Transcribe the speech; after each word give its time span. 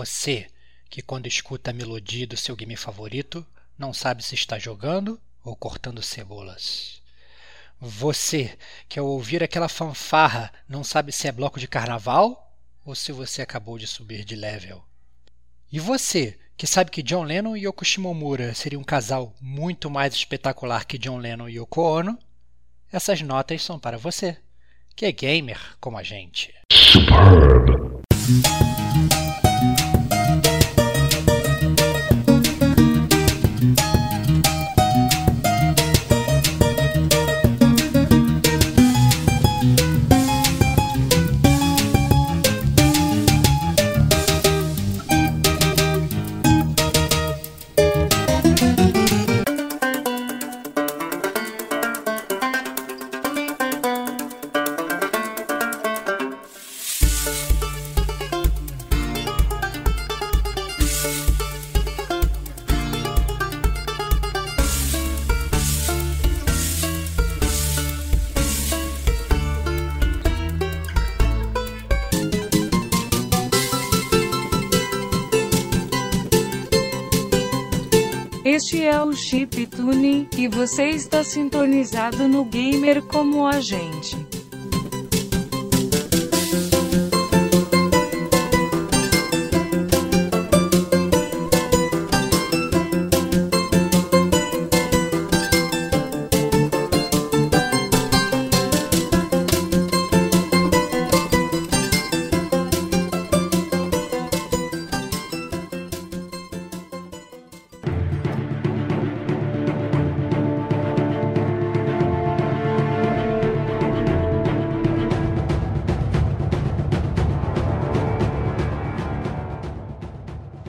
Você 0.00 0.46
que 0.88 1.02
quando 1.02 1.26
escuta 1.26 1.70
a 1.70 1.74
melodia 1.74 2.26
do 2.26 2.34
seu 2.34 2.56
game 2.56 2.74
favorito 2.74 3.46
não 3.76 3.92
sabe 3.92 4.24
se 4.24 4.34
está 4.34 4.58
jogando 4.58 5.20
ou 5.44 5.54
cortando 5.54 6.00
cebolas. 6.00 7.02
Você 7.78 8.56
que 8.88 8.98
ao 8.98 9.04
ouvir 9.04 9.42
aquela 9.42 9.68
fanfarra 9.68 10.50
não 10.66 10.82
sabe 10.82 11.12
se 11.12 11.28
é 11.28 11.32
bloco 11.32 11.60
de 11.60 11.68
carnaval 11.68 12.50
ou 12.82 12.94
se 12.94 13.12
você 13.12 13.42
acabou 13.42 13.76
de 13.78 13.86
subir 13.86 14.24
de 14.24 14.34
level. 14.34 14.82
E 15.70 15.78
você 15.78 16.38
que 16.56 16.66
sabe 16.66 16.90
que 16.90 17.02
John 17.02 17.24
Lennon 17.24 17.54
e 17.54 17.66
Yoko 17.66 17.84
Shimomura 17.84 18.54
seriam 18.54 18.80
um 18.80 18.84
casal 18.84 19.34
muito 19.38 19.90
mais 19.90 20.14
espetacular 20.14 20.86
que 20.86 20.96
John 20.96 21.18
Lennon 21.18 21.46
e 21.46 21.58
Yoko 21.58 21.82
Ono, 21.82 22.18
essas 22.90 23.20
notas 23.20 23.62
são 23.62 23.78
para 23.78 23.98
você, 23.98 24.38
que 24.96 25.04
é 25.04 25.12
gamer 25.12 25.60
como 25.78 25.98
a 25.98 26.02
gente. 26.02 26.54
Superb. 26.72 28.00
Você 80.60 80.90
está 80.90 81.24
sintonizado 81.24 82.28
no 82.28 82.44
Gamer 82.44 83.00
como 83.00 83.46
a 83.46 83.62
gente. 83.62 84.14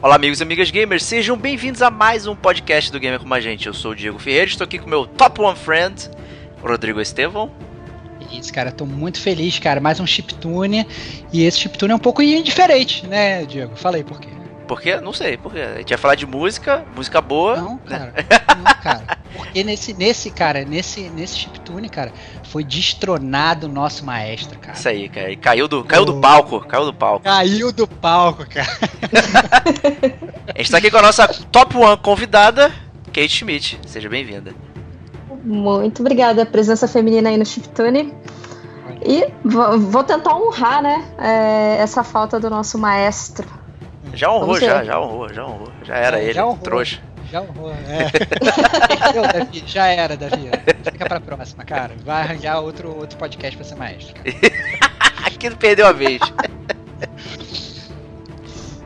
Olá, 0.04 0.16
amigos 0.16 0.40
e 0.40 0.44
amigas 0.44 0.72
gamers, 0.72 1.04
sejam 1.04 1.38
bem-vindos 1.38 1.80
a 1.80 1.92
mais 1.92 2.26
um 2.26 2.36
podcast 2.36 2.92
do 2.92 3.00
Gamer 3.00 3.20
com 3.20 3.32
a 3.32 3.40
gente. 3.40 3.68
Eu 3.68 3.74
sou 3.74 3.92
o 3.92 3.96
Diego 3.96 4.18
Ferreira, 4.18 4.48
estou 4.48 4.66
aqui 4.66 4.80
com 4.80 4.88
o 4.88 4.90
meu 4.90 5.06
top 5.06 5.40
one 5.40 5.56
friend, 5.56 6.10
Rodrigo 6.60 7.00
Estevão. 7.00 7.52
Isso, 8.32 8.52
cara, 8.52 8.72
tô 8.72 8.84
muito 8.84 9.22
feliz, 9.22 9.60
cara. 9.60 9.80
Mais 9.80 10.00
um 10.00 10.08
chiptune. 10.08 10.88
E 11.32 11.44
esse 11.44 11.60
chiptune 11.60 11.92
é 11.92 11.96
um 11.96 12.00
pouco 12.00 12.24
diferente, 12.24 13.06
né, 13.06 13.46
Diego? 13.46 13.76
Falei 13.76 14.04
por 14.04 14.20
quê. 14.20 14.30
Por 14.68 14.82
quê? 14.82 15.00
Não 15.00 15.14
sei, 15.14 15.38
por 15.38 15.54
quê. 15.54 15.60
A 15.60 15.78
gente 15.78 15.92
ia 15.92 16.00
falar 16.00 16.16
de 16.16 16.26
música, 16.26 16.84
música 16.96 17.22
boa. 17.22 17.58
Não, 17.58 17.76
né? 17.76 17.80
cara. 17.88 18.14
Não, 18.58 18.64
cara. 18.82 19.18
Porque 19.44 19.64
nesse, 19.64 19.94
nesse, 19.94 20.30
cara, 20.30 20.64
nesse, 20.64 21.10
nesse 21.10 21.38
chiptune, 21.38 21.90
cara, 21.90 22.12
foi 22.44 22.64
destronado 22.64 23.68
o 23.68 23.70
nosso 23.70 24.06
maestro, 24.06 24.58
cara. 24.60 24.78
Isso 24.78 24.88
aí, 24.88 25.10
cara. 25.10 25.32
E 25.32 25.36
caiu 25.36 25.68
do, 25.68 25.84
caiu 25.84 26.06
do 26.06 26.20
palco, 26.20 26.60
caiu 26.62 26.86
do 26.86 26.94
palco. 26.94 27.24
Caiu 27.24 27.72
do 27.72 27.88
palco, 27.88 28.46
cara. 28.48 28.68
a 30.54 30.58
gente 30.58 30.72
tá 30.72 30.78
aqui 30.78 30.92
com 30.92 30.98
a 30.98 31.02
nossa 31.02 31.28
top 31.52 31.76
one 31.78 31.98
convidada, 31.98 32.72
Kate 33.08 33.30
Schmidt. 33.30 33.80
Seja 33.86 34.08
bem-vinda. 34.08 34.54
Muito 35.44 36.02
obrigada, 36.02 36.46
presença 36.46 36.88
feminina 36.88 37.30
aí 37.30 37.38
no 37.38 37.46
Chiptune. 37.46 38.14
E 39.04 39.28
vou 39.44 40.04
tentar 40.04 40.36
honrar, 40.36 40.84
né, 40.84 41.04
é, 41.18 41.82
essa 41.82 42.04
falta 42.04 42.40
do 42.40 42.50
nosso 42.50 42.78
maestro. 42.78 43.48
Já 44.14 44.32
honrou, 44.32 44.60
já, 44.60 44.84
já 44.84 45.00
honrou, 45.00 45.34
já 45.34 45.46
honrou. 45.46 45.72
Já 45.84 45.96
era 45.96 46.18
já, 46.18 46.24
ele, 46.24 46.34
já 46.34 46.46
honrou, 46.46 46.58
trouxa. 46.58 47.02
Já 47.32 47.42
honrou, 47.42 47.72
é. 47.72 48.12
Eu, 49.16 49.24
Davi, 49.24 49.64
já 49.66 49.88
era, 49.88 50.18
Davi. 50.18 50.50
Fica 50.84 51.06
pra 51.06 51.20
próxima, 51.22 51.64
cara. 51.64 51.94
Vai 52.04 52.24
arranjar 52.24 52.60
outro, 52.60 52.94
outro 52.96 53.18
podcast 53.18 53.56
pra 53.56 53.66
ser 53.66 53.76
maestro. 53.76 54.14
Aqui 55.26 55.50
não 55.50 55.56
perdeu 55.56 55.88
a 55.88 55.94
vez. 55.94 56.20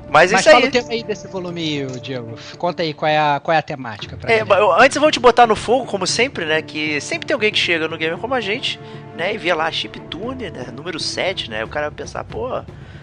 Mas, 0.08 0.32
Mas 0.32 0.42
isso 0.42 0.50
fala 0.50 0.64
aí. 0.64 0.70
o 0.70 0.72
tema 0.72 0.92
aí 0.92 1.04
desse 1.04 1.28
volume, 1.28 1.86
Diego. 2.02 2.38
Conta 2.58 2.84
aí 2.84 2.94
qual 2.94 3.10
é 3.10 3.18
a, 3.18 3.40
qual 3.44 3.54
é 3.54 3.58
a 3.58 3.62
temática. 3.62 4.16
Pra 4.16 4.32
é, 4.32 4.42
eu, 4.42 4.72
antes 4.74 4.96
eu 4.96 5.02
vou 5.02 5.12
te 5.12 5.20
botar 5.20 5.48
no 5.48 5.56
fogo, 5.56 5.86
como 5.86 6.06
sempre, 6.06 6.46
né? 6.46 6.62
Que 6.62 7.02
sempre 7.02 7.28
tem 7.28 7.34
alguém 7.34 7.52
que 7.52 7.58
chega 7.60 7.88
no 7.88 7.98
Gamer 7.98 8.18
como 8.18 8.34
a 8.34 8.40
gente, 8.40 8.80
né? 9.18 9.34
E 9.34 9.38
vê 9.38 9.54
lá 9.54 9.70
Chiptune, 9.72 10.52
né? 10.52 10.68
Número 10.72 11.00
7, 11.00 11.50
né? 11.50 11.64
O 11.66 11.68
cara 11.68 11.90
vai 11.90 11.98
pensar, 11.98 12.24
pô, 12.24 12.62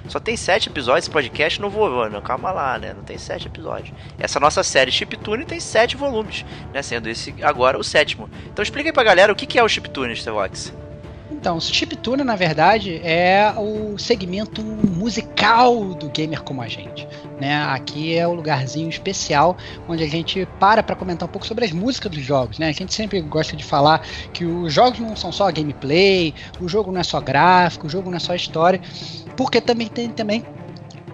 só 0.09 0.19
tem 0.19 0.37
sete 0.37 0.69
episódios 0.69 1.05
esse 1.05 1.11
podcast, 1.11 1.61
não 1.61 1.71
vou, 1.71 1.91
mano, 1.91 2.21
calma 2.23 2.51
lá, 2.51 2.79
né? 2.79 2.93
Não 2.93 3.03
tem 3.03 3.19
sete 3.19 3.47
episódios. 3.47 3.95
Essa 4.19 4.41
nossa 4.41 4.63
série 4.63 4.91
Chiptune 4.91 5.45
tem 5.45 5.61
sete 5.61 5.97
volumes, 5.97 6.45
né? 6.73 6.83
Sendo 6.83 7.09
esse 7.09 7.35
agora 7.43 7.79
o 7.79 7.85
sétimo. 7.85 8.29
Então 8.47 8.63
explica 8.63 8.89
aí 8.89 8.93
pra 8.93 9.05
galera 9.05 9.33
o 9.33 9.37
que 9.37 9.59
é 9.59 9.63
o 9.63 9.69
Chiptune, 9.69 10.17
Stevox. 10.17 10.73
Então, 11.42 11.58
chiptune, 11.58 12.22
na 12.22 12.36
verdade, 12.36 13.00
é 13.03 13.53
o 13.58 13.98
segmento 13.98 14.62
musical 14.62 15.92
do 15.92 16.08
gamer 16.08 16.41
como 16.41 16.62
a 16.62 16.69
gente. 16.69 17.04
Né? 17.41 17.56
Aqui 17.64 18.16
é 18.16 18.25
o 18.28 18.32
lugarzinho 18.32 18.88
especial 18.88 19.56
onde 19.88 20.04
a 20.04 20.06
gente 20.06 20.47
para 20.60 20.84
para 20.84 20.94
comentar 20.94 21.28
um 21.28 21.32
pouco 21.32 21.44
sobre 21.44 21.64
as 21.64 21.72
músicas 21.72 22.12
dos 22.12 22.22
jogos. 22.22 22.60
Né? 22.60 22.69
A 22.69 22.72
gente 22.72 22.94
sempre 22.94 23.20
gosta 23.22 23.56
de 23.56 23.64
falar 23.64 24.06
que 24.32 24.44
os 24.44 24.72
jogos 24.72 25.00
não 25.00 25.16
são 25.16 25.32
só 25.32 25.50
gameplay, 25.50 26.32
o 26.60 26.69
jogo 26.69 26.92
não 26.92 27.00
é 27.00 27.03
só 27.03 27.20
gráfico, 27.20 27.88
o 27.88 27.91
jogo 27.91 28.09
não 28.09 28.19
é 28.19 28.20
só 28.20 28.36
história, 28.36 28.80
porque 29.36 29.60
também 29.60 29.88
tem 29.88 30.10
também 30.10 30.44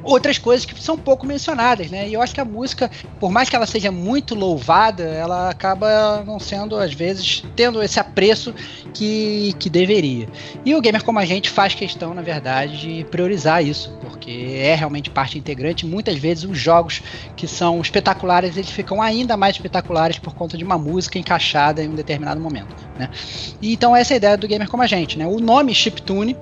outras 0.08 0.38
coisas 0.38 0.64
que 0.64 0.80
são 0.82 0.96
pouco 0.96 1.26
mencionadas, 1.26 1.90
né? 1.90 2.08
E 2.08 2.14
eu 2.14 2.22
acho 2.22 2.34
que 2.34 2.40
a 2.40 2.44
música, 2.44 2.90
por 3.20 3.30
mais 3.30 3.50
que 3.50 3.54
ela 3.54 3.66
seja 3.66 3.92
muito 3.92 4.34
louvada, 4.34 5.02
ela 5.04 5.50
acaba 5.50 6.24
não 6.24 6.40
sendo, 6.40 6.76
às 6.76 6.94
vezes, 6.94 7.44
tendo 7.54 7.82
esse 7.82 8.00
apreço 8.00 8.54
que, 8.94 9.54
que 9.58 9.68
deveria. 9.68 10.26
E 10.64 10.74
o 10.74 10.80
gamer 10.80 11.04
como 11.04 11.18
a 11.18 11.24
gente 11.24 11.50
faz 11.50 11.74
questão, 11.74 12.14
na 12.14 12.22
verdade, 12.22 12.78
de 12.78 13.04
priorizar 13.04 13.62
isso, 13.62 13.90
porque 14.00 14.56
é 14.58 14.74
realmente 14.74 15.10
parte 15.10 15.38
integrante. 15.38 15.84
Muitas 15.84 16.16
vezes 16.16 16.44
os 16.44 16.58
jogos 16.58 17.02
que 17.36 17.46
são 17.46 17.80
espetaculares, 17.80 18.56
eles 18.56 18.70
ficam 18.70 19.02
ainda 19.02 19.36
mais 19.36 19.56
espetaculares 19.56 20.18
por 20.18 20.34
conta 20.34 20.56
de 20.56 20.64
uma 20.64 20.78
música 20.78 21.18
encaixada 21.18 21.82
em 21.82 21.88
um 21.88 21.94
determinado 21.94 22.40
momento, 22.40 22.74
né? 22.98 23.10
E, 23.60 23.74
então 23.74 23.94
essa 23.94 24.14
é 24.14 24.14
a 24.14 24.16
ideia 24.16 24.36
do 24.36 24.48
gamer 24.48 24.68
como 24.68 24.82
a 24.82 24.86
gente, 24.86 25.18
né? 25.18 25.26
O 25.26 25.38
nome 25.38 25.74
chiptune 25.74 26.34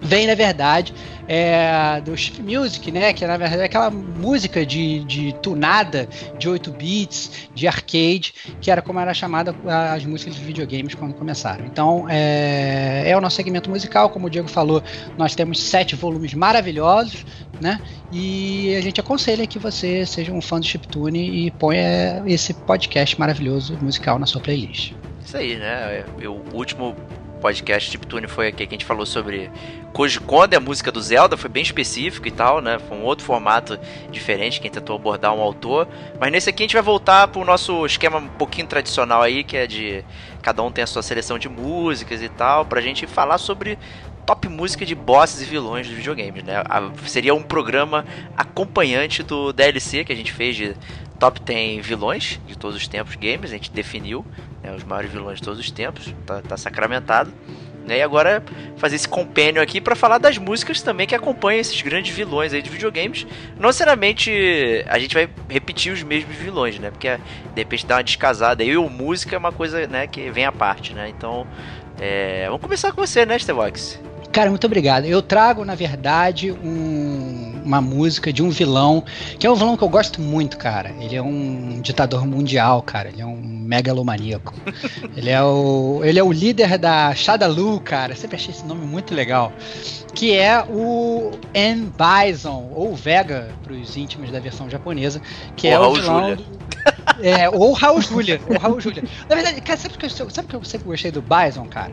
vem, 0.00 0.26
na 0.26 0.34
verdade, 0.34 0.94
é, 1.28 2.00
do 2.00 2.16
chip 2.16 2.42
music, 2.42 2.90
né? 2.90 3.12
Que 3.12 3.24
na 3.24 3.36
verdade 3.36 3.62
é 3.62 3.64
aquela 3.66 3.88
música 3.88 4.66
de, 4.66 5.04
de 5.04 5.32
tunada 5.34 6.08
de 6.38 6.48
8 6.48 6.72
bits, 6.72 7.48
de 7.54 7.68
arcade, 7.68 8.34
que 8.60 8.70
era 8.70 8.82
como 8.82 8.98
era 8.98 9.14
chamada 9.14 9.54
as 9.94 10.04
músicas 10.04 10.34
de 10.34 10.42
videogames 10.42 10.94
quando 10.94 11.14
começaram. 11.14 11.64
Então 11.66 12.06
é, 12.08 13.04
é 13.06 13.16
o 13.16 13.20
nosso 13.20 13.36
segmento 13.36 13.70
musical, 13.70 14.10
como 14.10 14.26
o 14.26 14.30
Diego 14.30 14.48
falou, 14.48 14.82
nós 15.16 15.34
temos 15.36 15.62
sete 15.62 15.94
volumes 15.94 16.34
maravilhosos, 16.34 17.24
né? 17.60 17.80
E 18.12 18.74
a 18.74 18.80
gente 18.80 19.00
aconselha 19.00 19.46
que 19.46 19.58
você 19.58 20.04
seja 20.04 20.32
um 20.32 20.40
fã 20.40 20.58
do 20.58 20.66
chiptune 20.66 21.46
e 21.46 21.50
ponha 21.52 22.24
esse 22.26 22.52
podcast 22.52 23.18
maravilhoso 23.20 23.78
musical 23.80 24.18
na 24.18 24.26
sua 24.26 24.40
playlist. 24.40 24.94
Isso 25.24 25.36
aí, 25.36 25.56
né? 25.56 26.04
O 26.26 26.56
último 26.56 26.96
podcast 27.40 27.98
Tune 27.98 28.28
foi 28.28 28.48
aqui 28.48 28.66
que 28.66 28.74
a 28.74 28.76
gente 28.76 28.84
falou 28.84 29.06
sobre 29.06 29.50
Koji 29.92 30.20
Kondo, 30.20 30.54
a 30.54 30.60
música 30.60 30.92
do 30.92 31.00
Zelda, 31.00 31.36
foi 31.36 31.48
bem 31.48 31.62
específico 31.62 32.28
e 32.28 32.30
tal, 32.30 32.60
né? 32.60 32.78
Foi 32.78 32.96
um 32.96 33.02
outro 33.02 33.24
formato 33.24 33.78
diferente, 34.10 34.60
quem 34.60 34.70
tentou 34.70 34.94
abordar 34.94 35.34
um 35.34 35.40
autor. 35.40 35.88
Mas 36.20 36.30
nesse 36.30 36.50
aqui 36.50 36.62
a 36.62 36.64
gente 36.64 36.74
vai 36.74 36.82
voltar 36.82 37.28
pro 37.28 37.44
nosso 37.44 37.84
esquema 37.86 38.18
um 38.18 38.28
pouquinho 38.28 38.66
tradicional 38.66 39.22
aí, 39.22 39.42
que 39.42 39.56
é 39.56 39.66
de 39.66 40.04
cada 40.42 40.62
um 40.62 40.70
tem 40.70 40.84
a 40.84 40.86
sua 40.86 41.02
seleção 41.02 41.38
de 41.38 41.48
músicas 41.48 42.22
e 42.22 42.28
tal, 42.28 42.64
pra 42.64 42.80
gente 42.80 43.06
falar 43.06 43.38
sobre 43.38 43.78
top 44.26 44.48
música 44.48 44.86
de 44.86 44.94
bosses 44.94 45.42
e 45.42 45.44
vilões 45.44 45.88
dos 45.88 45.96
videogames, 45.96 46.44
né? 46.44 46.62
A, 46.64 46.90
seria 47.06 47.34
um 47.34 47.42
programa 47.42 48.04
acompanhante 48.36 49.22
do 49.22 49.52
DLC 49.52 50.04
que 50.04 50.12
a 50.12 50.16
gente 50.16 50.32
fez 50.32 50.54
de 50.54 50.76
top 51.18 51.40
10 51.40 51.84
vilões 51.84 52.40
de 52.46 52.56
todos 52.56 52.76
os 52.76 52.86
tempos 52.86 53.14
games, 53.16 53.50
a 53.50 53.54
gente 53.54 53.70
definiu 53.70 54.24
né, 54.62 54.72
os 54.74 54.84
maiores 54.84 55.10
vilões 55.10 55.38
de 55.38 55.44
todos 55.44 55.58
os 55.58 55.70
tempos, 55.70 56.14
tá, 56.26 56.40
tá 56.42 56.56
sacramentado. 56.56 57.32
Né? 57.86 57.98
E 57.98 58.02
agora 58.02 58.42
fazer 58.76 58.96
esse 58.96 59.08
compênio 59.08 59.60
aqui 59.60 59.80
para 59.80 59.96
falar 59.96 60.18
das 60.18 60.38
músicas 60.38 60.82
também 60.82 61.06
que 61.06 61.14
acompanham 61.14 61.60
esses 61.60 61.80
grandes 61.80 62.14
vilões 62.14 62.52
aí 62.52 62.62
de 62.62 62.70
videogames. 62.70 63.26
Não 63.58 63.68
necessariamente 63.68 64.30
a 64.86 64.98
gente 64.98 65.14
vai 65.14 65.28
repetir 65.48 65.92
os 65.92 66.02
mesmos 66.02 66.36
vilões, 66.36 66.78
né? 66.78 66.90
Porque 66.90 67.08
de 67.16 67.20
repente 67.56 67.86
dá 67.86 67.96
uma 67.96 68.04
descasada. 68.04 68.62
Eu 68.62 68.88
música 68.88 69.34
é 69.34 69.38
uma 69.38 69.52
coisa, 69.52 69.86
né, 69.86 70.06
que 70.06 70.30
vem 70.30 70.44
à 70.44 70.52
parte, 70.52 70.92
né? 70.94 71.08
Então, 71.08 71.46
é... 71.98 72.44
vamos 72.46 72.60
começar 72.60 72.92
com 72.92 73.04
você, 73.04 73.24
né, 73.24 73.38
Stevox? 73.38 73.98
Cara, 74.30 74.48
muito 74.48 74.66
obrigado. 74.66 75.06
Eu 75.06 75.20
trago, 75.20 75.64
na 75.64 75.74
verdade, 75.74 76.52
um, 76.52 77.49
uma 77.64 77.80
música 77.80 78.32
de 78.32 78.42
um 78.42 78.50
vilão, 78.50 79.04
que 79.38 79.46
é 79.46 79.50
um 79.50 79.54
vilão 79.54 79.76
que 79.76 79.82
eu 79.82 79.88
gosto 79.88 80.20
muito, 80.20 80.56
cara. 80.56 80.90
Ele 81.00 81.16
é 81.16 81.22
um 81.22 81.80
ditador 81.80 82.26
mundial, 82.26 82.82
cara. 82.82 83.08
Ele 83.08 83.22
é 83.22 83.26
um 83.26 83.36
megalomaníaco. 83.36 84.54
ele, 85.16 85.30
é 85.30 85.42
o, 85.42 86.00
ele 86.02 86.18
é 86.18 86.22
o 86.22 86.32
líder 86.32 86.78
da 86.78 87.14
Shadalu, 87.14 87.80
cara. 87.80 88.14
Sempre 88.14 88.36
achei 88.36 88.52
esse 88.52 88.64
nome 88.64 88.84
muito 88.84 89.14
legal. 89.14 89.52
Que 90.14 90.34
é 90.34 90.64
o 90.68 91.30
N. 91.54 91.90
Bison, 91.96 92.70
ou 92.74 92.94
Vega, 92.94 93.48
para 93.62 93.72
os 93.72 93.96
íntimos 93.96 94.30
da 94.30 94.40
versão 94.40 94.68
japonesa, 94.68 95.20
que 95.56 95.68
é 95.68 95.78
o 95.78 95.94
vilão. 95.94 96.36
Do, 96.36 96.44
é, 97.22 97.48
ou 97.48 97.72
Raul 97.72 98.00
Julia. 98.00 98.40
Ou 98.48 98.58
Raul 98.58 98.80
Julia. 98.80 99.02
Na 99.28 99.34
verdade, 99.34 99.60
cara, 99.60 99.78
sabe 99.78 99.96
que 99.96 100.06
eu, 100.06 100.10
sabe 100.10 100.48
que 100.48 100.56
eu 100.56 100.64
sempre 100.64 100.86
gostei 100.86 101.10
do 101.10 101.22
Bison, 101.22 101.66
cara? 101.66 101.92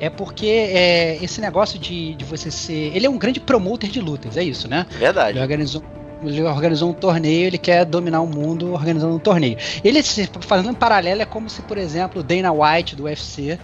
É 0.00 0.08
porque 0.10 0.46
é, 0.46 1.18
esse 1.22 1.40
negócio 1.40 1.78
de, 1.78 2.14
de 2.14 2.24
você 2.24 2.50
ser. 2.50 2.94
Ele 2.94 3.06
é 3.06 3.10
um 3.10 3.18
grande 3.18 3.40
promoter 3.40 3.90
de 3.90 4.00
lutas, 4.00 4.36
é 4.36 4.42
isso, 4.42 4.68
né? 4.68 4.86
Verdade. 4.90 5.32
Ele 5.32 5.40
organizou, 5.40 5.82
ele 6.22 6.42
organizou 6.42 6.90
um 6.90 6.94
torneio, 6.94 7.46
ele 7.46 7.58
quer 7.58 7.84
dominar 7.84 8.20
o 8.20 8.26
mundo 8.26 8.72
organizando 8.72 9.14
um 9.14 9.18
torneio. 9.18 9.56
Ele, 9.84 10.02
fazendo 10.40 10.70
em 10.70 10.74
paralelo, 10.74 11.22
é 11.22 11.26
como 11.26 11.48
se, 11.48 11.62
por 11.62 11.78
exemplo, 11.78 12.20
o 12.20 12.24
Dana 12.24 12.52
White 12.52 12.96
do 12.96 13.04
UFC 13.04 13.58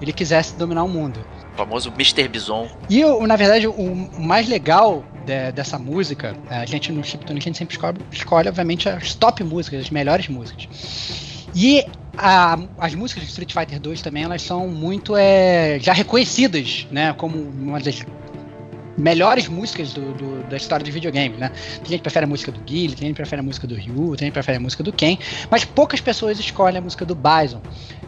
ele 0.00 0.12
quisesse 0.12 0.54
dominar 0.56 0.84
o 0.84 0.88
mundo. 0.88 1.20
Famoso 1.56 1.90
Mr. 1.90 2.28
Bison. 2.28 2.68
E, 2.88 3.02
na 3.26 3.36
verdade, 3.36 3.66
o 3.66 3.94
mais 4.18 4.48
legal 4.48 5.04
de, 5.24 5.52
dessa 5.52 5.78
música, 5.78 6.36
a 6.48 6.64
gente 6.66 6.92
no 6.92 7.02
Chiptune, 7.02 7.38
a 7.38 7.42
gente 7.42 7.58
sempre 7.58 7.74
escolhe, 7.74 7.98
escolhe, 8.12 8.48
obviamente, 8.48 8.88
as 8.88 9.14
top 9.14 9.42
músicas, 9.42 9.80
as 9.80 9.90
melhores 9.90 10.28
músicas. 10.28 10.68
E 11.54 11.84
a, 12.16 12.58
as 12.78 12.94
músicas 12.94 13.24
de 13.24 13.30
Street 13.30 13.52
Fighter 13.52 13.80
2 13.80 14.02
também, 14.02 14.24
elas 14.24 14.42
são 14.42 14.68
muito 14.68 15.16
é, 15.16 15.78
já 15.80 15.92
reconhecidas, 15.92 16.86
né, 16.90 17.12
como 17.14 17.36
uma 17.38 17.80
das 17.80 18.04
melhores 18.96 19.48
músicas 19.48 19.92
do, 19.92 20.12
do, 20.14 20.48
da 20.48 20.56
história 20.56 20.84
de 20.84 20.90
videogame, 20.90 21.36
né? 21.36 21.50
Tem 21.78 21.90
gente 21.90 21.98
que 21.98 22.02
prefere 22.02 22.24
a 22.24 22.28
música 22.28 22.50
do 22.50 22.60
Guile, 22.60 22.94
tem 22.94 23.08
gente 23.08 23.16
que 23.16 23.22
prefere 23.22 23.40
a 23.40 23.42
música 23.42 23.66
do 23.66 23.74
Ryu, 23.74 24.16
tem 24.16 24.26
gente 24.26 24.28
que 24.28 24.32
prefere 24.32 24.58
a 24.58 24.60
música 24.60 24.82
do 24.82 24.92
Ken, 24.92 25.18
mas 25.50 25.64
poucas 25.64 26.00
pessoas 26.00 26.38
escolhem 26.38 26.78
a 26.78 26.80
música 26.80 27.04
do 27.04 27.14
Bison. 27.14 27.60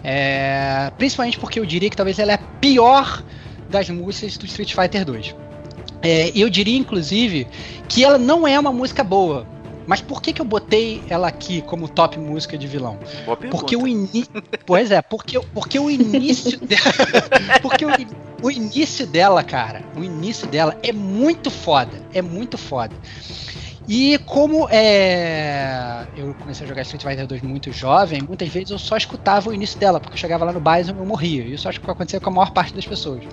É, 0.02 0.90
principalmente 0.96 1.38
porque 1.38 1.58
eu 1.58 1.66
diria 1.66 1.90
que 1.90 1.96
talvez 1.96 2.18
ela 2.18 2.32
é 2.32 2.34
a 2.36 2.38
pior 2.38 3.22
das 3.68 3.90
músicas 3.90 4.36
do 4.36 4.46
Street 4.46 4.74
Fighter 4.74 5.04
2. 5.04 5.34
É, 6.00 6.30
eu 6.34 6.48
diria, 6.48 6.78
inclusive, 6.78 7.46
que 7.88 8.04
ela 8.04 8.18
não 8.18 8.46
é 8.46 8.58
uma 8.58 8.72
música 8.72 9.02
boa. 9.02 9.46
Mas 9.88 10.02
por 10.02 10.20
que, 10.20 10.34
que 10.34 10.42
eu 10.42 10.44
botei 10.44 11.02
ela 11.08 11.26
aqui 11.26 11.62
como 11.62 11.88
top 11.88 12.18
música 12.18 12.58
de 12.58 12.66
vilão? 12.66 12.98
Porque 13.50 13.74
o 13.74 13.88
início. 13.88 14.30
pois 14.66 14.90
é, 14.90 15.00
porque, 15.00 15.40
porque 15.54 15.78
o 15.78 15.90
início 15.90 16.60
dela. 16.60 16.82
porque 17.62 17.86
o, 17.86 17.88
o 18.42 18.50
início 18.50 19.06
dela, 19.06 19.42
cara, 19.42 19.82
o 19.96 20.04
início 20.04 20.46
dela 20.46 20.76
é 20.82 20.92
muito 20.92 21.50
foda. 21.50 22.02
É 22.12 22.20
muito 22.20 22.58
foda. 22.58 22.94
E 23.88 24.18
como 24.26 24.68
é, 24.70 26.06
eu 26.14 26.34
comecei 26.34 26.66
a 26.66 26.68
jogar 26.68 26.82
Street 26.82 27.02
Fighter 27.02 27.26
2 27.26 27.40
muito 27.40 27.72
jovem, 27.72 28.20
muitas 28.20 28.50
vezes 28.50 28.70
eu 28.70 28.78
só 28.78 28.98
escutava 28.98 29.48
o 29.48 29.54
início 29.54 29.80
dela, 29.80 29.98
porque 29.98 30.12
eu 30.12 30.18
chegava 30.18 30.44
lá 30.44 30.52
no 30.52 30.60
Bison 30.60 30.92
e 30.94 30.98
eu 30.98 31.06
morria. 31.06 31.42
Isso 31.44 31.66
acho 31.66 31.80
que 31.80 31.90
acontecia 31.90 32.20
com 32.20 32.28
a 32.28 32.32
maior 32.34 32.50
parte 32.50 32.74
das 32.74 32.86
pessoas. 32.86 33.24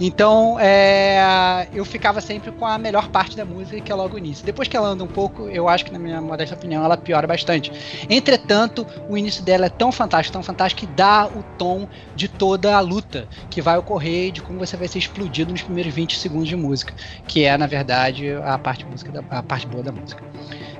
Então, 0.00 0.58
é, 0.58 1.68
eu 1.74 1.84
ficava 1.84 2.22
sempre 2.22 2.50
com 2.50 2.66
a 2.66 2.78
melhor 2.78 3.08
parte 3.08 3.36
da 3.36 3.44
música, 3.44 3.78
que 3.80 3.92
é 3.92 3.94
logo 3.94 4.14
o 4.14 4.18
início. 4.18 4.44
Depois 4.46 4.66
que 4.66 4.74
ela 4.74 4.88
anda 4.88 5.04
um 5.04 5.08
pouco, 5.08 5.46
eu 5.48 5.68
acho 5.68 5.84
que, 5.84 5.92
na 5.92 5.98
minha 5.98 6.20
modesta 6.22 6.54
opinião, 6.54 6.82
ela 6.82 6.96
piora 6.96 7.26
bastante. 7.26 7.70
Entretanto, 8.08 8.86
o 9.10 9.16
início 9.18 9.44
dela 9.44 9.66
é 9.66 9.68
tão 9.68 9.92
fantástico, 9.92 10.32
tão 10.32 10.42
fantástico, 10.42 10.80
que 10.80 10.86
dá 10.86 11.26
o 11.26 11.42
tom 11.58 11.86
de 12.16 12.28
toda 12.28 12.74
a 12.74 12.80
luta 12.80 13.28
que 13.50 13.60
vai 13.60 13.76
ocorrer, 13.76 14.32
de 14.32 14.40
como 14.40 14.58
você 14.58 14.74
vai 14.74 14.88
ser 14.88 14.98
explodido 14.98 15.52
nos 15.52 15.60
primeiros 15.60 15.92
20 15.92 16.16
segundos 16.16 16.48
de 16.48 16.56
música, 16.56 16.94
que 17.26 17.44
é, 17.44 17.58
na 17.58 17.66
verdade, 17.66 18.32
a 18.42 18.56
parte, 18.56 18.86
música 18.86 19.12
da, 19.12 19.22
a 19.30 19.42
parte 19.42 19.66
boa 19.66 19.82
da 19.82 19.92
música. 19.92 20.22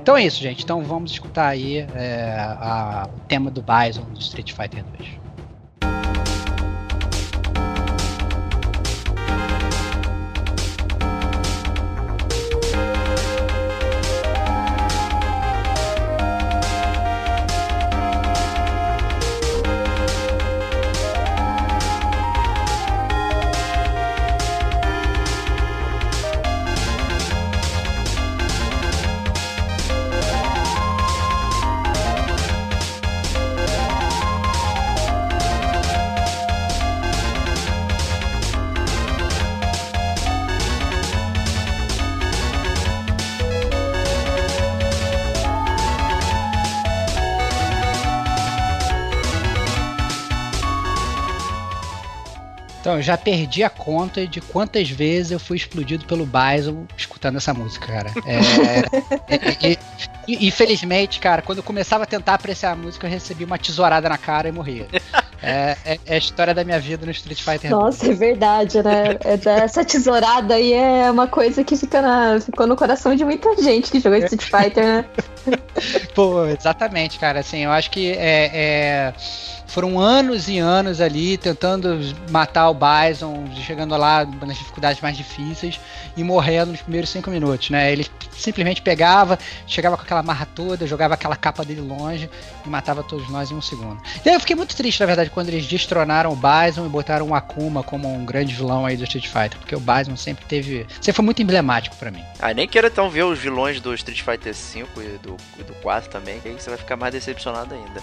Então 0.01 0.17
é 0.17 0.25
isso, 0.25 0.41
gente. 0.41 0.63
Então 0.63 0.83
vamos 0.83 1.11
escutar 1.11 1.47
aí 1.47 1.85
é, 1.93 2.35
a, 2.39 3.07
o 3.15 3.19
tema 3.27 3.51
do 3.51 3.61
Bison 3.61 4.01
do 4.03 4.19
Street 4.19 4.51
Fighter 4.51 4.83
2. 4.97 6.10
Então, 52.91 52.99
eu 52.99 53.03
já 53.03 53.17
perdi 53.17 53.63
a 53.63 53.69
conta 53.69 54.27
de 54.27 54.41
quantas 54.41 54.89
vezes 54.89 55.31
eu 55.31 55.39
fui 55.39 55.55
explodido 55.55 56.03
pelo 56.03 56.25
Bison 56.25 56.85
escutando 56.97 57.37
essa 57.37 57.53
música, 57.53 57.87
cara. 57.87 58.11
É, 58.25 59.33
é, 59.33 59.71
é, 59.71 59.77
e, 60.27 60.45
infelizmente, 60.45 61.17
cara, 61.17 61.41
quando 61.41 61.59
eu 61.59 61.63
começava 61.63 62.03
a 62.03 62.05
tentar 62.05 62.33
apreciar 62.33 62.71
a 62.71 62.75
música, 62.75 63.07
eu 63.07 63.11
recebia 63.11 63.47
uma 63.47 63.57
tesourada 63.57 64.09
na 64.09 64.17
cara 64.17 64.49
e 64.49 64.51
morria. 64.51 64.87
É, 65.41 65.75
é, 65.83 65.99
é 66.05 66.15
a 66.15 66.17
história 66.17 66.53
da 66.53 66.63
minha 66.63 66.79
vida 66.79 67.05
no 67.05 67.11
Street 67.11 67.41
Fighter. 67.41 67.71
Nossa, 67.71 68.11
é 68.11 68.13
verdade, 68.13 68.81
né? 68.83 69.17
Essa 69.63 69.83
tesourada 69.83 70.55
aí 70.55 70.73
é 70.73 71.09
uma 71.09 71.27
coisa 71.27 71.63
que 71.63 71.75
fica 71.75 72.01
na, 72.01 72.39
ficou 72.39 72.67
no 72.67 72.75
coração 72.75 73.15
de 73.15 73.25
muita 73.25 73.55
gente 73.61 73.91
que 73.91 73.99
jogou 73.99 74.19
Street 74.19 74.43
Fighter, 74.43 74.85
né? 74.85 75.05
Pô, 76.13 76.45
exatamente, 76.45 77.17
cara. 77.17 77.39
Assim, 77.39 77.59
eu 77.59 77.71
acho 77.71 77.89
que 77.89 78.11
é, 78.11 78.51
é 78.53 79.13
foram 79.71 79.97
anos 79.97 80.49
e 80.49 80.57
anos 80.57 80.99
ali 80.99 81.37
tentando 81.37 81.97
matar 82.29 82.69
o 82.69 82.73
Bison, 82.73 83.45
chegando 83.65 83.95
lá 83.95 84.25
nas 84.25 84.57
dificuldades 84.57 85.01
mais 85.01 85.15
difíceis 85.15 85.79
e 86.17 86.23
morrendo 86.25 86.71
nos 86.71 86.81
primeiros 86.81 87.09
cinco 87.09 87.29
minutos, 87.29 87.69
né? 87.69 87.89
Ele 87.89 88.05
simplesmente 88.33 88.81
pegava, 88.81 89.39
chegava 89.65 89.95
com 89.95 90.03
aquela 90.03 90.21
marra 90.21 90.45
toda, 90.45 90.85
jogava 90.85 91.13
aquela 91.13 91.37
capa 91.37 91.63
dele 91.63 91.79
longe 91.79 92.29
e 92.65 92.69
matava 92.69 93.01
todos 93.01 93.29
nós 93.29 93.49
em 93.49 93.55
um 93.55 93.61
segundo. 93.61 94.01
E 94.25 94.29
aí 94.29 94.35
eu 94.35 94.41
fiquei 94.41 94.57
muito 94.57 94.75
triste, 94.75 94.99
na 94.99 95.05
verdade, 95.05 95.29
quando 95.33 95.49
eles 95.49 95.65
destronaram 95.65 96.31
o 96.31 96.35
Bison 96.35 96.85
e 96.85 96.89
botaram 96.89 97.27
o 97.27 97.35
Akuma 97.35 97.83
como 97.83 98.11
um 98.13 98.25
grande 98.25 98.53
vilão 98.53 98.85
aí 98.85 98.97
do 98.97 99.03
Street 99.03 99.27
Fighter, 99.27 99.57
porque 99.57 99.75
o 99.75 99.79
Bison 99.79 100.15
sempre 100.15 100.45
teve. 100.45 100.85
sempre 100.95 101.13
foi 101.13 101.25
muito 101.25 101.41
emblemático 101.41 101.95
para 101.95 102.11
mim. 102.11 102.23
Ah, 102.39 102.53
nem 102.53 102.67
quero 102.67 102.87
então 102.87 103.09
ver 103.09 103.23
os 103.23 103.39
vilões 103.39 103.79
do 103.79 103.93
Street 103.93 104.21
Fighter 104.21 104.53
V 104.53 104.85
e 104.97 105.17
do, 105.17 105.37
e 105.59 105.63
do 105.63 105.73
4 105.75 106.09
também, 106.09 106.39
que 106.39 106.47
aí 106.47 106.53
você 106.53 106.69
vai 106.69 106.77
ficar 106.77 106.95
mais 106.95 107.13
decepcionado 107.13 107.73
ainda. 107.73 108.01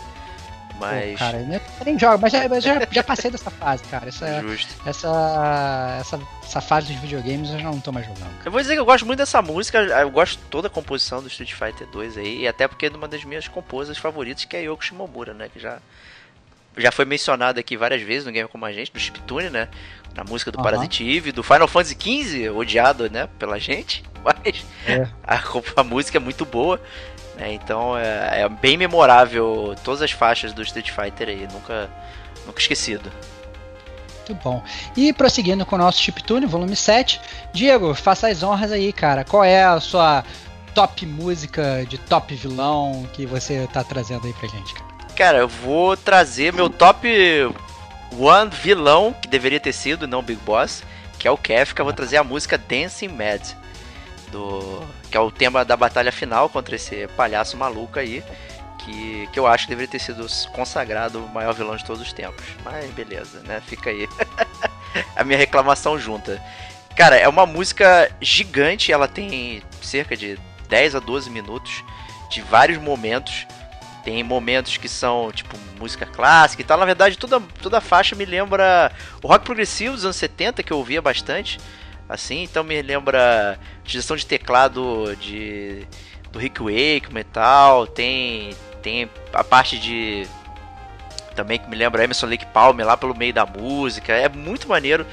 Mas. 0.79 1.13
Pô, 1.13 1.19
cara, 1.19 1.39
eu 1.39 1.85
nem 1.85 1.99
jogo, 1.99 2.19
mas, 2.21 2.33
já, 2.33 2.61
já, 2.61 2.87
já 2.91 3.03
passei 3.03 3.31
dessa 3.31 3.51
fase, 3.51 3.83
cara. 3.85 4.09
Essa, 4.09 4.41
Justo. 4.41 4.75
Essa, 4.87 5.99
essa, 6.01 6.21
essa 6.43 6.61
fase 6.61 6.93
dos 6.93 7.03
videogames 7.03 7.51
eu 7.51 7.59
já 7.59 7.65
não 7.65 7.81
tô 7.81 7.93
mais 7.93 8.07
jogando. 8.07 8.31
Eu 8.45 8.53
vou 8.53 8.61
dizer 8.61 8.75
que 8.75 8.81
eu 8.81 8.85
gosto 8.85 9.05
muito 9.05 9.19
dessa 9.19 9.43
música, 9.43 9.79
eu 9.79 10.11
gosto 10.11 10.39
toda 10.49 10.69
a 10.69 10.71
composição 10.71 11.21
do 11.21 11.29
Street 11.29 11.53
Fighter 11.53 11.87
2 11.89 12.19
aí, 12.19 12.43
e 12.43 12.49
até 12.49 12.69
porque 12.69 12.87
é 12.87 12.91
uma 12.91 13.09
das 13.09 13.25
minhas 13.25 13.49
composas 13.49 13.99
favoritas, 13.99 14.45
que 14.45 14.57
é 14.57 14.63
Yoko 14.63 14.85
Shimomura, 14.85 15.35
né? 15.35 15.49
Que 15.53 15.59
já, 15.59 15.79
já 16.79 16.93
foi 16.93 17.05
mencionado 17.05 17.59
aqui 17.59 17.77
várias 17.77 18.03
vezes 18.03 18.25
no 18.25 18.33
Game 18.33 18.49
Como 18.49 18.65
a 18.65 18.73
Gente, 18.73 18.93
do 18.93 18.99
Chiptune, 18.99 19.51
né? 19.51 19.69
Na 20.15 20.25
música 20.25 20.51
do 20.51 20.59
uhum. 20.59 20.65
Parasite 20.65 21.09
Eve, 21.09 21.33
do 21.33 21.43
Final 21.43 21.69
Fantasy 21.69 21.97
XV, 22.01 22.51
odiado, 22.51 23.11
né, 23.11 23.29
pela 23.39 23.59
gente, 23.61 24.03
mas 24.25 24.65
é. 24.87 25.07
a, 25.23 25.41
a 25.77 25.85
música 25.85 26.19
é 26.19 26.21
muito 26.21 26.45
boa. 26.45 26.81
É, 27.39 27.53
então 27.53 27.97
é, 27.97 28.41
é, 28.43 28.49
bem 28.49 28.77
memorável 28.77 29.77
todas 29.85 30.03
as 30.03 30.11
faixas 30.11 30.53
do 30.53 30.61
Street 30.63 30.91
Fighter 30.91 31.29
aí, 31.29 31.47
nunca, 31.53 31.89
nunca 32.45 32.61
esquecido. 32.61 33.13
Muito 34.29 34.43
bom. 34.43 34.63
E 34.97 35.13
prosseguindo 35.13 35.65
com 35.65 35.77
o 35.77 35.79
nosso 35.79 36.03
Chiptune, 36.03 36.47
volume 36.47 36.75
7. 36.75 37.21
Diego, 37.53 37.95
faça 37.95 38.29
as 38.29 38.43
honras 38.43 38.73
aí, 38.73 38.93
cara. 38.93 39.25
Qual 39.25 39.45
é 39.45 39.63
a 39.63 39.79
sua 39.81 40.25
top 40.75 41.07
música 41.07 41.87
de 41.89 41.97
top 41.97 42.35
vilão 42.35 43.09
que 43.13 43.25
você 43.25 43.67
tá 43.73 43.83
trazendo 43.85 44.27
aí 44.27 44.33
pra 44.35 44.49
gente, 44.49 44.75
cara? 44.75 44.88
Cara, 45.19 45.39
eu 45.39 45.49
vou 45.49 45.97
trazer 45.97 46.53
meu 46.53 46.71
top 46.71 47.09
one 48.17 48.51
vilão, 48.63 49.13
que 49.13 49.27
deveria 49.27 49.59
ter 49.59 49.73
sido, 49.73 50.07
não 50.07 50.23
Big 50.23 50.41
Boss, 50.43 50.85
que 51.19 51.27
é 51.27 51.31
o 51.31 51.37
Kefka. 51.37 51.83
Vou 51.83 51.93
trazer 51.93 52.19
a 52.19 52.23
música 52.23 52.57
Dancing 52.57 53.09
Mad, 53.09 53.43
do, 54.31 54.81
que 55.11 55.17
é 55.17 55.21
o 55.21 55.29
tema 55.33 55.65
da 55.65 55.77
batalha 55.77 56.13
final 56.13 56.49
contra 56.49 56.77
esse 56.77 57.09
palhaço 57.17 57.57
maluco 57.57 57.99
aí. 57.99 58.23
Que, 58.79 59.29
que 59.33 59.41
eu 59.41 59.49
acho 59.49 59.65
que 59.65 59.71
deveria 59.71 59.91
ter 59.91 59.99
sido 59.99 60.25
consagrado 60.53 61.19
o 61.25 61.29
maior 61.29 61.53
vilão 61.53 61.75
de 61.75 61.85
todos 61.85 62.01
os 62.01 62.13
tempos. 62.13 62.45
Mas 62.65 62.89
beleza, 62.93 63.41
né? 63.41 63.61
Fica 63.67 63.91
aí 63.91 64.09
a 65.17 65.25
minha 65.25 65.37
reclamação 65.37 65.99
junta. 65.99 66.41
Cara, 66.95 67.17
é 67.17 67.27
uma 67.27 67.45
música 67.45 68.09
gigante, 68.21 68.93
ela 68.93 69.09
tem 69.09 69.65
cerca 69.83 70.17
de 70.17 70.39
10 70.69 70.95
a 70.95 71.01
12 71.01 71.29
minutos 71.29 71.83
de 72.31 72.41
vários 72.41 72.79
momentos. 72.79 73.49
Tem 74.09 74.23
momentos 74.23 74.79
que 74.79 74.89
são, 74.89 75.31
tipo, 75.31 75.55
música 75.79 76.07
clássica 76.07 76.63
e 76.63 76.65
tal. 76.65 76.79
Na 76.79 76.87
verdade, 76.87 77.19
toda, 77.19 77.39
toda 77.61 77.79
faixa 77.79 78.17
me 78.17 78.25
lembra 78.25 78.91
o 79.23 79.29
rock 79.29 79.45
progressivo 79.45 79.95
dos 79.95 80.03
anos 80.03 80.17
70, 80.17 80.63
que 80.63 80.73
eu 80.73 80.79
ouvia 80.79 81.03
bastante. 81.03 81.61
Assim, 82.09 82.43
então 82.43 82.65
me 82.65 82.81
lembra 82.81 83.61
utilização 83.81 84.17
de 84.17 84.25
teclado 84.25 85.15
de 85.17 85.87
do 86.33 86.39
Rick 86.39 86.59
Wakeman 86.59 87.21
e 87.21 87.25
tal. 87.25 87.87
Tem, 87.87 88.57
tem 88.81 89.11
a 89.31 89.45
parte 89.45 89.79
de 89.79 90.27
também 91.35 91.59
que 91.59 91.69
me 91.69 91.77
lembra 91.77 92.03
Emerson 92.03 92.29
Lake 92.29 92.47
Palmer 92.47 92.87
lá 92.87 92.97
pelo 92.97 93.15
meio 93.15 93.35
da 93.35 93.45
música. 93.45 94.15
É 94.15 94.27
muito 94.27 94.67
maneiro. 94.67 95.05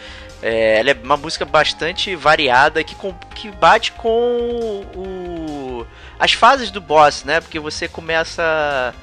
É, 0.42 0.80
ela 0.80 0.92
é 0.92 0.98
uma 1.04 1.18
música 1.18 1.44
bastante 1.44 2.16
variada 2.16 2.82
que, 2.82 2.96
que 3.36 3.52
bate 3.52 3.92
com 3.92 4.86
o, 4.96 5.45
as 6.20 6.34
fases 6.34 6.72
do 6.72 6.82
boss, 6.82 7.24
né? 7.24 7.42
Porque 7.42 7.60
você 7.60 7.88
começa 7.88 8.94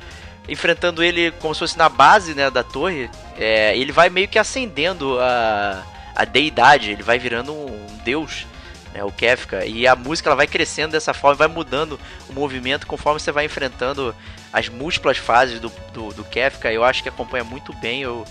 enfrentando 0.49 1.02
ele 1.02 1.31
como 1.33 1.54
se 1.54 1.61
fosse 1.61 1.78
na 1.78 1.88
base 1.88 2.35
né, 2.35 2.50
da 2.50 2.62
torre. 2.62 3.11
É, 3.38 3.76
ele 3.76 3.92
vai 3.92 4.11
meio 4.11 4.28
que 4.28 4.38
acendendo 4.38 5.19
a, 5.21 5.83
a 6.14 6.25
deidade, 6.25 6.90
ele 6.90 7.02
vai 7.02 7.19
virando 7.19 7.52
um 7.52 7.87
deus 8.04 8.47
né, 8.92 9.02
o 9.02 9.11
Kefka, 9.11 9.64
e 9.64 9.87
a 9.87 9.97
música 9.97 10.28
ela 10.28 10.37
vai 10.37 10.47
crescendo 10.47 10.92
dessa 10.92 11.14
forma, 11.14 11.37
vai 11.37 11.49
mudando 11.49 11.99
o 12.28 12.33
movimento 12.33 12.87
conforme 12.87 13.19
você 13.19 13.33
vai 13.33 13.45
enfrentando 13.45 14.14
as 14.52 14.69
múltiplas 14.69 15.16
fases 15.16 15.59
do, 15.59 15.73
do, 15.92 16.12
do 16.12 16.25
Kefka. 16.25 16.71
Eu 16.71 16.85
acho 16.85 17.02
que 17.02 17.09
acompanha 17.09 17.45
muito 17.45 17.73
bem, 17.75 18.02
eu, 18.02 18.25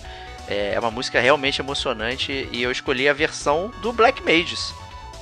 é, 0.47 0.73
é 0.75 0.79
uma 0.79 0.91
música 0.91 1.19
realmente 1.19 1.59
emocionante 1.59 2.47
e 2.51 2.61
eu 2.61 2.71
escolhi 2.71 3.09
a 3.09 3.13
versão 3.13 3.71
do 3.81 3.91
Black 3.91 4.21
Mages. 4.21 4.73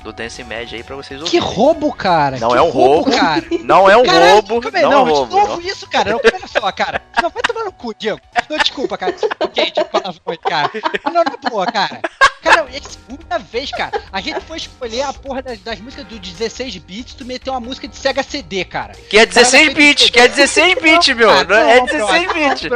Do 0.03 0.13
Dancing 0.13 0.43
Mad 0.43 0.71
aí 0.73 0.83
pra 0.83 0.95
vocês 0.95 1.21
ouvirem. 1.21 1.41
Que 1.41 1.45
roubo, 1.45 1.93
cara! 1.93 2.39
Não 2.39 2.49
que 2.49 2.57
é 2.57 2.61
um 2.61 2.69
roubo, 2.69 3.11
cara! 3.11 3.43
Não 3.63 3.89
é 3.89 3.97
um 3.97 4.03
Caralho, 4.03 4.33
roubo! 4.33 4.61
Não, 4.71 4.81
não, 4.81 4.97
é 5.07 5.21
um 5.21 5.27
de 5.27 5.35
novo 5.35 5.47
não. 5.47 5.61
isso, 5.61 5.87
cara. 5.89 6.11
Não, 6.11 6.19
olha 6.23 6.47
só, 6.47 6.71
cara. 6.71 7.01
Não, 7.21 7.29
vai 7.29 7.41
tomar 7.43 7.63
no 7.65 7.71
cu, 7.71 7.93
Diego. 7.93 8.19
Não, 8.49 8.57
desculpa, 8.57 8.97
cara. 8.97 9.15
Ok, 9.39 9.71
tipo, 9.71 9.89
foi, 10.23 10.37
cara. 10.37 10.71
Não, 11.05 11.23
na 11.23 11.49
boa, 11.49 11.65
cara. 11.65 12.01
Cara, 12.41 12.65
é 12.71 12.77
a 12.77 12.81
segunda 12.81 13.37
vez, 13.37 13.69
cara. 13.71 14.01
A 14.11 14.21
gente 14.21 14.39
foi 14.41 14.57
escolher 14.57 15.01
a 15.01 15.13
porra 15.13 15.41
das, 15.41 15.59
das 15.59 15.79
músicas 15.79 16.05
do 16.05 16.17
16 16.17 16.77
bits, 16.77 17.13
tu 17.13 17.25
meteu 17.25 17.53
uma 17.53 17.59
música 17.59 17.87
de 17.87 17.95
Sega 17.95 18.23
CD, 18.23 18.63
cara. 18.63 18.93
Que 19.09 19.17
é 19.17 19.25
16 19.25 19.63
Cara, 19.63 19.75
bits, 19.75 20.09
que 20.09 20.19
é 20.19 20.27
16 20.27 20.81
bits, 20.81 21.15
meu. 21.15 21.27
Cara, 21.29 21.47
Não, 21.47 21.69
é 21.69 21.77
não, 21.77 21.85
16 21.85 22.23
brother, 22.23 22.49
bits. 22.49 22.69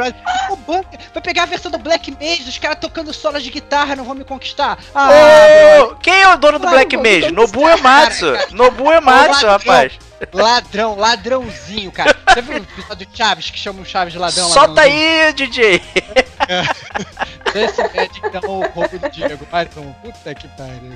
Banca, 0.66 0.98
Vai 1.12 1.22
pegar 1.22 1.44
a 1.44 1.46
versão 1.46 1.70
do 1.70 1.78
Black 1.78 2.10
Mage, 2.10 2.48
os 2.48 2.58
caras 2.58 2.78
tocando 2.80 3.12
solos 3.12 3.42
de 3.42 3.50
guitarra, 3.50 3.96
não 3.96 4.04
vão 4.04 4.14
me 4.14 4.24
conquistar. 4.24 4.78
Ah, 4.94 5.08
quem 6.02 6.22
é 6.22 6.28
o 6.28 6.36
dono 6.36 6.58
do 6.58 6.68
Black 6.68 6.96
Mage? 6.96 7.30
Nobu 7.30 7.68
Ematsu. 7.68 8.32
cara. 8.32 8.48
Nobu 8.52 8.92
Ematsu, 8.92 9.46
ladrão. 9.46 9.50
rapaz. 9.50 9.92
Ladrão, 10.32 10.96
ladrãozinho, 10.96 11.92
cara. 11.92 12.16
Já 12.34 12.40
viu 12.40 12.54
o 12.54 12.56
episódio 12.58 13.06
do 13.06 13.16
Chaves 13.16 13.50
que 13.50 13.58
chama 13.58 13.82
o 13.82 13.84
Chaves 13.84 14.12
de 14.12 14.18
ladrão? 14.18 14.48
Solta 14.48 14.82
aí, 14.82 15.32
DJ. 15.34 15.82
Esse 17.54 17.80
é 17.80 18.08
então 18.26 18.60
o 18.60 18.66
roubo 18.68 18.98
do 18.98 19.08
Diego. 19.10 19.46
Mais 19.50 19.68
um. 19.76 19.92
Puta 19.94 20.34
que 20.34 20.48
pariu. 20.48 20.92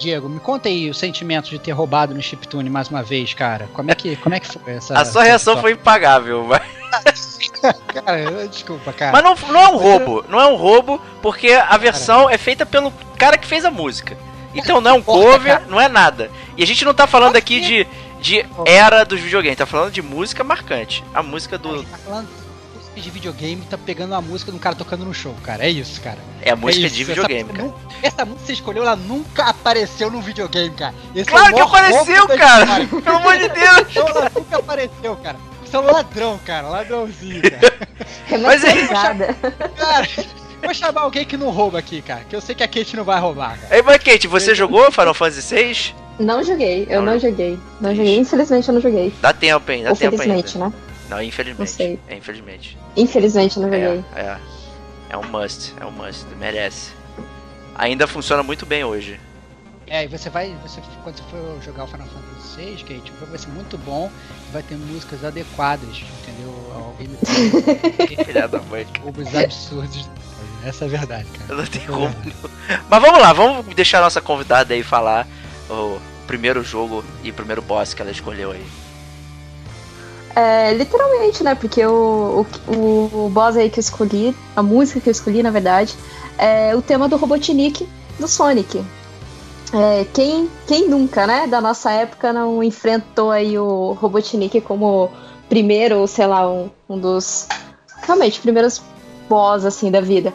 Diego, 0.00 0.28
me 0.30 0.40
conta 0.40 0.68
aí 0.68 0.88
o 0.88 0.94
sentimento 0.94 1.50
de 1.50 1.58
ter 1.58 1.72
roubado 1.72 2.14
no 2.14 2.22
Chiptune 2.22 2.70
mais 2.70 2.88
uma 2.88 3.02
vez, 3.02 3.34
cara. 3.34 3.68
Como 3.74 3.90
é 3.90 3.94
que, 3.94 4.16
como 4.16 4.34
é 4.34 4.40
que 4.40 4.48
foi 4.48 4.72
essa. 4.72 4.98
A 4.98 5.04
sua 5.04 5.22
reação 5.22 5.60
foi 5.60 5.72
impagável, 5.72 6.44
mas, 6.44 6.62
Cara, 7.92 8.48
desculpa, 8.48 8.92
cara. 8.92 9.12
mas 9.12 9.22
não, 9.22 9.52
não 9.52 9.60
é 9.60 9.68
um 9.68 9.76
roubo. 9.76 10.24
Não 10.28 10.40
é 10.40 10.46
um 10.46 10.56
roubo, 10.56 11.00
porque 11.20 11.52
a 11.52 11.76
versão 11.76 12.30
é 12.30 12.38
feita 12.38 12.64
pelo 12.64 12.90
cara 13.18 13.36
que 13.36 13.46
fez 13.46 13.64
a 13.64 13.70
música. 13.70 14.16
Então 14.54 14.80
não 14.80 14.90
é 14.92 14.94
um 14.94 15.02
cover, 15.02 15.58
cara. 15.58 15.66
não 15.68 15.80
é 15.80 15.88
nada. 15.88 16.30
E 16.56 16.62
a 16.62 16.66
gente 16.66 16.84
não 16.84 16.94
tá 16.94 17.06
falando 17.06 17.36
aqui 17.36 17.60
de, 17.60 17.86
de 18.20 18.46
era 18.66 19.04
dos 19.04 19.20
videogames, 19.20 19.58
tá 19.58 19.66
falando 19.66 19.92
de 19.92 20.00
música 20.00 20.42
marcante. 20.42 21.04
A 21.14 21.22
música 21.22 21.56
A 21.56 21.58
do. 21.58 21.76
gente 21.78 21.86
tá 21.90 21.98
falando 21.98 22.39
música 23.00 23.02
de 23.02 23.10
videogame, 23.10 23.62
tá 23.68 23.78
pegando 23.78 24.14
a 24.14 24.20
música 24.20 24.50
de 24.50 24.56
um 24.56 24.60
cara 24.60 24.74
tocando 24.76 25.04
no 25.04 25.14
show, 25.14 25.34
cara. 25.42 25.64
É 25.64 25.70
isso, 25.70 26.00
cara. 26.00 26.18
É 26.42 26.50
a 26.50 26.56
música 26.56 26.86
é 26.86 26.88
de 26.88 27.02
Essa 27.02 27.12
videogame, 27.12 27.44
música 27.44 27.62
cara. 27.68 27.74
Essa 28.02 28.24
música 28.24 28.40
que 28.40 28.46
você 28.46 28.52
escolheu, 28.52 28.82
ela 28.82 28.96
nunca 28.96 29.44
apareceu 29.44 30.10
num 30.10 30.20
videogame, 30.20 30.74
cara. 30.74 30.94
Esse 31.14 31.28
é 31.28 31.32
Claro 31.32 31.52
o 31.52 31.54
que 31.54 31.60
apareceu, 31.60 32.28
cara. 32.28 32.62
história. 32.84 32.86
Pelo 33.02 33.16
amor 33.16 33.38
de 33.38 33.48
Deus! 33.48 33.86
Então 33.90 34.08
ela 34.08 34.32
nunca 34.34 34.56
apareceu, 34.58 35.16
cara. 35.16 35.36
Você 35.64 35.76
é 35.76 35.78
um 35.78 35.84
ladrão, 35.84 36.40
cara. 36.44 36.68
Ladrãozinho, 36.68 37.42
cara. 37.42 38.40
Mas 38.42 38.64
é- 38.64 38.86
cara, 38.86 40.08
vou 40.62 40.74
chamar 40.74 41.02
alguém 41.02 41.24
que 41.24 41.36
não 41.36 41.50
rouba 41.50 41.78
aqui, 41.78 42.02
cara. 42.02 42.22
Que 42.28 42.34
eu 42.36 42.40
sei 42.40 42.54
que 42.54 42.62
a 42.62 42.68
Kate 42.68 42.96
não 42.96 43.04
vai 43.04 43.20
roubar, 43.20 43.58
cara. 43.58 43.74
Aí, 43.74 43.82
mas 43.82 43.98
Kate, 44.02 44.26
você 44.26 44.54
jogou 44.54 44.90
Final 44.90 45.14
Fantasy 45.14 45.54
VI? 45.54 45.94
Não 46.18 46.42
joguei, 46.44 46.86
eu 46.90 47.00
Não 47.02 47.12
não 47.14 47.18
joguei. 47.18 47.58
Não 47.80 47.94
joguei, 47.94 48.18
infelizmente 48.18 48.68
eu 48.68 48.74
não 48.74 48.80
joguei. 48.80 49.14
Dá 49.22 49.32
tempo, 49.32 49.72
hein? 49.72 49.84
Dá 49.84 49.90
Ou 49.90 49.96
tempo 49.96 50.20
ainda. 50.20 50.34
felizmente, 50.34 50.58
né? 50.58 50.70
Não, 51.10 51.20
infelizmente. 51.20 51.58
Não 51.58 51.66
sei. 51.66 51.98
É, 52.08 52.16
infelizmente. 52.16 52.78
Infelizmente 52.96 53.58
não 53.58 53.68
joguei. 53.68 54.04
É, 54.14 54.20
é. 54.20 54.40
É 55.10 55.16
um 55.16 55.24
must, 55.24 55.74
é 55.80 55.84
um 55.84 55.90
must, 55.90 56.24
merece. 56.38 56.92
Ainda 57.74 58.06
funciona 58.06 58.44
muito 58.44 58.64
bem 58.64 58.84
hoje. 58.84 59.18
É, 59.88 60.04
e 60.04 60.06
você 60.06 60.30
vai, 60.30 60.54
você, 60.62 60.80
quando 61.02 61.16
você 61.16 61.24
for 61.24 61.60
jogar 61.64 61.82
o 61.82 61.86
Final 61.88 62.06
Fantasy 62.06 62.60
VI, 62.60 62.76
Kate, 62.84 63.10
o 63.10 63.18
jogo 63.18 63.26
vai 63.26 63.38
ser 63.38 63.48
muito 63.48 63.76
bom 63.78 64.08
e 64.48 64.52
vai 64.52 64.62
ter 64.62 64.76
músicas 64.76 65.24
adequadas, 65.24 66.00
entendeu? 66.22 66.54
Ao 66.72 66.94
gameplay. 66.96 68.16
Filha 68.24 68.46
da 68.46 68.60
mãe. 68.62 68.86
absurdos. 69.44 70.08
Essa 70.64 70.84
é 70.84 70.86
a 70.86 70.90
verdade, 70.90 71.26
cara. 71.36 71.52
Eu 71.52 71.56
não 71.56 71.66
tenho 71.66 71.86
como. 71.86 72.14
Mas 72.88 73.02
vamos 73.02 73.20
lá, 73.20 73.32
vamos 73.32 73.74
deixar 73.74 73.98
a 73.98 74.02
nossa 74.02 74.20
convidada 74.20 74.74
aí 74.74 74.84
falar 74.84 75.26
o 75.68 75.98
primeiro 76.24 76.62
jogo 76.62 77.04
e 77.24 77.30
o 77.30 77.34
primeiro 77.34 77.60
boss 77.60 77.92
que 77.92 78.00
ela 78.00 78.12
escolheu 78.12 78.52
aí. 78.52 78.64
É, 80.34 80.72
literalmente, 80.74 81.42
né? 81.42 81.54
Porque 81.54 81.84
o, 81.84 82.46
o, 82.68 83.26
o 83.26 83.30
boss 83.30 83.56
aí 83.56 83.68
que 83.68 83.78
eu 83.78 83.82
escolhi, 83.82 84.36
a 84.54 84.62
música 84.62 85.00
que 85.00 85.08
eu 85.08 85.12
escolhi, 85.12 85.42
na 85.42 85.50
verdade, 85.50 85.94
é 86.38 86.74
o 86.74 86.82
tema 86.82 87.08
do 87.08 87.16
Robotnik. 87.16 87.88
do 88.18 88.28
Sonic. 88.28 88.84
É, 89.72 90.04
quem, 90.12 90.50
quem 90.66 90.88
nunca, 90.88 91.26
né, 91.26 91.46
da 91.46 91.60
nossa 91.60 91.92
época 91.92 92.32
não 92.32 92.62
enfrentou 92.62 93.30
aí 93.30 93.56
o 93.56 93.92
Robotnik 93.92 94.60
como 94.62 95.08
primeiro, 95.48 96.06
sei 96.08 96.26
lá, 96.26 96.50
um, 96.50 96.70
um 96.88 96.98
dos 96.98 97.46
realmente 98.02 98.40
primeiros 98.40 98.82
boss 99.28 99.64
assim 99.64 99.90
da 99.90 100.00
vida. 100.00 100.32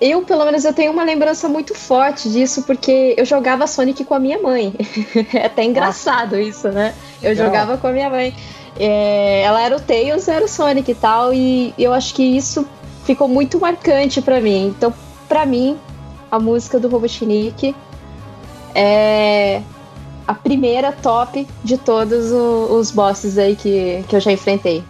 Eu, 0.00 0.22
pelo 0.22 0.46
menos, 0.46 0.64
eu 0.64 0.72
tenho 0.72 0.92
uma 0.92 1.04
lembrança 1.04 1.46
muito 1.46 1.74
forte 1.74 2.30
disso, 2.30 2.62
porque 2.62 3.14
eu 3.18 3.24
jogava 3.26 3.66
Sonic 3.66 4.02
com 4.02 4.14
a 4.14 4.18
minha 4.18 4.38
mãe. 4.38 4.72
é 5.34 5.44
até 5.44 5.62
engraçado 5.62 6.36
Nossa. 6.36 6.40
isso, 6.40 6.68
né? 6.68 6.94
Eu 7.22 7.34
jogava 7.34 7.76
com 7.76 7.86
a 7.86 7.92
minha 7.92 8.08
mãe. 8.08 8.34
É, 8.78 9.42
ela 9.42 9.62
era 9.62 9.76
o 9.76 9.80
Tails, 9.80 10.28
era 10.28 10.44
o 10.44 10.48
Sonic 10.48 10.90
e 10.90 10.94
tal, 10.94 11.34
e 11.34 11.74
eu 11.78 11.92
acho 11.92 12.14
que 12.14 12.22
isso 12.22 12.66
ficou 13.04 13.28
muito 13.28 13.58
marcante 13.58 14.22
para 14.22 14.40
mim. 14.40 14.68
Então, 14.68 14.92
para 15.28 15.44
mim, 15.44 15.76
a 16.30 16.38
música 16.38 16.78
do 16.78 16.88
Robotnik 16.88 17.74
é 18.74 19.62
a 20.26 20.34
primeira 20.34 20.92
top 20.92 21.46
de 21.64 21.76
todos 21.76 22.30
os 22.30 22.90
bosses 22.92 23.36
aí 23.36 23.56
que, 23.56 24.04
que 24.08 24.14
eu 24.14 24.20
já 24.20 24.30
enfrentei. 24.30 24.84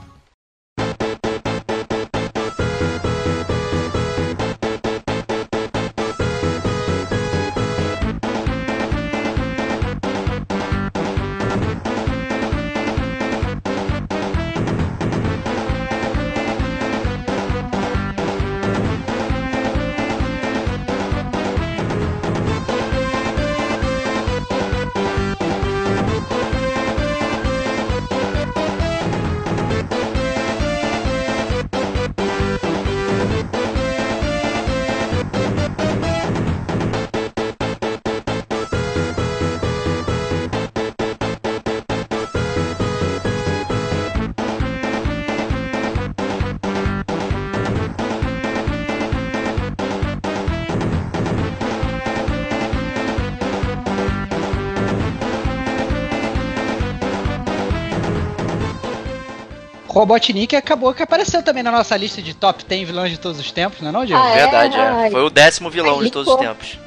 Robotnik 60.01 60.57
acabou 60.57 60.95
que 60.95 61.03
apareceu 61.03 61.43
também 61.43 61.63
na 61.63 61.71
nossa 61.71 61.95
lista 61.95 62.23
de 62.23 62.33
top 62.33 62.65
10 62.65 62.87
vilões 62.89 63.11
de 63.11 63.19
todos 63.19 63.39
os 63.39 63.53
tempos, 63.53 63.81
não 63.83 63.91
é 63.91 63.93
não, 63.93 64.05
Diego? 64.07 64.23
Ah, 64.23 64.31
é? 64.31 64.35
Verdade, 64.35 64.77
é. 64.77 65.11
Foi 65.11 65.23
o 65.23 65.29
décimo 65.29 65.69
vilão 65.69 66.03
de 66.03 66.11
todos 66.11 66.33
os 66.33 66.41
tempos. 66.41 66.79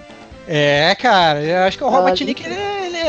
É, 0.48 0.96
cara, 0.96 1.42
eu 1.42 1.64
acho 1.64 1.78
que 1.78 1.84
o 1.84 1.90
Robotnik 1.90 2.44
ele, 2.44 2.56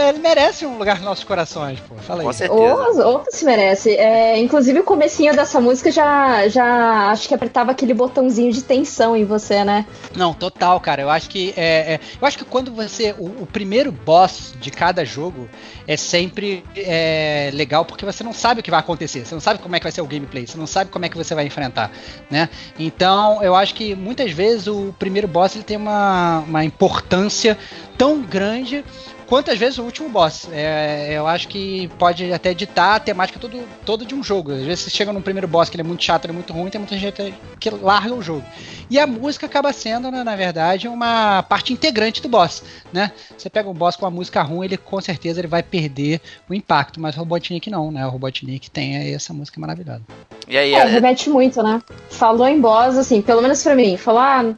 ele, 0.08 0.18
merece 0.18 0.66
um 0.66 0.78
lugar 0.78 0.96
nos 0.96 1.04
nossos 1.04 1.24
corações, 1.24 1.80
pô. 1.80 1.94
Fala 1.96 2.20
aí. 2.20 2.26
Com 2.26 2.32
certeza. 2.32 3.06
Ou, 3.06 3.24
se 3.30 3.44
merece. 3.44 3.90
É, 3.96 4.38
inclusive 4.38 4.80
o 4.80 4.84
comecinho 4.84 5.34
dessa 5.34 5.60
música 5.60 5.90
já, 5.90 6.48
já 6.48 7.10
acho 7.10 7.28
que 7.28 7.34
apertava 7.34 7.72
aquele 7.72 7.94
botãozinho 7.94 8.52
de 8.52 8.62
tensão 8.62 9.16
em 9.16 9.24
você, 9.24 9.64
né? 9.64 9.86
Não, 10.16 10.32
total, 10.32 10.80
cara. 10.80 11.02
Eu 11.02 11.10
acho 11.10 11.28
que 11.28 11.52
é, 11.56 11.94
é 11.94 12.00
eu 12.20 12.26
acho 12.26 12.38
que 12.38 12.44
quando 12.44 12.72
você 12.72 13.14
o, 13.18 13.42
o, 13.42 13.46
primeiro 13.46 13.92
boss 13.92 14.54
de 14.60 14.70
cada 14.70 15.04
jogo 15.04 15.48
é 15.86 15.96
sempre 15.96 16.64
é, 16.76 17.50
legal 17.52 17.84
porque 17.84 18.04
você 18.04 18.22
não 18.24 18.32
sabe 18.32 18.60
o 18.60 18.62
que 18.62 18.70
vai 18.70 18.80
acontecer. 18.80 19.24
Você 19.24 19.34
não 19.34 19.40
sabe 19.40 19.60
como 19.60 19.74
é 19.74 19.78
que 19.78 19.84
vai 19.84 19.92
ser 19.92 20.00
o 20.00 20.06
gameplay. 20.06 20.46
Você 20.46 20.58
não 20.58 20.66
sabe 20.66 20.90
como 20.90 21.04
é 21.04 21.08
que 21.08 21.16
você 21.16 21.34
vai 21.34 21.46
enfrentar, 21.46 21.90
né? 22.30 22.48
Então 22.78 23.42
eu 23.42 23.54
acho 23.54 23.74
que 23.74 23.94
muitas 23.94 24.32
vezes 24.32 24.66
o 24.66 24.94
primeiro 24.98 25.28
boss 25.28 25.54
ele 25.54 25.64
tem 25.64 25.76
uma, 25.76 26.40
uma 26.40 26.64
importância 26.64 27.56
tão 27.96 28.20
grande 28.22 28.84
quantas 29.26 29.58
vezes 29.58 29.78
o 29.78 29.82
último 29.82 30.08
boss. 30.08 30.48
É, 30.52 31.12
eu 31.12 31.26
acho 31.26 31.48
que 31.48 31.88
pode 31.98 32.32
até 32.32 32.50
editar 32.50 32.96
a 32.96 33.00
temática 33.00 33.38
todo, 33.38 33.62
todo 33.84 34.04
de 34.04 34.14
um 34.14 34.22
jogo. 34.22 34.52
Às 34.52 34.62
vezes 34.62 34.80
você 34.80 34.90
chega 34.90 35.12
num 35.12 35.22
primeiro 35.22 35.48
boss 35.48 35.68
que 35.68 35.76
ele 35.76 35.82
é 35.82 35.86
muito 35.86 36.04
chato, 36.04 36.24
ele 36.24 36.32
é 36.32 36.34
muito 36.34 36.52
ruim, 36.52 36.70
tem 36.70 36.80
muita 36.80 36.96
gente 36.96 37.34
que 37.58 37.70
larga 37.70 38.14
o 38.14 38.22
jogo. 38.22 38.44
E 38.90 38.98
a 38.98 39.06
música 39.06 39.46
acaba 39.46 39.72
sendo, 39.72 40.10
né, 40.10 40.22
na 40.22 40.36
verdade, 40.36 40.88
uma 40.88 41.42
parte 41.42 41.72
integrante 41.72 42.20
do 42.20 42.28
boss, 42.28 42.62
né? 42.92 43.12
Você 43.36 43.48
pega 43.48 43.68
um 43.68 43.74
boss 43.74 43.96
com 43.96 44.04
uma 44.04 44.10
música 44.10 44.42
ruim, 44.42 44.66
ele 44.66 44.76
com 44.76 45.00
certeza 45.00 45.40
ele 45.40 45.48
vai 45.48 45.62
perder 45.62 46.20
o 46.48 46.54
impacto, 46.54 47.00
mas 47.00 47.16
o 47.16 47.20
Robotnik 47.20 47.70
não, 47.70 47.90
né? 47.90 48.06
O 48.06 48.10
Robotnik 48.10 48.70
tem 48.70 49.14
essa 49.14 49.32
música 49.32 49.60
maravilhosa. 49.60 50.02
E 50.46 50.56
aí, 50.56 50.74
é, 50.74 50.78
é... 50.78 50.84
remete 50.84 51.30
muito, 51.30 51.62
né? 51.62 51.80
Falou 52.10 52.46
em 52.46 52.60
boss, 52.60 52.96
assim, 52.96 53.22
pelo 53.22 53.40
menos 53.40 53.62
pra 53.62 53.74
mim, 53.74 53.96
falar, 53.96 54.44
ah, 54.44 54.54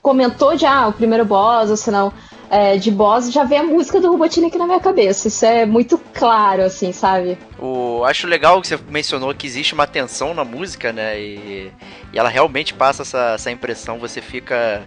comentou 0.00 0.56
de 0.56 0.66
ah, 0.66 0.88
o 0.88 0.92
primeiro 0.92 1.24
boss, 1.24 1.70
ou 1.70 1.76
se 1.76 1.90
não 1.90 2.12
é, 2.52 2.76
de 2.76 2.90
boss, 2.90 3.32
já 3.32 3.44
vem 3.44 3.60
a 3.60 3.62
música 3.62 3.98
do 3.98 4.10
Robotnik 4.10 4.58
na 4.58 4.66
minha 4.66 4.78
cabeça. 4.78 5.26
Isso 5.26 5.42
é 5.46 5.64
muito 5.64 5.96
claro, 6.12 6.60
assim, 6.60 6.92
sabe? 6.92 7.38
O, 7.58 8.04
acho 8.04 8.26
legal 8.26 8.60
que 8.60 8.68
você 8.68 8.78
mencionou 8.90 9.34
que 9.34 9.46
existe 9.46 9.72
uma 9.72 9.86
tensão 9.86 10.34
na 10.34 10.44
música, 10.44 10.92
né? 10.92 11.18
E, 11.18 11.72
e 12.12 12.18
ela 12.18 12.28
realmente 12.28 12.74
passa 12.74 13.00
essa, 13.00 13.32
essa 13.36 13.50
impressão, 13.50 13.98
você 13.98 14.20
fica 14.20 14.86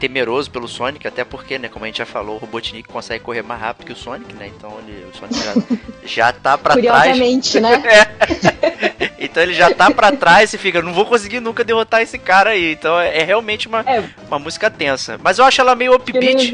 temeroso 0.00 0.50
pelo 0.50 0.66
Sonic, 0.66 1.06
até 1.06 1.22
porque, 1.22 1.56
né, 1.56 1.68
como 1.68 1.84
a 1.84 1.86
gente 1.86 1.98
já 1.98 2.06
falou, 2.06 2.34
o 2.34 2.38
Robotnik 2.38 2.88
consegue 2.88 3.22
correr 3.22 3.42
mais 3.42 3.60
rápido 3.60 3.86
que 3.86 3.92
o 3.92 3.96
Sonic, 3.96 4.34
né? 4.34 4.50
Então 4.52 4.76
ele, 4.80 5.06
o 5.06 5.16
Sonic 5.16 5.38
já, 5.38 5.52
já 6.04 6.32
tá 6.32 6.58
pra 6.58 6.74
Curiosamente, 6.74 7.60
trás. 7.60 7.80
né? 7.80 7.90
é. 8.98 9.06
Então 9.22 9.42
ele 9.42 9.54
já 9.54 9.72
tá 9.72 9.90
pra 9.90 10.12
trás 10.12 10.52
e 10.52 10.58
fica, 10.58 10.82
não 10.82 10.92
vou 10.92 11.06
conseguir 11.06 11.40
nunca 11.40 11.62
derrotar 11.62 12.02
esse 12.02 12.18
cara 12.18 12.50
aí. 12.50 12.72
Então 12.72 12.98
é, 12.98 13.18
é 13.18 13.22
realmente 13.22 13.68
uma, 13.68 13.80
é. 13.80 14.04
uma 14.26 14.38
música 14.38 14.70
tensa. 14.70 15.18
Mas 15.22 15.38
eu 15.38 15.44
acho 15.44 15.60
ela 15.60 15.76
meio 15.76 15.94
upbeat. 15.94 16.52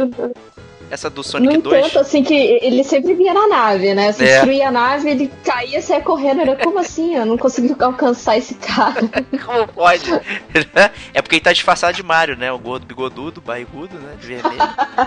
Essa 0.90 1.10
do 1.10 1.22
Sonic 1.22 1.56
no 1.56 1.62
2. 1.62 1.82
Tanto, 1.84 1.98
assim, 1.98 2.22
que 2.22 2.34
ele 2.34 2.82
sempre 2.82 3.14
vinha 3.14 3.34
na 3.34 3.46
nave, 3.46 3.94
né? 3.94 4.12
Se 4.12 4.24
é. 4.24 4.26
destruía 4.26 4.68
a 4.68 4.70
nave, 4.70 5.10
ele 5.10 5.30
caía, 5.44 5.82
saia 5.82 6.00
correndo. 6.00 6.40
Era 6.40 6.56
como 6.56 6.78
assim? 6.78 7.14
Eu 7.14 7.26
não 7.26 7.36
consegui 7.36 7.74
alcançar 7.80 8.38
esse 8.38 8.54
cara. 8.54 9.00
como 9.44 9.68
pode? 9.68 10.04
é 11.12 11.22
porque 11.22 11.36
ele 11.36 11.44
tá 11.44 11.52
disfarçado 11.52 11.94
de 11.94 12.02
Mario, 12.02 12.36
né? 12.36 12.50
O 12.50 12.58
gordo 12.58 12.86
bigodudo, 12.86 13.40
barrigudo, 13.40 13.98
né? 13.98 14.14
De 14.20 14.26
vermelho. 14.26 14.56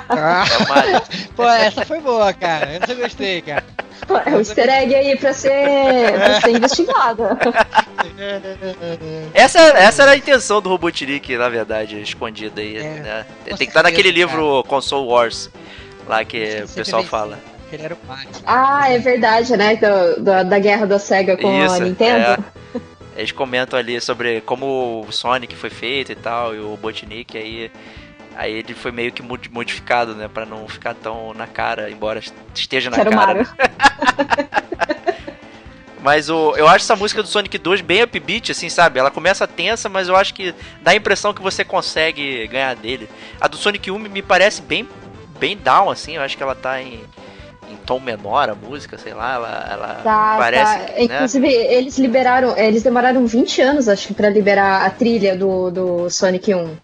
Ah. 0.09 0.43
É 0.51 0.63
o 0.63 0.69
Mario. 0.69 1.01
Pô, 1.35 1.43
essa 1.43 1.85
foi 1.85 1.99
boa, 1.99 2.31
cara. 2.33 2.71
Essa 2.71 2.91
eu 2.93 2.97
gostei, 2.97 3.41
cara. 3.41 3.63
É 4.25 4.31
um 4.31 4.39
easter 4.39 4.69
egg 4.69 4.93
aí 4.93 5.17
pra 5.17 5.33
ser, 5.33 6.13
pra 6.13 6.41
ser 6.41 6.49
investigado. 6.51 7.23
Essa, 9.33 9.59
essa 9.59 10.01
era 10.03 10.11
a 10.11 10.17
intenção 10.17 10.61
do 10.61 10.69
Robotnik, 10.69 11.37
na 11.37 11.47
verdade, 11.49 12.01
escondida 12.01 12.61
aí. 12.61 12.77
É, 12.77 12.81
né? 12.81 13.25
Tem 13.45 13.57
que 13.57 13.63
estar 13.65 13.83
naquele 13.83 14.11
livro 14.11 14.63
Console 14.65 15.07
Wars 15.07 15.49
lá 16.07 16.23
que 16.23 16.63
o 16.63 16.69
pessoal 16.69 17.03
fala. 17.03 17.39
Ele 17.71 17.83
era 17.83 17.95
o 17.95 18.07
Mario. 18.07 18.29
Ah, 18.45 18.89
é 18.89 18.99
verdade, 18.99 19.55
né? 19.55 19.75
Do, 19.77 20.21
do, 20.21 20.43
da 20.49 20.59
guerra 20.59 20.85
da 20.85 20.99
SEGA 20.99 21.37
com 21.37 21.65
Isso, 21.65 21.75
a 21.75 21.79
Nintendo. 21.79 22.43
É. 22.75 22.81
Eles 23.15 23.31
comentam 23.31 23.77
ali 23.77 23.99
sobre 24.01 24.41
como 24.41 25.05
o 25.07 25.11
Sonic 25.11 25.55
foi 25.55 25.69
feito 25.69 26.11
e 26.11 26.15
tal, 26.15 26.55
e 26.55 26.59
o 26.59 26.69
Robotnik 26.69 27.37
aí. 27.37 27.71
Aí 28.33 28.53
ele 28.53 28.73
foi 28.73 28.93
meio 28.93 29.11
que 29.11 29.21
modificado, 29.21 30.15
né? 30.15 30.29
Pra 30.33 30.45
não 30.45 30.65
ficar 30.67 30.95
tão 30.95 31.33
na 31.33 31.45
cara, 31.45 31.91
embora 31.91 32.21
esteja 32.55 32.89
na 32.89 32.95
Quero 32.95 33.11
cara. 33.11 33.25
Mario. 33.25 33.47
Mas 36.01 36.29
o, 36.29 36.55
eu 36.55 36.67
acho 36.67 36.83
essa 36.83 36.95
música 36.95 37.21
do 37.21 37.27
Sonic 37.27 37.57
2 37.57 37.81
bem 37.81 38.01
upbeat, 38.01 38.51
assim, 38.51 38.69
sabe? 38.69 38.99
Ela 38.99 39.11
começa 39.11 39.47
tensa, 39.47 39.87
mas 39.87 40.07
eu 40.07 40.15
acho 40.15 40.33
que 40.33 40.55
dá 40.81 40.91
a 40.91 40.95
impressão 40.95 41.31
que 41.31 41.43
você 41.43 41.63
consegue 41.63 42.47
ganhar 42.47 42.75
dele. 42.75 43.07
A 43.39 43.47
do 43.47 43.55
Sonic 43.55 43.91
1 43.91 43.99
me 43.99 44.23
parece 44.23 44.63
bem 44.63 44.87
bem 45.41 45.57
down, 45.57 45.89
assim. 45.89 46.15
Eu 46.15 46.21
acho 46.21 46.37
que 46.37 46.43
ela 46.43 46.53
tá 46.53 46.79
em, 46.79 47.01
em 47.69 47.75
tom 47.85 47.99
menor, 47.99 48.49
a 48.49 48.55
música, 48.55 48.97
sei 48.97 49.13
lá. 49.13 49.33
Ela, 49.33 49.67
ela 49.71 49.93
tá, 50.03 50.35
parece. 50.37 50.77
Tá. 50.77 50.85
Que, 50.85 51.07
né? 51.07 51.15
Inclusive, 51.15 51.47
eles 51.47 51.97
liberaram. 51.97 52.55
Eles 52.55 52.83
demoraram 52.83 53.25
20 53.25 53.61
anos, 53.61 53.89
acho 53.89 54.07
que, 54.07 54.13
pra 54.13 54.29
liberar 54.29 54.85
a 54.85 54.89
trilha 54.91 55.35
do, 55.35 55.71
do 55.71 56.09
Sonic 56.09 56.53
1. 56.53 56.77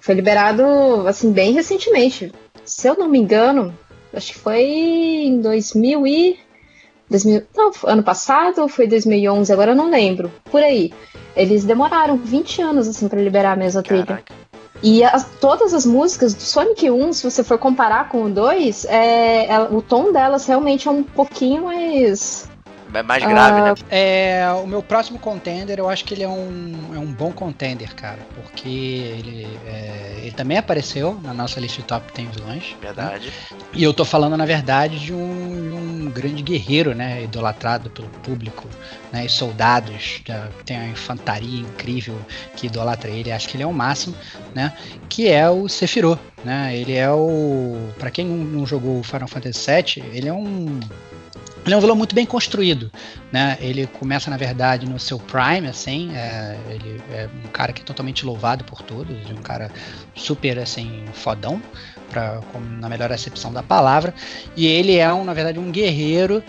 Foi 0.00 0.14
liberado, 0.14 0.64
assim, 1.06 1.30
bem 1.30 1.52
recentemente. 1.52 2.32
Se 2.64 2.88
eu 2.88 2.96
não 2.96 3.08
me 3.08 3.18
engano, 3.18 3.76
acho 4.12 4.32
que 4.32 4.38
foi 4.38 4.62
em 4.62 5.40
2000 5.40 6.06
e. 6.06 6.38
2000, 7.10 7.42
não, 7.54 7.70
ano 7.84 8.02
passado 8.02 8.62
ou 8.62 8.68
foi 8.68 8.86
2011, 8.86 9.52
agora 9.52 9.72
eu 9.72 9.76
não 9.76 9.90
lembro. 9.90 10.32
Por 10.50 10.62
aí. 10.62 10.92
Eles 11.36 11.62
demoraram 11.62 12.16
20 12.16 12.62
anos, 12.62 12.88
assim, 12.88 13.06
para 13.06 13.20
liberar 13.20 13.52
a 13.52 13.56
mesma 13.56 13.82
trilha. 13.82 14.22
E 14.82 15.04
as, 15.04 15.24
todas 15.40 15.72
as 15.72 15.86
músicas 15.86 16.34
do 16.34 16.42
Sonic 16.42 16.90
1, 16.90 17.12
se 17.12 17.30
você 17.30 17.44
for 17.44 17.56
comparar 17.56 18.08
com 18.08 18.24
o 18.24 18.30
2, 18.30 18.84
é, 18.86 19.46
é, 19.46 19.60
o 19.60 19.80
tom 19.80 20.12
delas 20.12 20.46
realmente 20.46 20.88
é 20.88 20.90
um 20.90 21.04
pouquinho 21.04 21.64
mais. 21.64 22.48
É 22.94 23.02
mais 23.02 23.24
grave, 23.24 23.60
Ah, 23.60 23.64
né? 23.64 23.74
É, 23.90 24.46
o 24.62 24.66
meu 24.66 24.82
próximo 24.82 25.18
contender, 25.18 25.78
eu 25.78 25.88
acho 25.88 26.04
que 26.04 26.14
ele 26.14 26.22
é 26.22 26.28
um, 26.28 26.72
é 26.94 26.98
um 26.98 27.12
bom 27.12 27.32
contender, 27.32 27.94
cara. 27.94 28.18
Porque 28.34 28.68
ele, 28.68 29.48
é, 29.66 30.18
ele 30.18 30.32
também 30.32 30.58
apareceu 30.58 31.18
na 31.22 31.32
nossa 31.32 31.58
lista 31.60 31.80
de 31.80 31.88
top 31.88 32.12
10 32.14 32.36
vilões. 32.36 32.62
né? 32.70 32.76
Verdade. 32.80 33.32
E 33.72 33.82
eu 33.82 33.94
tô 33.94 34.04
falando, 34.04 34.36
na 34.36 34.44
verdade, 34.44 34.98
de 34.98 35.12
um, 35.14 36.04
um 36.06 36.10
grande 36.10 36.42
guerreiro, 36.42 36.94
né? 36.94 37.22
Idolatrado 37.24 37.88
pelo 37.90 38.08
público, 38.22 38.68
né? 39.12 39.24
E 39.24 39.28
soldados, 39.28 40.22
tem 40.64 40.76
uma 40.78 40.88
infantaria 40.88 41.60
incrível 41.60 42.18
que 42.56 42.66
idolatra 42.66 43.10
ele. 43.10 43.32
Acho 43.32 43.48
que 43.48 43.56
ele 43.56 43.64
é 43.64 43.66
o 43.66 43.72
máximo, 43.72 44.14
né? 44.54 44.72
Que 45.08 45.28
é 45.30 45.48
o 45.48 45.68
Sephiroth, 45.68 46.20
né? 46.44 46.76
Ele 46.76 46.94
é 46.94 47.10
o... 47.10 47.88
Pra 47.98 48.10
quem 48.10 48.26
não, 48.26 48.36
não 48.36 48.66
jogou 48.66 49.02
Final 49.02 49.28
Fantasy 49.28 49.70
VII, 49.70 50.04
ele 50.12 50.28
é 50.28 50.32
um... 50.32 50.78
Ele 51.64 51.74
é 51.74 51.76
um 51.76 51.80
vilão 51.80 51.94
muito 51.94 52.14
bem 52.14 52.26
construído, 52.26 52.90
né? 53.30 53.56
Ele 53.60 53.86
começa, 53.86 54.28
na 54.28 54.36
verdade, 54.36 54.84
no 54.88 54.98
seu 54.98 55.18
prime, 55.18 55.68
assim, 55.68 56.14
é, 56.14 56.56
ele 56.68 57.00
é 57.12 57.28
um 57.44 57.48
cara 57.48 57.72
que 57.72 57.82
é 57.82 57.84
totalmente 57.84 58.26
louvado 58.26 58.64
por 58.64 58.82
todos, 58.82 59.30
um 59.30 59.42
cara 59.42 59.70
super, 60.14 60.58
assim, 60.58 61.04
fodão, 61.12 61.62
pra, 62.10 62.40
na 62.80 62.88
melhor 62.88 63.12
acepção 63.12 63.52
da 63.52 63.62
palavra, 63.62 64.12
e 64.56 64.66
ele 64.66 64.96
é, 64.96 65.12
um, 65.12 65.24
na 65.24 65.32
verdade, 65.32 65.58
um 65.58 65.70
guerreiro 65.70 66.42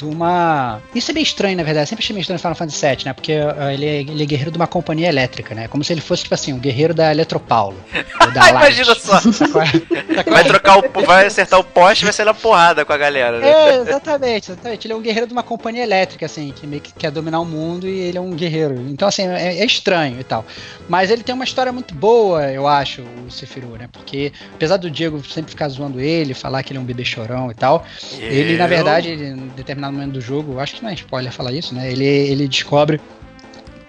de 0.00 0.06
uma... 0.06 0.80
Isso 0.94 1.10
é 1.10 1.14
meio 1.14 1.24
estranho, 1.24 1.56
na 1.56 1.62
verdade, 1.62 1.88
sempre 1.88 2.02
achei 2.02 2.14
meio 2.14 2.22
estranho 2.22 2.38
no 2.38 2.40
Final 2.40 2.54
Fantasy 2.54 2.86
VII, 2.86 3.04
né? 3.04 3.12
Porque 3.12 3.32
uh, 3.32 3.70
ele, 3.70 3.86
é, 3.86 4.00
ele 4.00 4.22
é 4.22 4.26
guerreiro 4.26 4.50
de 4.50 4.56
uma 4.56 4.66
companhia 4.66 5.08
elétrica, 5.08 5.54
né? 5.54 5.68
Como 5.68 5.84
se 5.84 5.92
ele 5.92 6.00
fosse, 6.00 6.22
tipo 6.22 6.34
assim, 6.34 6.52
um 6.52 6.58
guerreiro 6.58 6.94
da 6.94 7.10
Eletropaulo, 7.10 7.76
da 8.34 8.44
Ah, 8.44 8.50
imagina 8.50 8.94
só. 8.94 9.20
Sacou? 9.32 9.62
Sacou? 9.66 10.32
Vai 10.32 10.44
trocar 10.44 10.78
o. 10.78 11.04
Vai 11.04 11.26
acertar 11.26 11.60
o 11.60 11.64
poste 11.64 12.02
e 12.02 12.04
vai 12.04 12.12
sair 12.12 12.26
na 12.26 12.34
porrada 12.34 12.84
com 12.84 12.92
a 12.92 12.96
galera, 12.96 13.38
né? 13.38 13.48
É, 13.48 13.76
exatamente, 13.76 14.50
exatamente. 14.50 14.86
Ele 14.86 14.94
é 14.94 14.96
um 14.96 15.02
guerreiro 15.02 15.26
de 15.26 15.32
uma 15.32 15.42
companhia 15.42 15.82
elétrica, 15.82 16.26
assim, 16.26 16.52
que 16.54 16.66
meio 16.66 16.80
que 16.80 16.92
quer 16.92 17.10
dominar 17.10 17.40
o 17.40 17.44
mundo 17.44 17.86
e 17.86 17.98
ele 18.00 18.16
é 18.18 18.20
um 18.20 18.30
guerreiro. 18.30 18.74
Então, 18.88 19.06
assim, 19.08 19.26
é, 19.26 19.58
é 19.58 19.64
estranho 19.64 20.18
e 20.20 20.24
tal. 20.24 20.44
Mas 20.88 21.10
ele 21.10 21.22
tem 21.22 21.34
uma 21.34 21.44
história 21.44 21.72
muito 21.72 21.94
boa, 21.94 22.50
eu 22.50 22.66
acho, 22.66 23.02
o 23.02 23.30
Sephiroth, 23.30 23.78
né? 23.78 23.88
Porque, 23.92 24.32
apesar 24.54 24.76
do 24.76 24.90
Diego 24.90 25.22
sempre 25.28 25.50
ficar 25.50 25.68
zoando 25.68 26.00
ele, 26.00 26.34
falar 26.34 26.62
que 26.62 26.72
ele 26.72 26.78
é 26.78 26.82
um 26.82 26.84
bebê 26.84 27.04
chorão 27.04 27.50
e 27.50 27.54
tal, 27.54 27.84
ele, 28.18 28.56
na 28.56 28.64
Eu- 28.64 28.68
verdade, 28.68 29.08
ele, 29.08 29.26
em 29.26 29.48
determinado 29.56 29.89
momento 29.92 30.12
do 30.12 30.20
jogo, 30.20 30.58
acho 30.58 30.76
que 30.76 30.82
não 30.82 30.90
é 30.90 30.94
spoiler 30.94 31.32
falar 31.32 31.52
isso, 31.52 31.74
né? 31.74 31.90
Ele, 31.90 32.04
ele 32.04 32.48
descobre 32.48 33.00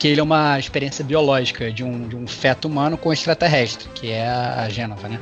que 0.01 0.07
ele 0.07 0.19
é 0.19 0.23
uma 0.23 0.57
experiência 0.57 1.05
biológica 1.05 1.71
de 1.71 1.83
um, 1.83 2.07
de 2.07 2.15
um 2.15 2.25
feto 2.25 2.67
humano 2.67 2.97
com 2.97 3.13
extraterrestre, 3.13 3.87
que 3.93 4.09
é 4.09 4.27
a, 4.27 4.67
Gênova, 4.67 5.07
né? 5.07 5.19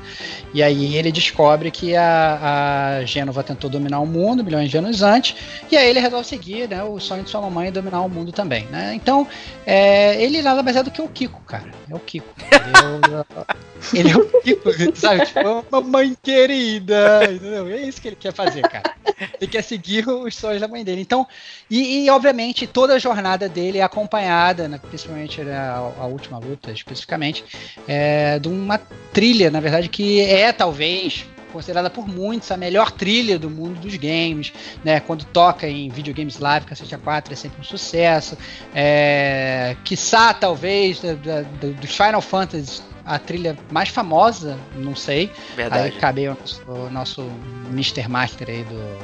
E 0.54 0.64
aí 0.64 0.96
ele 0.96 1.12
descobre 1.12 1.70
que 1.70 1.98
a, 1.98 3.00
a 3.00 3.04
Gênova 3.04 3.44
tentou 3.44 3.70
dominar 3.70 4.00
o 4.00 4.06
mundo 4.06 4.42
milhões 4.42 4.70
de 4.70 4.78
anos 4.78 5.02
antes, 5.02 5.36
e 5.70 5.76
aí 5.76 5.90
ele 5.90 6.00
resolve 6.00 6.26
seguir 6.26 6.70
né, 6.70 6.82
o 6.82 6.98
sonho 6.98 7.24
de 7.24 7.30
sua 7.30 7.42
mamãe 7.42 7.68
e 7.68 7.72
dominar 7.72 8.00
o 8.00 8.08
mundo 8.08 8.32
também, 8.32 8.68
né? 8.68 8.94
Então, 8.96 9.28
é, 9.66 10.16
ele 10.24 10.42
nada 10.42 10.64
mais 10.64 10.78
é 10.78 10.82
do 10.82 10.92
que 10.92 11.02
o 11.02 11.10
Kiko, 11.10 11.42
cara. 11.42 11.70
É 11.90 11.94
o 11.94 12.00
Kiko. 12.00 12.34
Ele 12.50 12.72
é 13.12 13.18
o, 13.18 13.46
ele 13.94 14.12
é 14.12 14.16
o 14.16 14.42
Kiko, 14.42 14.96
sabe? 14.96 15.26
Tipo, 15.26 15.66
mamãe 15.70 16.16
querida, 16.24 17.26
entendeu? 17.26 17.68
É 17.68 17.82
isso 17.82 18.02
que 18.02 18.08
ele 18.08 18.16
quer 18.16 18.32
fazer, 18.32 18.62
cara. 18.62 18.96
Ele 19.42 19.52
quer 19.52 19.62
seguir 19.62 20.08
os 20.08 20.36
sonhos 20.36 20.62
da 20.62 20.68
mãe 20.70 20.86
dele. 20.86 21.02
Então, 21.02 21.28
e, 21.70 22.06
e, 22.06 22.10
obviamente 22.10 22.66
toda 22.66 22.94
a 22.94 23.00
jornada 23.00 23.50
dele 23.50 23.80
é 23.80 23.82
acompanhada, 23.82 24.69
né, 24.70 24.80
principalmente 24.90 25.44
né, 25.44 25.58
a, 25.58 25.92
a 26.00 26.06
última 26.06 26.38
luta 26.38 26.72
especificamente, 26.72 27.44
é, 27.88 28.40
de 28.40 28.48
uma 28.48 28.78
trilha, 29.14 29.52
na 29.52 29.60
verdade, 29.60 29.90
que 29.90 30.22
é 30.22 30.52
talvez 30.52 31.26
considerada 31.52 31.90
por 31.90 32.08
muitos 32.08 32.52
a 32.52 32.58
melhor 32.58 32.92
trilha 32.92 33.38
do 33.38 33.50
mundo 33.50 33.80
dos 33.80 33.96
games, 33.96 34.54
né? 34.84 35.00
Quando 35.00 35.26
toca 35.26 35.68
em 35.68 35.90
videogames 35.90 36.38
live, 36.38 36.66
Cacete 36.66 36.96
A4 36.96 37.32
é 37.32 37.36
sempre 37.36 37.60
um 37.60 37.64
sucesso. 37.64 38.38
É, 38.74 39.76
quiçá, 39.84 40.34
talvez, 40.34 41.00
da, 41.02 41.14
da, 41.16 41.42
dos 41.42 41.96
Final 41.96 42.22
Fantasy, 42.22 42.82
a 43.06 43.18
trilha 43.18 43.58
mais 43.72 43.90
famosa, 43.90 44.58
não 44.76 44.96
sei. 44.96 45.32
Verdade. 45.56 45.86
Aí 45.86 45.92
cabei 46.00 46.28
o 46.28 46.38
nosso, 46.40 46.72
o 46.72 46.90
nosso 46.90 47.32
Mr. 47.72 48.08
Master 48.08 48.50
aí 48.50 48.64
do, 48.64 49.00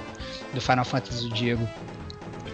do 0.53 0.61
Final 0.61 0.85
Fantasy, 0.85 1.25
o 1.25 1.29
Diego, 1.29 1.67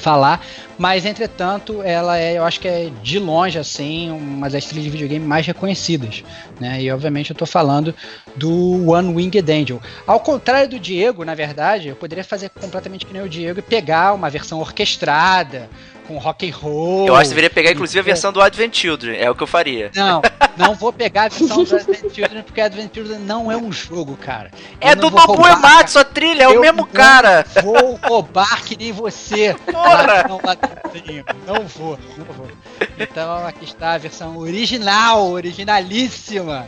falar. 0.01 0.45
Mas, 0.77 1.05
entretanto, 1.05 1.81
ela 1.81 2.17
é, 2.17 2.37
eu 2.37 2.43
acho 2.43 2.59
que 2.59 2.67
é 2.67 2.91
de 3.01 3.19
longe, 3.19 3.57
assim, 3.57 4.09
uma 4.11 4.49
das 4.49 4.65
trilhas 4.65 4.85
de 4.85 4.89
videogame 4.89 5.25
mais 5.25 5.45
reconhecidas. 5.45 6.23
Né? 6.59 6.81
E, 6.81 6.91
obviamente, 6.91 7.29
eu 7.29 7.35
tô 7.35 7.45
falando 7.45 7.93
do 8.35 8.89
One 8.89 9.13
Winged 9.13 9.49
Angel. 9.51 9.81
Ao 10.05 10.19
contrário 10.19 10.69
do 10.69 10.79
Diego, 10.79 11.23
na 11.23 11.35
verdade, 11.35 11.89
eu 11.89 11.95
poderia 11.95 12.23
fazer 12.23 12.49
completamente 12.49 13.05
que 13.05 13.13
nem 13.13 13.21
o 13.21 13.29
Diego 13.29 13.59
e 13.59 13.61
pegar 13.61 14.13
uma 14.13 14.29
versão 14.29 14.59
orquestrada, 14.59 15.69
com 16.11 16.17
rock 16.17 16.49
and 16.49 16.55
roll. 16.55 17.07
Eu 17.07 17.15
acho 17.15 17.23
que 17.23 17.29
deveria 17.29 17.49
pegar, 17.49 17.71
inclusive, 17.71 17.99
a 17.99 18.03
versão 18.03 18.33
do 18.33 18.41
Advent 18.41 18.75
Children. 18.75 19.17
É 19.17 19.29
o 19.29 19.35
que 19.35 19.43
eu 19.43 19.47
faria. 19.47 19.91
Não, 19.95 20.21
não 20.57 20.75
vou 20.75 20.91
pegar 20.91 21.23
a 21.23 21.27
versão 21.29 21.63
do 21.63 21.75
Advent 21.75 22.13
Children, 22.13 22.43
porque 22.43 22.61
Advent 22.61 22.93
Children 22.93 23.19
não 23.19 23.51
é 23.51 23.55
um 23.55 23.71
jogo, 23.71 24.17
cara. 24.17 24.51
É 24.79 24.91
Eu 24.91 24.95
não 24.97 25.09
do 25.09 25.15
Nobu 25.15 25.47
Ematsu, 25.47 25.99
a 25.99 26.03
trilha, 26.03 26.43
é 26.43 26.47
o 26.47 26.59
mesmo 26.59 26.81
não 26.81 26.87
cara. 26.87 27.45
Vou 27.63 27.95
roubar 28.03 28.63
que 28.63 28.75
nem 28.75 28.91
você. 28.91 29.55
Porra! 29.71 30.25
Não, 30.27 30.39
não 31.47 31.67
vou, 31.67 31.97
não 32.17 32.25
vou. 32.25 32.47
Então 32.99 33.45
aqui 33.45 33.65
está 33.65 33.93
a 33.93 33.97
versão 33.97 34.37
original, 34.37 35.31
originalíssima, 35.31 36.65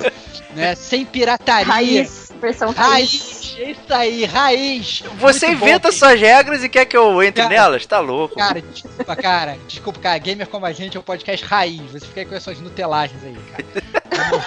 né? 0.55 0.75
Sem 0.75 1.05
pirataria. 1.05 1.65
Raiz, 1.65 2.32
versão 2.43 2.71
raiz. 2.71 3.09
Raiz, 3.11 3.55
é 3.59 3.71
isso 3.71 3.93
aí, 3.93 4.25
raiz. 4.25 5.03
Você 5.19 5.47
Muito 5.47 5.59
bom, 5.59 5.65
inventa 5.65 5.89
Kiko. 5.89 5.99
suas 5.99 6.19
regras 6.19 6.63
e 6.63 6.69
quer 6.69 6.85
que 6.85 6.95
eu 6.95 7.21
entre 7.23 7.41
Cara, 7.43 7.53
nelas? 7.55 7.85
Tá 7.85 7.99
louco. 7.99 8.35
Cara, 8.35 8.61
desculpa, 8.61 9.15
cara. 9.15 9.57
Desculpa, 9.67 9.99
cara. 9.99 10.17
Gamer 10.19 10.47
como 10.47 10.65
a 10.65 10.71
gente 10.71 10.95
é 10.95 10.99
um 10.99 11.03
podcast 11.03 11.45
raiz. 11.45 11.81
Você 11.91 12.05
fica 12.05 12.21
aí 12.21 12.25
com 12.25 12.35
essas 12.35 12.59
nutelagens 12.59 13.19
aí, 13.23 13.37
cara. 13.51 14.43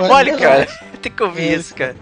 Olha, 0.12 0.36
cara, 0.36 0.66
tem 1.00 1.12
que 1.12 1.22
ouvir 1.22 1.48
É. 1.48 1.54
isso, 1.54 1.74
cara. 1.74 1.94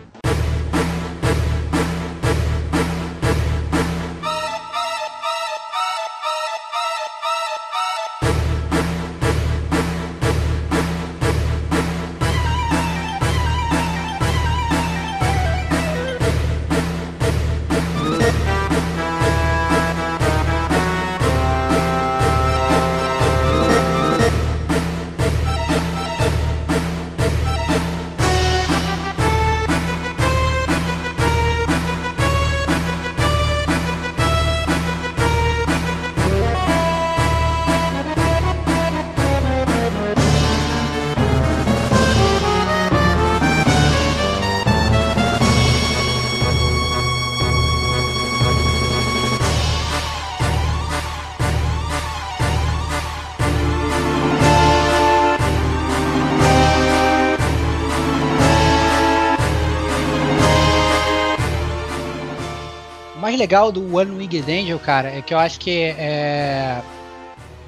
Legal 63.42 63.72
do 63.72 63.96
One 63.96 64.12
Winged 64.12 64.48
Angel, 64.48 64.78
cara, 64.78 65.08
é 65.10 65.20
que 65.20 65.34
eu 65.34 65.38
acho 65.38 65.58
que 65.58 65.70
é, 65.70 66.80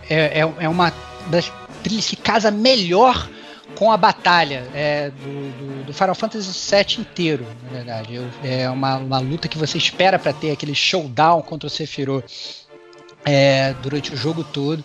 é, 0.08 0.14
é, 0.40 0.52
é 0.60 0.68
uma 0.68 0.92
das 1.26 1.52
trilhas 1.82 2.06
que 2.08 2.14
casa 2.14 2.48
melhor 2.50 3.28
com 3.74 3.90
a 3.90 3.96
batalha 3.96 4.62
é, 4.72 5.10
do, 5.10 5.50
do, 5.58 5.84
do 5.86 5.92
Final 5.92 6.14
Fantasy 6.14 6.52
VII 6.76 7.00
inteiro, 7.00 7.44
na 7.64 7.70
verdade. 7.70 8.14
Eu- 8.14 8.28
é 8.44 8.70
uma, 8.70 8.96
uma 8.98 9.18
luta 9.18 9.48
que 9.48 9.58
você 9.58 9.76
espera 9.76 10.16
pra 10.16 10.32
ter 10.32 10.52
aquele 10.52 10.76
showdown 10.76 11.42
contra 11.42 11.66
o 11.66 11.70
Sephiroth 11.70 12.24
é, 13.24 13.74
durante 13.82 14.14
o 14.14 14.16
jogo 14.16 14.44
todo. 14.44 14.84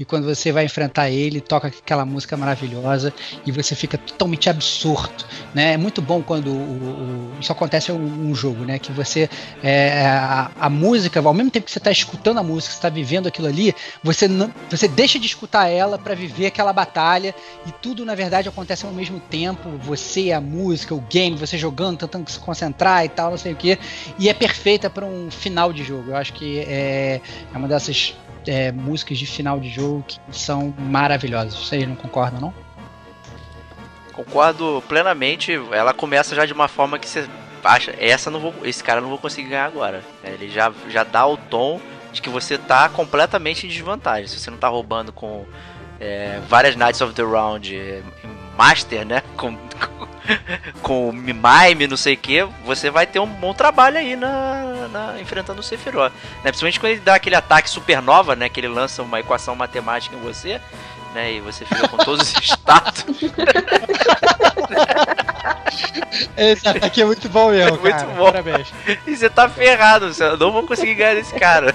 E 0.00 0.04
quando 0.06 0.24
você 0.24 0.50
vai 0.50 0.64
enfrentar 0.64 1.10
ele, 1.10 1.42
toca 1.42 1.68
aquela 1.68 2.06
música 2.06 2.34
maravilhosa 2.34 3.12
e 3.44 3.52
você 3.52 3.74
fica 3.74 3.98
totalmente 3.98 4.48
absorto, 4.48 5.26
né? 5.54 5.74
É 5.74 5.76
muito 5.76 6.00
bom 6.00 6.22
quando 6.22 6.50
o, 6.50 6.54
o, 6.54 7.32
isso 7.38 7.52
acontece 7.52 7.92
em 7.92 7.94
um, 7.94 8.34
jogo, 8.34 8.64
né? 8.64 8.78
Que 8.78 8.92
você 8.92 9.28
é, 9.62 10.06
a, 10.06 10.50
a, 10.58 10.70
música, 10.70 11.20
ao 11.20 11.34
mesmo 11.34 11.50
tempo 11.50 11.66
que 11.66 11.70
você 11.70 11.76
está 11.76 11.90
escutando 11.90 12.38
a 12.38 12.42
música, 12.42 12.72
está 12.72 12.88
vivendo 12.88 13.26
aquilo 13.26 13.46
ali, 13.46 13.74
você 14.02 14.26
não, 14.26 14.50
você 14.70 14.88
deixa 14.88 15.18
de 15.18 15.26
escutar 15.26 15.68
ela 15.68 15.98
para 15.98 16.14
viver 16.14 16.46
aquela 16.46 16.72
batalha 16.72 17.34
e 17.66 17.70
tudo 17.70 18.02
na 18.02 18.14
verdade 18.14 18.48
acontece 18.48 18.86
ao 18.86 18.92
mesmo 18.92 19.20
tempo. 19.20 19.68
Você, 19.82 20.32
a 20.32 20.40
música, 20.40 20.94
o 20.94 21.00
game, 21.10 21.36
você 21.36 21.58
jogando, 21.58 21.98
tentando 21.98 22.26
se 22.30 22.38
concentrar 22.38 23.04
e 23.04 23.10
tal, 23.10 23.32
não 23.32 23.38
sei 23.38 23.52
o 23.52 23.56
que, 23.56 23.78
e 24.18 24.30
é 24.30 24.32
perfeita 24.32 24.88
para 24.88 25.04
um 25.04 25.30
final 25.30 25.74
de 25.74 25.84
jogo. 25.84 26.12
Eu 26.12 26.16
acho 26.16 26.32
que 26.32 26.60
é, 26.60 27.20
é 27.52 27.58
uma 27.58 27.68
dessas 27.68 28.14
é, 28.46 28.72
músicas 28.72 29.18
de 29.18 29.26
final 29.26 29.60
de 29.60 29.68
jogo 29.68 30.04
que 30.06 30.18
são 30.30 30.74
maravilhosas. 30.78 31.54
Vocês 31.54 31.86
não 31.86 31.96
concordam, 31.96 32.40
não? 32.40 32.54
Concordo 34.12 34.82
plenamente. 34.88 35.52
Ela 35.72 35.92
começa 35.94 36.34
já 36.34 36.44
de 36.44 36.52
uma 36.52 36.68
forma 36.68 36.98
que 36.98 37.08
você 37.08 37.28
acha, 37.64 37.94
essa 37.98 38.30
não 38.30 38.40
vou, 38.40 38.54
esse 38.64 38.82
cara 38.82 39.00
não 39.00 39.08
vou 39.08 39.18
conseguir 39.18 39.50
ganhar 39.50 39.66
agora. 39.66 40.02
Ele 40.24 40.48
já, 40.50 40.72
já 40.88 41.04
dá 41.04 41.26
o 41.26 41.36
tom 41.36 41.80
de 42.12 42.20
que 42.20 42.28
você 42.28 42.58
tá 42.58 42.88
completamente 42.88 43.66
em 43.66 43.68
desvantagem. 43.68 44.26
Se 44.26 44.38
você 44.38 44.50
não 44.50 44.58
tá 44.58 44.68
roubando 44.68 45.12
com 45.12 45.44
é, 45.98 46.40
várias 46.48 46.74
Knights 46.74 47.00
of 47.00 47.14
the 47.14 47.22
Round 47.22 47.76
é, 47.76 48.02
Master, 48.60 49.06
né? 49.06 49.22
Com, 49.38 49.56
com, 50.82 51.12
Mime, 51.12 51.86
não 51.88 51.96
sei 51.96 52.12
o 52.12 52.18
que, 52.18 52.42
você 52.62 52.90
vai 52.90 53.06
ter 53.06 53.18
um 53.18 53.26
bom 53.26 53.54
trabalho 53.54 53.96
aí 53.96 54.14
na, 54.14 54.86
na 54.92 55.18
enfrentando 55.18 55.60
o 55.60 55.62
Sephiroth. 55.62 56.12
Né? 56.44 56.50
Principalmente 56.50 56.78
quando 56.78 56.92
ele 56.92 57.00
dá 57.00 57.14
aquele 57.14 57.36
ataque 57.36 57.70
supernova, 57.70 58.36
né? 58.36 58.50
Que 58.50 58.60
ele 58.60 58.68
lança 58.68 59.02
uma 59.02 59.18
equação 59.18 59.56
matemática 59.56 60.14
em 60.14 60.20
você 60.20 60.60
né? 61.14 61.32
E 61.32 61.40
você 61.40 61.64
fica 61.64 61.88
com 61.88 61.96
todos 61.96 62.32
os 62.32 62.38
status. 62.44 63.04
Esse 66.36 66.68
ataque 66.68 67.02
é 67.02 67.04
muito 67.04 67.28
bom 67.28 67.50
mesmo, 67.50 67.76
é 67.76 67.80
muito 67.80 67.96
cara. 67.96 68.06
bom. 68.06 68.26
Parabéns. 68.26 68.72
E 69.06 69.16
você 69.16 69.30
tá 69.30 69.48
ferrado, 69.48 70.12
você 70.12 70.36
não 70.36 70.52
vou 70.52 70.66
conseguir 70.66 70.94
ganhar 70.94 71.14
desse 71.14 71.34
cara. 71.34 71.74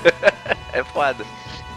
É 0.72 0.84
foda. 0.84 1.26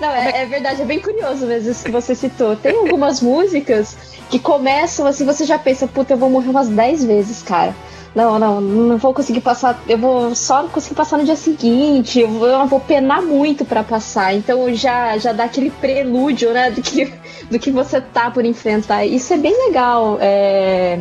Não, 0.00 0.10
é, 0.10 0.42
é, 0.42 0.46
verdade, 0.46 0.82
é 0.82 0.84
bem 0.84 1.00
curioso 1.00 1.46
mesmo 1.46 1.70
isso 1.70 1.84
que 1.84 1.90
você 1.90 2.14
citou. 2.14 2.54
Tem 2.56 2.76
algumas 2.76 3.20
músicas 3.22 3.96
que 4.30 4.38
começam 4.38 5.06
assim, 5.06 5.24
você 5.24 5.44
já 5.44 5.58
pensa, 5.58 5.86
puta, 5.88 6.12
eu 6.12 6.16
vou 6.18 6.30
morrer 6.30 6.48
umas 6.48 6.68
10 6.68 7.04
vezes, 7.04 7.42
cara 7.42 7.74
não, 8.14 8.38
não, 8.38 8.60
não 8.60 8.98
vou 8.98 9.12
conseguir 9.14 9.40
passar, 9.40 9.80
eu 9.88 9.98
vou 9.98 10.34
só 10.34 10.64
conseguir 10.64 10.96
passar 10.96 11.18
no 11.18 11.24
dia 11.24 11.36
seguinte, 11.36 12.20
eu 12.20 12.28
vou, 12.28 12.48
eu 12.48 12.66
vou 12.66 12.80
penar 12.80 13.22
muito 13.22 13.64
para 13.64 13.84
passar. 13.84 14.34
Então 14.34 14.72
já 14.74 15.16
já 15.18 15.32
dá 15.32 15.44
aquele 15.44 15.70
prelúdio, 15.70 16.52
né, 16.52 16.70
do 16.70 16.82
que 16.82 17.12
do 17.50 17.58
que 17.58 17.70
você 17.70 18.00
tá 18.00 18.30
por 18.30 18.44
enfrentar. 18.44 19.04
Isso 19.04 19.32
é 19.32 19.36
bem 19.36 19.66
legal, 19.66 20.18
é... 20.20 20.98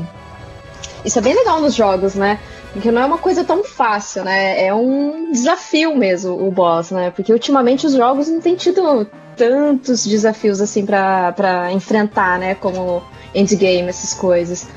isso 1.03 1.17
é 1.17 1.21
bem 1.21 1.33
legal 1.33 1.59
nos 1.61 1.73
jogos, 1.73 2.15
né? 2.15 2.39
Porque 2.77 2.91
não 2.91 3.01
é 3.01 3.05
uma 3.07 3.17
coisa 3.17 3.43
tão 3.43 3.63
fácil, 3.63 4.23
né? 4.23 4.63
É 4.63 4.71
um 4.71 5.31
desafio 5.31 5.97
mesmo 5.97 6.47
o 6.47 6.51
boss, 6.51 6.91
né? 6.91 7.09
Porque 7.09 7.33
ultimamente 7.33 7.87
os 7.87 7.93
jogos 7.93 8.27
não 8.27 8.39
têm 8.39 8.55
tido 8.55 9.03
tantos 9.35 10.05
desafios 10.05 10.61
assim 10.61 10.85
para 10.85 11.71
enfrentar, 11.71 12.37
né? 12.37 12.53
Como 12.53 13.01
endgame, 13.33 13.89
essas 13.89 14.13
coisas. 14.13 14.67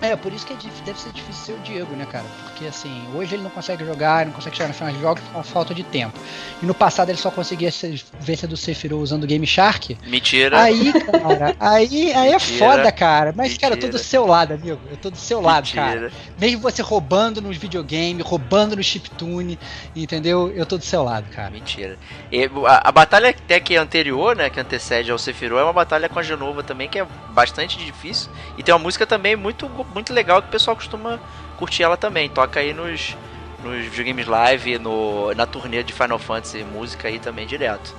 É, 0.00 0.16
por 0.16 0.32
isso 0.32 0.46
que 0.46 0.54
é 0.54 0.56
deve 0.86 0.98
ser 0.98 1.12
difícil 1.12 1.44
ser 1.44 1.52
o 1.52 1.58
Diego, 1.58 1.94
né, 1.94 2.06
cara? 2.10 2.24
Assim, 2.66 3.02
hoje 3.14 3.34
ele 3.34 3.42
não 3.42 3.50
consegue 3.50 3.84
jogar, 3.84 4.26
não 4.26 4.32
consegue 4.32 4.56
chegar 4.56 4.68
no 4.68 4.74
final 4.74 4.92
de 4.92 5.00
jogos 5.00 5.22
por 5.32 5.44
falta 5.44 5.74
de 5.74 5.82
tempo. 5.82 6.18
E 6.62 6.66
no 6.66 6.74
passado 6.74 7.08
ele 7.08 7.18
só 7.18 7.30
conseguia 7.30 7.70
ser, 7.70 8.00
vencer 8.20 8.48
do 8.48 8.56
Sephiroth 8.56 9.02
usando 9.02 9.24
o 9.24 9.26
Game 9.26 9.46
Shark. 9.46 9.96
Mentira. 10.06 10.60
Aí, 10.60 10.92
cara, 10.92 11.56
aí, 11.58 12.12
aí 12.12 12.32
é 12.32 12.38
foda, 12.38 12.90
cara. 12.92 13.32
Mas, 13.36 13.52
Mentira. 13.52 13.60
cara, 13.60 13.74
eu 13.74 13.80
tô 13.80 13.88
do 13.88 13.98
seu 13.98 14.26
lado, 14.26 14.54
amigo. 14.54 14.80
Eu 14.90 14.96
tô 14.96 15.10
do 15.10 15.16
seu 15.16 15.40
lado, 15.40 15.64
Mentira. 15.64 15.82
cara. 15.82 16.12
Mesmo 16.38 16.60
você 16.60 16.82
roubando 16.82 17.40
nos 17.40 17.56
videogames, 17.56 18.24
roubando 18.24 18.76
no 18.76 18.82
chiptune, 18.82 19.58
entendeu? 19.94 20.52
Eu 20.54 20.66
tô 20.66 20.76
do 20.76 20.84
seu 20.84 21.02
lado, 21.02 21.28
cara. 21.30 21.50
Mentira. 21.50 21.98
E 22.30 22.44
a, 22.44 22.88
a, 22.88 22.92
batalha 22.92 23.30
até 23.30 23.58
que 23.60 23.74
é 23.74 23.78
anterior, 23.78 24.36
né, 24.36 24.50
que 24.50 24.60
antecede 24.60 25.10
ao 25.10 25.18
Sephiroth, 25.18 25.60
é 25.60 25.64
uma 25.64 25.72
batalha 25.72 26.08
com 26.08 26.18
a 26.18 26.22
Genova 26.22 26.62
também, 26.62 26.88
que 26.88 26.98
é 26.98 27.06
bastante 27.30 27.78
difícil. 27.78 28.30
E 28.56 28.62
tem 28.62 28.74
uma 28.74 28.80
música 28.80 29.06
também 29.06 29.36
muito 29.36 29.68
muito 29.94 30.12
legal 30.12 30.42
que 30.42 30.48
o 30.48 30.50
pessoal 30.50 30.76
costuma 30.76 31.20
curtir 31.60 31.82
ela 31.82 31.96
também. 31.96 32.28
Toca 32.28 32.58
aí 32.58 32.72
nos, 32.72 33.16
nos 33.62 33.84
videogames 33.84 34.26
live, 34.26 34.78
no, 34.78 35.32
na 35.34 35.46
turnê 35.46 35.82
de 35.82 35.92
Final 35.92 36.18
Fantasy, 36.18 36.64
música 36.64 37.06
aí 37.06 37.18
também 37.18 37.46
direto. 37.46 37.94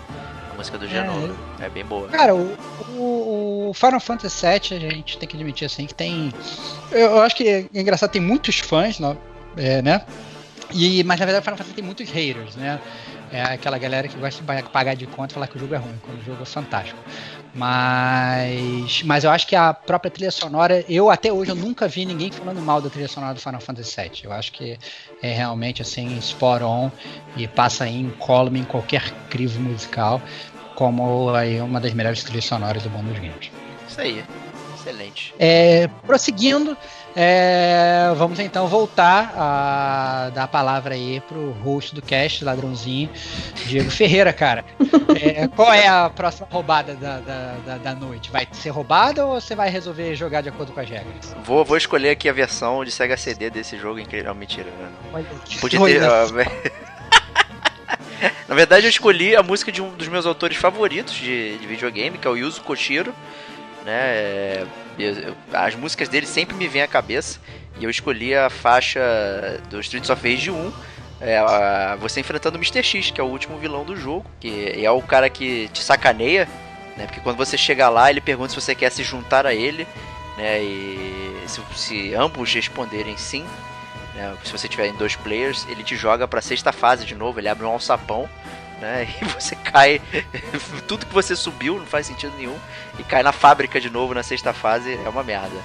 A 0.52 0.56
música 0.56 0.78
do 0.78 0.88
Genova. 0.88 1.36
É, 1.60 1.67
é 1.67 1.69
bem 1.69 1.86
boa. 1.86 2.10
Cara, 2.10 2.36
o, 2.36 2.58
o, 2.97 3.69
o, 3.69 3.74
Final 3.74 4.00
Fantasy 4.00 4.45
VII, 4.45 4.88
a 4.88 4.91
gente 4.91 5.17
tem 5.17 5.30
que 5.30 5.36
admitir 5.36 5.65
assim, 5.65 5.86
que 5.86 5.93
tem. 5.93 6.34
Eu, 6.91 7.12
eu 7.12 7.21
acho 7.21 7.36
que 7.36 7.47
é 7.47 7.65
engraçado, 7.74 8.10
tem 8.10 8.21
muitos 8.21 8.60
fãs, 8.60 9.00
é, 9.56 9.82
né? 9.82 10.02
E, 10.74 11.04
mas 11.04 11.19
na 11.19 11.26
verdade 11.26 11.41
o 11.41 11.43
Final 11.43 11.58
Fantasy 11.58 11.76
tem 11.76 11.84
muitos 11.84 12.10
haters, 12.10 12.56
né? 12.56 12.80
É 13.32 13.41
aquela 13.43 13.78
galera 13.78 14.10
que 14.10 14.17
gosta 14.17 14.43
de 14.43 14.63
pagar 14.69 14.93
de 14.93 15.08
conta 15.08 15.32
e 15.32 15.36
falar 15.36 15.47
que 15.47 15.56
o 15.56 15.60
jogo 15.60 15.74
é 15.74 15.78
ruim, 15.78 15.95
quando 16.04 16.19
o 16.19 16.26
jogo 16.26 16.43
é 16.43 16.45
fantástico. 16.45 17.00
Mas, 17.53 19.03
mas 19.03 19.23
eu 19.25 19.29
acho 19.29 19.45
que 19.45 19.55
a 19.55 19.73
própria 19.73 20.09
trilha 20.09 20.31
sonora, 20.31 20.85
eu 20.87 21.09
até 21.09 21.33
hoje 21.33 21.51
eu 21.51 21.55
nunca 21.55 21.87
vi 21.87 22.05
ninguém 22.05 22.31
falando 22.31 22.61
mal 22.61 22.81
da 22.81 22.89
trilha 22.89 23.09
sonora 23.09 23.33
do 23.33 23.41
Final 23.41 23.59
Fantasy 23.59 24.01
VII. 24.01 24.11
Eu 24.23 24.31
acho 24.31 24.53
que 24.53 24.77
é 25.21 25.33
realmente 25.33 25.81
assim 25.81 26.17
spot 26.17 26.61
on 26.61 26.89
e 27.35 27.47
passa 27.47 27.87
em 27.87 28.01
incólume 28.01 28.59
em 28.59 28.63
qualquer 28.63 29.11
crivo 29.29 29.59
musical, 29.59 30.21
como 30.75 31.29
aí 31.35 31.59
uma 31.59 31.81
das 31.81 31.93
melhores 31.93 32.23
trilhas 32.23 32.45
sonoras 32.45 32.83
do 32.83 32.89
mundo 32.89 33.09
dos 33.09 33.19
games. 33.19 33.51
Isso 33.87 33.99
aí, 33.99 34.23
excelente. 34.73 35.33
É, 35.37 35.89
prosseguindo, 36.07 36.77
é, 37.15 38.13
vamos 38.15 38.39
então 38.39 38.67
voltar 38.67 39.34
a 39.36 40.30
dar 40.34 40.43
a 40.43 40.47
palavra 40.47 40.95
aí 40.95 41.19
pro 41.21 41.52
host 41.63 41.93
do 41.93 42.02
cast, 42.02 42.43
ladrãozinho, 42.43 43.10
Diego 43.67 43.89
Ferreira, 43.89 44.32
cara. 44.32 44.63
É, 45.19 45.47
qual 45.47 45.71
é 45.74 45.88
a 45.88 46.10
próxima 46.10 46.47
roubada 46.50 46.93
da, 46.95 47.19
da, 47.19 47.56
da, 47.65 47.78
da, 47.78 47.95
noite? 47.95 48.32
Vai 48.32 48.47
ser 48.52 48.69
roubada 48.69 49.26
ou 49.26 49.39
você 49.39 49.56
vai 49.56 49.69
resolver 49.69 50.15
jogar 50.15 50.41
de 50.41 50.50
acordo 50.50 50.71
com 50.71 50.80
as 50.80 50.89
regras? 50.89 51.36
Vou, 51.43 51.65
vou 51.65 51.78
escolher 51.78 52.12
aqui 52.12 52.30
a 52.30 52.34
versão 52.34 52.84
de 52.86 52.91
Sega 52.91 53.17
CD 53.17 53.50
desse 53.50 53.78
jogo 53.78 54.00
incrível. 54.00 54.34
Mentira, 54.34 54.69
né? 54.71 55.26
Podia 55.60 55.80
ter. 55.80 56.02
Na 58.47 58.56
verdade, 58.56 58.86
eu 58.86 58.89
escolhi 58.89 59.36
a 59.36 59.41
música 59.41 59.71
de 59.71 59.82
um 59.82 59.89
dos 59.91 60.08
meus 60.08 60.26
autores 60.26 60.58
favoritos 60.58 61.13
de, 61.13 61.58
de 61.58 61.67
videogame, 61.67 62.17
que 62.17 62.28
é 62.28 62.30
o 62.30 62.36
Yuzo 62.36 62.62
Koshiro 62.62 63.13
né? 63.86 64.65
As 65.54 65.75
músicas 65.75 66.10
dele 66.10 66.25
sempre 66.25 66.56
me 66.56 66.67
vêm 66.67 66.82
à 66.82 66.88
cabeça 66.88 67.39
e 67.80 67.84
eu 67.84 67.89
escolhi 67.89 68.36
a 68.36 68.49
faixa 68.49 69.01
do 69.69 69.80
Streets 69.80 70.10
of 70.10 70.30
Rage 70.30 70.51
1. 70.51 70.73
É, 71.21 71.95
você 71.97 72.19
enfrentando 72.19 72.58
o 72.58 72.60
Mr. 72.60 72.84
X, 72.84 73.12
que 73.12 73.21
é 73.21 73.23
o 73.23 73.27
último 73.27 73.58
vilão 73.58 73.86
do 73.86 73.95
jogo, 73.95 74.25
que 74.39 74.84
é 74.84 74.89
o 74.89 75.01
cara 75.01 75.30
que 75.30 75.69
te 75.69 75.84
sacaneia, 75.84 76.47
né? 76.97 77.06
Porque 77.06 77.21
quando 77.21 77.38
você 77.38 77.58
chega 77.58 77.89
lá, 77.89 78.10
ele 78.10 78.21
pergunta 78.21 78.49
se 78.49 78.60
você 78.60 78.73
quer 78.73 78.91
se 78.91 79.04
juntar 79.04 79.45
a 79.45 79.54
ele, 79.54 79.88
né? 80.36 80.63
E 80.63 81.43
se, 81.45 81.62
se 81.75 82.13
ambos 82.15 82.51
responderem 82.51 83.15
sim, 83.17 83.45
né? 84.15 84.36
Se 84.43 84.51
você 84.51 84.67
tiver 84.67 84.88
em 84.88 84.95
dois 84.95 85.15
players, 85.15 85.67
ele 85.69 85.84
te 85.84 85.95
joga 85.95 86.27
pra 86.27 86.41
sexta 86.41 86.71
fase 86.71 87.06
de 87.06 87.13
novo, 87.13 87.39
ele 87.39 87.47
abre 87.47 87.65
um 87.65 87.69
alçapão 87.69 88.27
né? 88.82 89.08
E 89.22 89.26
você 89.26 89.56
cai. 89.56 90.02
tudo 90.88 91.06
que 91.06 91.13
você 91.13 91.36
subiu 91.36 91.78
não 91.78 91.86
faz 91.86 92.08
sentido 92.08 92.36
nenhum. 92.38 92.58
E 93.00 93.04
cai 93.04 93.24
na 93.24 93.32
fábrica 93.32 93.80
de 93.80 93.89
novo 93.89 94.13
na 94.13 94.24
sexta 94.24 94.52
fase 94.52 95.00
é 95.06 95.08
uma 95.08 95.24
merda. 95.24 95.56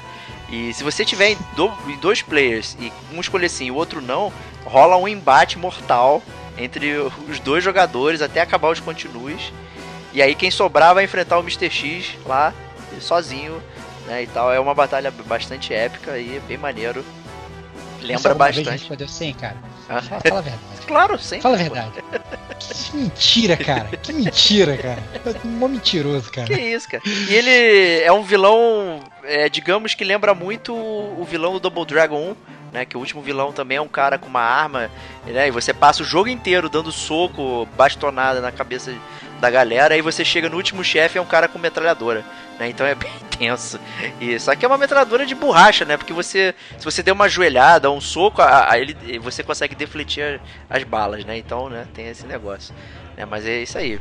E 0.48 0.72
se 0.72 0.84
você 0.84 1.04
tiver 1.04 1.30
em, 1.30 1.38
do, 1.56 1.72
em 1.88 1.96
dois 1.96 2.22
players 2.22 2.76
e 2.78 2.92
um 3.12 3.20
escolher 3.20 3.48
sim 3.48 3.66
e 3.66 3.70
o 3.70 3.74
outro 3.74 4.00
não, 4.00 4.32
rola 4.64 4.96
um 4.96 5.08
embate 5.08 5.58
mortal 5.58 6.22
entre 6.56 6.96
os 7.28 7.40
dois 7.40 7.64
jogadores 7.64 8.22
até 8.22 8.40
acabar 8.40 8.70
os 8.70 8.78
continues. 8.78 9.52
E 10.12 10.22
aí 10.22 10.34
quem 10.34 10.50
sobrar 10.50 10.94
vai 10.94 11.04
enfrentar 11.04 11.38
o 11.38 11.40
Mr. 11.40 11.68
X 11.68 12.16
lá, 12.24 12.54
sozinho, 13.00 13.60
né? 14.06 14.22
E 14.22 14.26
tal. 14.26 14.52
É 14.52 14.60
uma 14.60 14.74
batalha 14.74 15.10
bastante 15.10 15.74
épica 15.74 16.18
e 16.18 16.40
bem 16.46 16.56
maneiro. 16.56 17.04
Lembra 18.00 18.34
bastante. 18.34 18.88
Vez 18.88 19.10
sim, 19.10 19.32
cara. 19.34 19.56
Ah. 19.88 20.02
Fala, 20.02 20.20
fala, 20.20 20.38
a 20.38 20.42
verdade. 20.42 20.86
Claro, 20.86 21.18
sim. 21.18 21.40
Fala 21.40 21.54
a 21.54 21.58
verdade. 21.58 21.92
Que 22.58 22.96
mentira, 22.96 23.56
cara. 23.56 23.88
Que 23.96 24.12
mentira, 24.12 24.76
cara. 24.76 25.02
Um 25.44 25.68
mentiroso, 25.68 26.30
cara. 26.30 26.46
Que 26.46 26.60
isso, 26.60 26.88
cara. 26.88 27.02
E 27.06 27.34
ele 27.34 28.02
é 28.02 28.12
um 28.12 28.22
vilão, 28.22 29.00
é, 29.24 29.48
digamos 29.48 29.94
que 29.94 30.04
lembra 30.04 30.34
muito 30.34 30.74
o 30.74 31.24
vilão 31.28 31.52
do 31.52 31.60
Double 31.60 31.84
Dragon 31.84 32.30
1. 32.30 32.56
Né, 32.72 32.84
que 32.84 32.96
o 32.96 33.00
último 33.00 33.22
vilão 33.22 33.52
também 33.52 33.78
é 33.78 33.80
um 33.80 33.88
cara 33.88 34.18
com 34.18 34.26
uma 34.26 34.42
arma, 34.42 34.90
né, 35.24 35.48
e 35.48 35.50
você 35.50 35.72
passa 35.72 36.02
o 36.02 36.04
jogo 36.04 36.28
inteiro 36.28 36.68
dando 36.68 36.92
soco, 36.92 37.66
bastonada 37.74 38.40
na 38.40 38.52
cabeça 38.52 38.92
da 39.40 39.50
galera, 39.50 39.96
e 39.96 40.02
você 40.02 40.24
chega 40.24 40.48
no 40.48 40.56
último 40.56 40.82
chefe 40.82 41.18
é 41.18 41.20
um 41.20 41.26
cara 41.26 41.48
com 41.48 41.58
metralhadora, 41.58 42.24
né? 42.58 42.68
Então 42.68 42.86
é 42.86 42.94
bem 42.94 43.10
tenso. 43.38 43.78
E 44.20 44.38
só 44.38 44.54
que 44.54 44.64
é 44.64 44.68
uma 44.68 44.78
metralhadora 44.78 45.26
de 45.26 45.34
borracha, 45.34 45.84
né? 45.84 45.96
Porque 45.96 46.12
você, 46.12 46.54
se 46.78 46.84
você 46.84 47.02
der 47.02 47.12
uma 47.12 47.28
joelhada, 47.28 47.90
um 47.90 48.00
soco, 48.00 48.40
a, 48.42 48.72
a, 48.72 48.78
ele, 48.78 48.96
você 49.18 49.42
consegue 49.42 49.74
defletir 49.74 50.40
as 50.68 50.82
balas, 50.84 51.24
né? 51.24 51.36
Então, 51.36 51.68
né, 51.68 51.86
tem 51.94 52.08
esse 52.08 52.26
negócio. 52.26 52.74
Né? 53.16 53.24
Mas 53.24 53.46
é 53.46 53.62
isso 53.62 53.78
aí. 53.78 54.00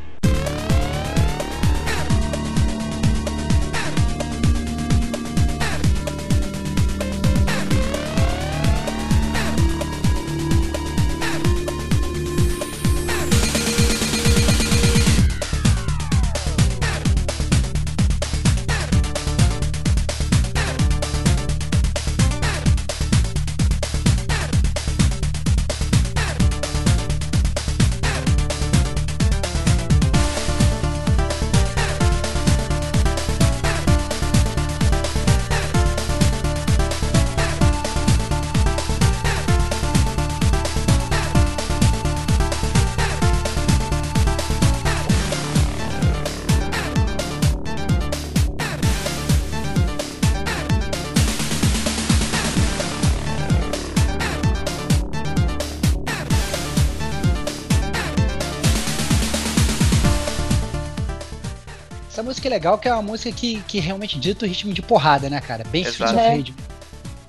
Música 62.46 62.48
é 62.48 62.50
legal, 62.50 62.78
que 62.78 62.88
é 62.88 62.94
uma 62.94 63.02
música 63.02 63.32
que, 63.32 63.62
que 63.62 63.80
realmente 63.80 64.20
dita 64.20 64.46
o 64.46 64.48
ritmo 64.48 64.74
de 64.74 64.82
porrada, 64.82 65.30
né, 65.30 65.42
cara? 65.42 65.64
Bem 65.66 65.82
Exato. 65.82 65.94
Streets 65.94 66.16
of 66.16 66.24
É. 66.24 66.38
Rage. 66.38 66.56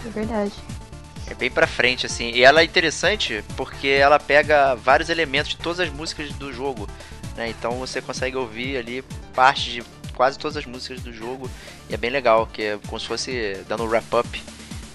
É 0.04 0.08
verdade. 0.10 0.52
É 1.28 1.34
bem 1.34 1.50
pra 1.50 1.66
frente, 1.66 2.06
assim. 2.06 2.30
E 2.30 2.44
ela 2.44 2.60
é 2.60 2.64
interessante 2.64 3.42
porque 3.56 3.88
ela 3.88 4.18
pega 4.18 4.74
vários 4.74 5.08
elementos 5.08 5.50
de 5.50 5.56
todas 5.56 5.80
as 5.80 5.90
músicas 5.90 6.30
do 6.34 6.52
jogo, 6.52 6.88
né? 7.36 7.48
Então 7.48 7.72
você 7.72 8.00
consegue 8.00 8.36
ouvir 8.36 8.76
ali 8.76 9.02
parte 9.34 9.70
de 9.70 9.82
quase 10.14 10.38
todas 10.38 10.56
as 10.56 10.66
músicas 10.66 11.00
do 11.00 11.12
jogo. 11.12 11.50
E 11.88 11.94
é 11.94 11.96
bem 11.96 12.10
legal, 12.10 12.46
que 12.46 12.62
é 12.62 12.78
como 12.86 13.00
se 13.00 13.06
fosse 13.06 13.64
dando 13.68 13.84
um 13.84 13.88
wrap-up, 13.88 14.42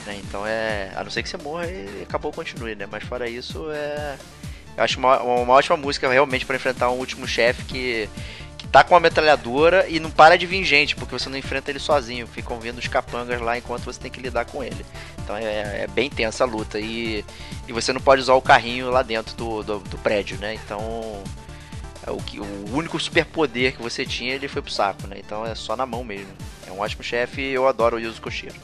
né? 0.06 0.20
Então 0.24 0.46
é... 0.46 0.92
A 0.96 1.04
não 1.04 1.12
ser 1.12 1.24
que 1.24 1.30
você 1.30 1.38
morra 1.38 1.66
e 1.66 2.04
acabou 2.04 2.32
continue, 2.32 2.76
né? 2.76 2.88
Mas 2.90 3.04
fora 3.04 3.28
isso, 3.30 3.70
é... 3.72 4.16
Eu 4.78 4.86
acho 4.86 4.98
uma, 5.00 5.22
uma 5.22 5.54
ótima 5.54 5.76
música 5.76 6.10
realmente 6.10 6.46
pra 6.46 6.56
enfrentar 6.56 6.90
um 6.92 6.98
último 6.98 7.28
chefe 7.28 7.64
que... 7.66 8.10
Tá 8.72 8.86
com 8.86 8.94
uma 8.94 9.02
metralhadora 9.02 9.86
e 9.90 10.00
não 10.00 10.10
para 10.10 10.38
de 10.38 10.46
vir 10.46 10.64
gente, 10.64 10.96
porque 10.96 11.18
você 11.18 11.28
não 11.28 11.38
enfrenta 11.38 11.70
ele 11.70 11.80
sozinho. 11.80 12.26
Ficam 12.26 12.58
vindo 12.58 12.78
os 12.78 12.88
capangas 12.88 13.42
lá 13.42 13.58
enquanto 13.58 13.84
você 13.84 14.00
tem 14.00 14.10
que 14.10 14.22
lidar 14.22 14.46
com 14.46 14.64
ele. 14.64 14.86
Então 15.22 15.36
é, 15.36 15.84
é 15.84 15.88
bem 15.94 16.10
tensa 16.10 16.46
a 16.46 16.48
luta. 16.48 16.80
E, 16.80 17.26
e 17.68 17.74
você 17.74 17.92
não 17.92 18.00
pode 18.00 18.22
usar 18.22 18.34
o 18.34 18.42
carrinho 18.42 18.90
lá 18.90 19.02
dentro 19.02 19.36
do, 19.36 19.62
do, 19.62 19.80
do 19.80 19.98
prédio, 19.98 20.38
né? 20.38 20.54
Então. 20.54 20.80
é 22.08 22.12
O, 22.12 22.18
que, 22.18 22.40
o 22.40 22.74
único 22.74 22.98
superpoder 22.98 23.76
que 23.76 23.82
você 23.82 24.06
tinha, 24.06 24.34
ele 24.34 24.48
foi 24.48 24.62
pro 24.62 24.72
saco, 24.72 25.06
né? 25.06 25.18
Então 25.20 25.46
é 25.46 25.54
só 25.54 25.76
na 25.76 25.86
mão 25.86 26.04
mesmo. 26.04 26.32
É 26.66 26.72
um 26.72 26.80
ótimo 26.80 27.04
chefe 27.04 27.42
eu 27.42 27.68
adoro 27.68 27.98
o 27.98 28.00
Yuzo 28.00 28.22
Koshiro. 28.22 28.56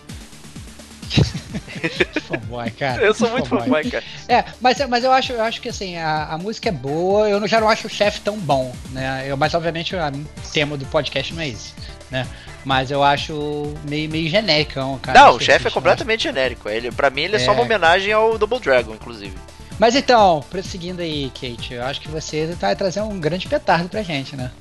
Fanboy, 2.27 2.71
cara. 2.71 3.01
Eu 3.01 3.13
sou 3.13 3.29
muito 3.29 3.47
fanboy, 3.49 3.89
cara. 3.89 4.03
É, 4.27 4.43
mas, 4.59 4.77
mas 4.87 5.03
eu, 5.03 5.11
acho, 5.11 5.33
eu 5.33 5.43
acho 5.43 5.61
que 5.61 5.69
assim, 5.69 5.97
a, 5.97 6.25
a 6.33 6.37
música 6.37 6.69
é 6.69 6.71
boa, 6.71 7.29
eu 7.29 7.47
já 7.47 7.61
não 7.61 7.69
acho 7.69 7.87
o 7.87 7.89
chefe 7.89 8.21
tão 8.21 8.37
bom, 8.37 8.73
né? 8.91 9.25
Eu, 9.27 9.37
mas 9.37 9.53
obviamente 9.53 9.95
o 9.95 9.99
tema 10.51 10.77
do 10.77 10.85
podcast 10.87 11.33
não 11.33 11.41
é 11.41 11.47
esse, 11.49 11.73
né? 12.11 12.27
Mas 12.65 12.91
eu 12.91 13.03
acho 13.03 13.73
meio, 13.87 14.09
meio 14.09 14.29
genéricão, 14.29 14.99
cara. 15.01 15.19
não, 15.19 15.35
o 15.35 15.39
chefe 15.39 15.67
é 15.67 15.71
completamente 15.71 16.23
genérico. 16.23 16.67
Ele, 16.67 16.91
pra 16.91 17.09
mim, 17.09 17.21
ele 17.21 17.37
é, 17.37 17.39
só 17.39 17.51
É. 17.51 17.53
uma 17.53 17.63
homenagem 17.63 18.11
ao 18.11 18.37
Double 18.37 18.59
Dragon, 18.59 18.93
inclusive. 18.93 19.33
Mas 19.79 19.95
então, 19.95 20.43
prosseguindo 20.49 21.01
aí, 21.01 21.29
Kate, 21.29 21.75
eu 21.75 21.85
acho 21.85 22.01
que 22.01 22.09
você 22.09 22.55
tá 22.59 22.75
trazendo 22.75 23.07
um 23.07 23.19
grande 23.19 23.47
petardo 23.47 23.87
pra 23.87 24.01
gente, 24.01 24.35
né? 24.35 24.51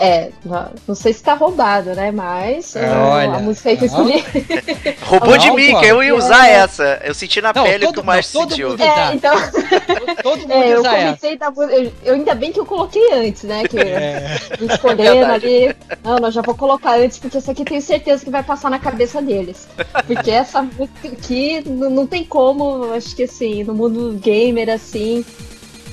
É, 0.00 0.30
não, 0.44 0.70
não 0.86 0.94
sei 0.94 1.12
se 1.12 1.20
tá 1.22 1.34
roubado, 1.34 1.90
né? 1.94 2.12
Mas 2.12 2.76
É, 2.76 2.86
ah, 2.86 3.08
olha, 3.10 3.34
a 3.34 3.38
música 3.40 3.70
aí 3.70 3.76
que 3.76 3.86
eu 3.86 3.90
não. 3.90 4.08
escolhi. 4.08 4.96
Roubou 5.02 5.30
Não, 5.30 5.38
de 5.38 5.50
mim, 5.50 5.72
pô. 5.72 5.80
que 5.80 5.86
eu 5.86 6.02
ia 6.04 6.14
usar 6.14 6.46
É. 6.48 6.52
essa. 6.52 7.00
Eu 7.04 7.12
senti 7.14 7.40
na 7.40 7.52
Não, 7.52 7.64
pele 7.64 7.84
o 7.84 7.88
todo- 7.88 7.94
que 7.94 8.00
o 8.00 8.04
mais 8.04 8.32
não, 8.32 8.40
todo 8.42 8.50
sentiu. 8.50 8.68
mundo- 8.70 8.80
É, 8.80 8.86
Exato. 8.86 9.16
então, 9.16 9.34
Todo 10.22 10.40
mundo 10.42 10.52
é, 10.52 10.72
eu 10.74 10.78
usa 10.80 10.88
essa. 10.88 11.04
comecei 11.06 11.36
da 11.36 11.50
música. 11.50 11.72
Eu, 11.74 11.92
eu 12.04 12.14
ainda 12.14 12.34
bem 12.36 12.52
que 12.52 12.60
eu 12.60 12.66
coloquei 12.66 13.12
antes, 13.12 13.42
né? 13.42 13.64
Que 13.66 13.78
É, 13.78 14.36
escolhendo 14.60 15.32
ali. 15.32 15.74
Não, 16.04 16.16
não, 16.18 16.30
já 16.30 16.42
vou 16.42 16.54
colocar 16.54 16.96
antes, 16.98 17.18
porque 17.18 17.38
essa 17.38 17.50
aqui 17.50 17.62
eu 17.62 17.66
tenho 17.66 17.82
certeza 17.82 18.24
que 18.24 18.30
vai 18.30 18.42
passar 18.44 18.70
na 18.70 18.78
cabeça 18.78 19.20
deles. 19.20 19.66
Porque 20.06 20.30
essa 20.30 20.62
música 20.62 21.08
aqui 21.08 21.56
n- 21.66 21.88
não 21.88 22.06
tem 22.06 22.24
como, 22.24 22.92
acho 22.94 23.16
que 23.16 23.24
assim, 23.24 23.64
no 23.64 23.74
mundo 23.74 24.12
gamer, 24.22 24.70
assim, 24.70 25.24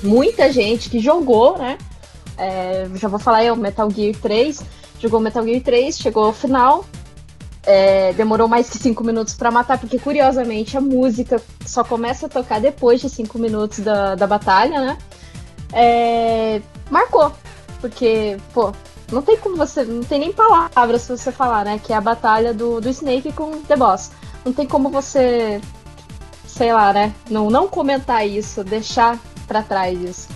muita 0.03 0.51
gente 0.51 0.89
que 0.91 0.99
jogou, 0.99 1.57
né? 1.57 1.77
É, 2.37 2.87
já 2.95 3.07
vou 3.07 3.19
falar 3.19 3.37
aí, 3.37 3.51
o 3.51 3.55
Metal 3.55 3.89
Gear 3.89 4.15
3. 4.15 4.61
Jogou 4.99 5.19
Metal 5.19 5.43
Gear 5.45 5.61
3, 5.61 5.97
chegou 5.97 6.25
ao 6.25 6.33
final. 6.33 6.85
é, 7.65 8.13
demorou 8.13 8.47
mais 8.47 8.69
que 8.69 8.77
5 8.77 9.03
minutos 9.03 9.33
pra 9.33 9.49
matar, 9.51 9.79
porque 9.79 9.97
curiosamente 9.97 10.77
a 10.77 10.81
música 10.81 11.41
só 11.65 11.83
começa 11.83 12.27
a 12.27 12.29
tocar 12.29 12.61
depois 12.61 13.01
de 13.01 13.09
5 13.09 13.39
minutos 13.39 13.79
da, 13.79 14.13
da 14.15 14.27
batalha, 14.27 14.79
né? 14.79 14.97
É, 15.73 16.61
marcou. 16.89 17.31
Porque, 17.81 18.37
pô, 18.53 18.71
não 19.11 19.21
tem 19.21 19.37
como 19.37 19.55
você. 19.57 19.83
Não 19.83 20.03
tem 20.03 20.19
nem 20.19 20.31
palavras 20.33 21.01
se 21.03 21.09
você 21.17 21.31
falar, 21.31 21.65
né? 21.65 21.79
Que 21.83 21.91
é 21.93 21.95
a 21.95 22.01
batalha 22.01 22.53
do, 22.53 22.79
do 22.79 22.89
Snake 22.89 23.31
com 23.33 23.61
The 23.63 23.75
Boss. 23.75 24.11
Não 24.45 24.53
tem 24.53 24.65
como 24.67 24.89
você. 24.89 25.59
Sei 26.47 26.71
lá, 26.73 26.93
né? 26.93 27.13
Não, 27.29 27.49
não 27.49 27.67
comentar 27.67 28.25
isso, 28.27 28.63
deixar 28.63 29.19
pra 29.47 29.61
trás 29.61 29.99
isso. 29.99 30.27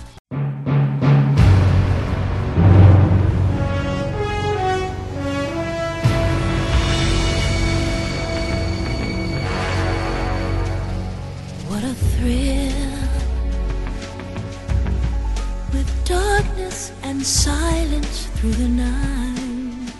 Silence 17.23 18.27
through 18.36 18.53
the 18.53 18.67
night. 18.69 19.93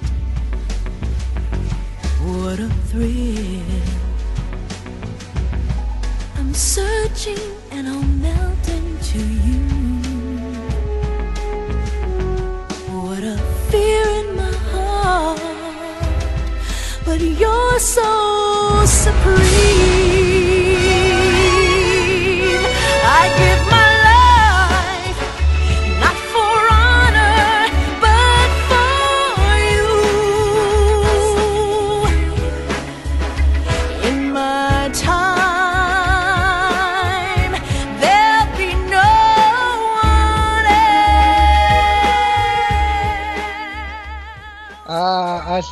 What 2.22 2.60
a 2.60 2.70
thrill. 2.88 3.64
I'm 6.38 6.54
searching 6.54 7.40
and 7.72 7.88
I'm 7.88 8.22
melting 8.22 8.98
to 9.12 9.20
you. 9.48 9.64
What 12.94 13.24
a 13.24 13.38
fear 13.70 14.06
in 14.22 14.36
my 14.36 14.54
heart, 14.72 15.42
but 17.06 17.20
you're 17.20 17.80
so 17.80 18.86
supreme. 18.86 20.19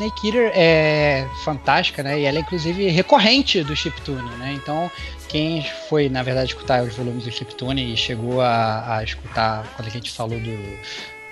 Snake 0.08 0.28
Eater 0.28 0.52
é 0.56 1.28
fantástica, 1.44 2.02
né? 2.04 2.20
E 2.20 2.24
ela 2.26 2.38
é 2.38 2.42
inclusive 2.42 2.90
recorrente 2.90 3.64
do 3.64 3.76
chiptune, 3.76 4.30
né? 4.38 4.54
Então, 4.56 4.90
quem 5.28 5.64
foi, 5.90 6.08
na 6.10 6.24
verdade, 6.24 6.50
escutar 6.50 6.84
os 6.84 6.96
volumes 6.96 7.26
do 7.26 7.32
chiptune 7.32 7.94
e 7.94 7.98
chegou 7.98 8.42
a, 8.42 8.98
a 8.98 9.04
escutar 9.04 9.66
quando 9.76 9.88
a 9.88 9.92
gente 9.92 10.12
falou 10.12 10.40
do, 10.40 10.56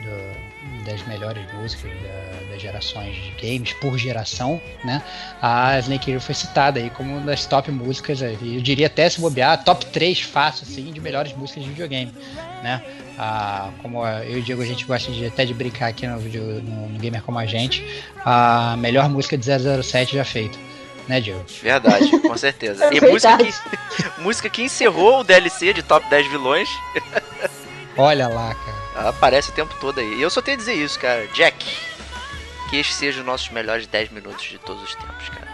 do- 0.02 0.56
das 0.86 1.02
melhores 1.08 1.44
músicas 1.54 1.92
da- 2.02 2.52
das 2.52 2.62
gerações 2.62 3.16
de 3.16 3.32
games 3.42 3.74
por 3.74 3.98
geração, 3.98 4.62
né? 4.84 5.02
A 5.42 5.80
Snake 5.80 6.12
Eater 6.12 6.22
foi 6.22 6.36
citada 6.36 6.80
aí 6.80 6.90
como 6.90 7.14
uma 7.18 7.22
das 7.26 7.46
top 7.46 7.72
músicas, 7.72 8.22
eu 8.22 8.36
diria 8.62 8.88
até 8.88 9.10
se 9.10 9.20
bobear, 9.22 9.64
top 9.64 9.86
3 9.88 10.22
fácil, 10.22 10.66
assim, 10.70 10.92
de 10.92 11.00
melhores 11.00 11.34
músicas 11.36 11.64
de 11.64 11.70
videogame, 11.70 12.14
né? 12.66 12.82
Ah, 13.16 13.70
como 13.80 14.06
eu 14.08 14.38
e 14.38 14.40
o 14.40 14.42
Diego 14.42 14.64
a 14.64 14.66
gente 14.66 14.86
gosta 14.86 15.12
de, 15.12 15.28
até 15.28 15.46
de 15.46 15.54
brincar 15.54 15.88
aqui 15.88 16.08
no, 16.08 16.18
vídeo, 16.18 16.42
no, 16.64 16.90
no 16.90 17.00
Gamer 17.00 17.22
Como 17.22 17.38
a 17.38 17.46
Gente, 17.46 17.86
a 18.26 18.76
melhor 18.78 19.08
música 19.08 19.38
de 19.38 19.46
007 19.46 20.16
já 20.16 20.26
feita, 20.26 20.58
né, 21.08 21.22
Diego? 21.22 21.46
Verdade, 21.62 22.10
com 22.20 22.36
certeza. 22.36 22.86
É 22.92 22.96
E 22.96 23.02
música 23.02 23.38
que, 23.38 24.22
música 24.22 24.50
que 24.50 24.64
encerrou 24.64 25.20
o 25.20 25.24
DLC 25.24 25.74
de 25.74 25.84
Top 25.84 26.10
10 26.10 26.28
vilões. 26.28 26.68
Olha 27.96 28.28
lá, 28.28 28.56
cara. 28.56 28.78
Ela 28.96 29.10
aparece 29.10 29.52
o 29.52 29.54
tempo 29.54 29.76
todo 29.80 30.00
aí. 30.00 30.16
E 30.16 30.22
eu 30.24 30.30
só 30.32 30.42
tenho 30.42 30.58
a 30.58 30.60
dizer 30.60 30.74
isso, 30.74 31.00
cara. 31.00 31.28
Jack, 31.36 31.64
que 32.70 32.78
estes 32.78 32.96
sejam 32.96 33.22
os 33.22 33.28
nossos 33.28 33.50
melhores 33.50 33.86
10 33.86 34.10
minutos 34.10 34.44
de 34.44 34.58
todos 34.58 34.82
os 34.82 34.96
tempos, 34.96 35.30
cara. 35.30 35.45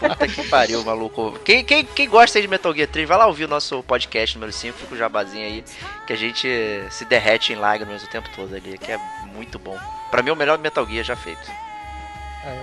Puta 0.00 0.28
que 0.28 0.48
pariu, 0.48 0.84
maluco. 0.84 1.38
Quem, 1.44 1.64
quem, 1.64 1.84
quem 1.84 2.08
gosta 2.08 2.40
de 2.40 2.48
Metal 2.48 2.74
Gear 2.74 2.88
3, 2.88 3.08
vai 3.08 3.18
lá 3.18 3.26
ouvir 3.26 3.44
o 3.44 3.48
nosso 3.48 3.82
podcast 3.82 4.36
número 4.36 4.52
5, 4.52 4.76
fica 4.78 4.94
o 4.94 4.98
jabazinho 4.98 5.44
aí, 5.44 5.64
que 6.06 6.12
a 6.12 6.16
gente 6.16 6.48
se 6.90 7.04
derrete 7.04 7.52
em 7.52 7.56
lágrimas 7.56 8.02
o 8.02 8.06
tempo 8.08 8.28
todo 8.34 8.54
ali, 8.54 8.78
que 8.78 8.92
é 8.92 8.98
muito 9.34 9.58
bom. 9.58 9.78
Pra 10.10 10.22
mim 10.22 10.30
é 10.30 10.32
o 10.32 10.36
melhor 10.36 10.58
Metal 10.58 10.86
Gear 10.86 11.04
já 11.04 11.16
feito. 11.16 11.50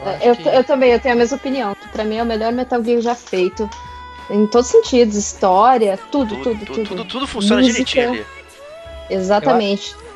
Ah, 0.06 0.18
Eu, 0.22 0.32
acho 0.34 0.42
que- 0.44 0.50
eu 0.50 0.64
também, 0.64 0.92
eu 0.92 1.00
tenho 1.00 1.16
a 1.16 1.18
mesma 1.18 1.38
opinião. 1.38 1.76
Pra 1.92 2.04
mim 2.04 2.18
é 2.18 2.24
o 2.24 2.26
melhor 2.26 2.52
Metal 2.52 2.84
Gear 2.84 3.02
já 3.02 3.16
feito. 3.16 3.68
Em 4.30 4.46
todos 4.48 4.68
os 4.68 4.72
sentidos, 4.72 5.16
história, 5.16 5.98
tudo, 6.12 6.36
Tudo, 6.38 6.44
tudo, 6.44 6.60
tudo, 6.60 6.74
tudo. 6.76 6.88
tudo, 6.88 7.06
tudo 7.06 7.28
funciona 7.28 7.62
Música. 7.62 7.84
direitinho 7.84 8.10
ali. 8.14 8.26
Exatamente. 9.10 9.94
Eu 9.94 10.11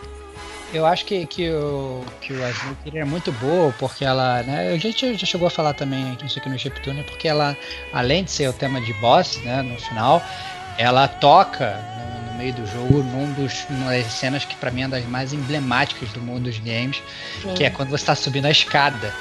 acho 0.84 1.05
que, 1.05 1.28
que, 1.28 1.47
o, 1.51 2.03
que 2.21 2.34
o 2.34 2.41
Eater 2.41 2.95
é 2.95 3.05
muito 3.05 3.32
boa, 3.34 3.71
porque 3.78 4.03
ela, 4.03 4.41
né, 4.41 4.73
a 4.73 4.78
gente 4.80 5.15
já 5.15 5.26
chegou 5.28 5.45
a 5.47 5.51
falar 5.51 5.73
também 5.73 6.17
isso 6.26 6.39
aqui 6.39 6.49
no 6.49 6.57
Chiptune, 6.57 7.03
porque 7.03 7.28
ela, 7.28 7.55
além 7.93 8.23
de 8.23 8.32
ser 8.32 8.49
o 8.49 8.53
tema 8.53 8.82
de 8.82 8.91
boss, 8.93 9.39
né, 9.43 9.61
no 9.61 9.80
final, 9.80 10.23
ela 10.80 11.07
toca 11.07 11.80
no, 11.97 12.32
no 12.32 12.38
meio 12.38 12.53
do 12.53 12.65
jogo 12.65 13.03
num 13.03 13.32
dos, 13.34 13.65
numa 13.69 13.91
das 13.91 14.07
cenas 14.07 14.43
que 14.43 14.55
pra 14.55 14.71
mim 14.71 14.82
é 14.82 14.86
uma 14.86 14.97
das 14.97 15.05
mais 15.05 15.34
emblemáticas 15.34 16.09
do 16.13 16.19
mundo 16.19 16.45
dos 16.45 16.57
games, 16.57 17.01
que 17.55 17.63
é 17.63 17.69
quando 17.69 17.89
você 17.89 18.05
tá 18.05 18.15
subindo 18.15 18.47
a 18.47 18.51
escada 18.51 19.13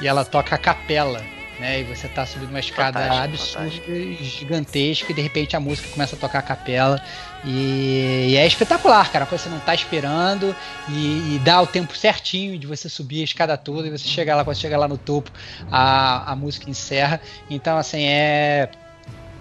e 0.00 0.08
ela 0.08 0.24
toca 0.24 0.56
a 0.56 0.58
capela, 0.58 1.22
né? 1.58 1.80
E 1.80 1.84
você 1.84 2.08
tá 2.08 2.24
subindo 2.24 2.50
uma 2.50 2.60
escada 2.60 3.00
Fantástico, 3.00 3.62
absurda, 3.62 4.24
gigantesca, 4.24 5.12
e 5.12 5.14
de 5.14 5.20
repente 5.20 5.56
a 5.56 5.60
música 5.60 5.88
começa 5.88 6.16
a 6.16 6.18
tocar 6.18 6.38
a 6.38 6.42
capela. 6.42 7.02
E, 7.44 8.30
e 8.30 8.36
é 8.36 8.46
espetacular, 8.46 9.10
cara. 9.10 9.26
Quando 9.26 9.40
você 9.40 9.48
não 9.48 9.60
tá 9.60 9.74
esperando 9.74 10.54
e, 10.88 11.36
e 11.36 11.40
dá 11.44 11.60
o 11.60 11.66
tempo 11.66 11.96
certinho 11.96 12.58
de 12.58 12.66
você 12.66 12.88
subir 12.88 13.20
a 13.20 13.24
escada 13.24 13.56
toda 13.56 13.86
e 13.86 13.90
você 13.90 14.08
chegar 14.08 14.34
lá, 14.36 14.44
quando 14.44 14.56
você 14.56 14.62
chegar 14.62 14.78
lá 14.78 14.88
no 14.88 14.98
topo, 14.98 15.30
a, 15.70 16.32
a 16.32 16.36
música 16.36 16.68
encerra. 16.68 17.20
Então, 17.48 17.76
assim, 17.76 18.04
é. 18.04 18.68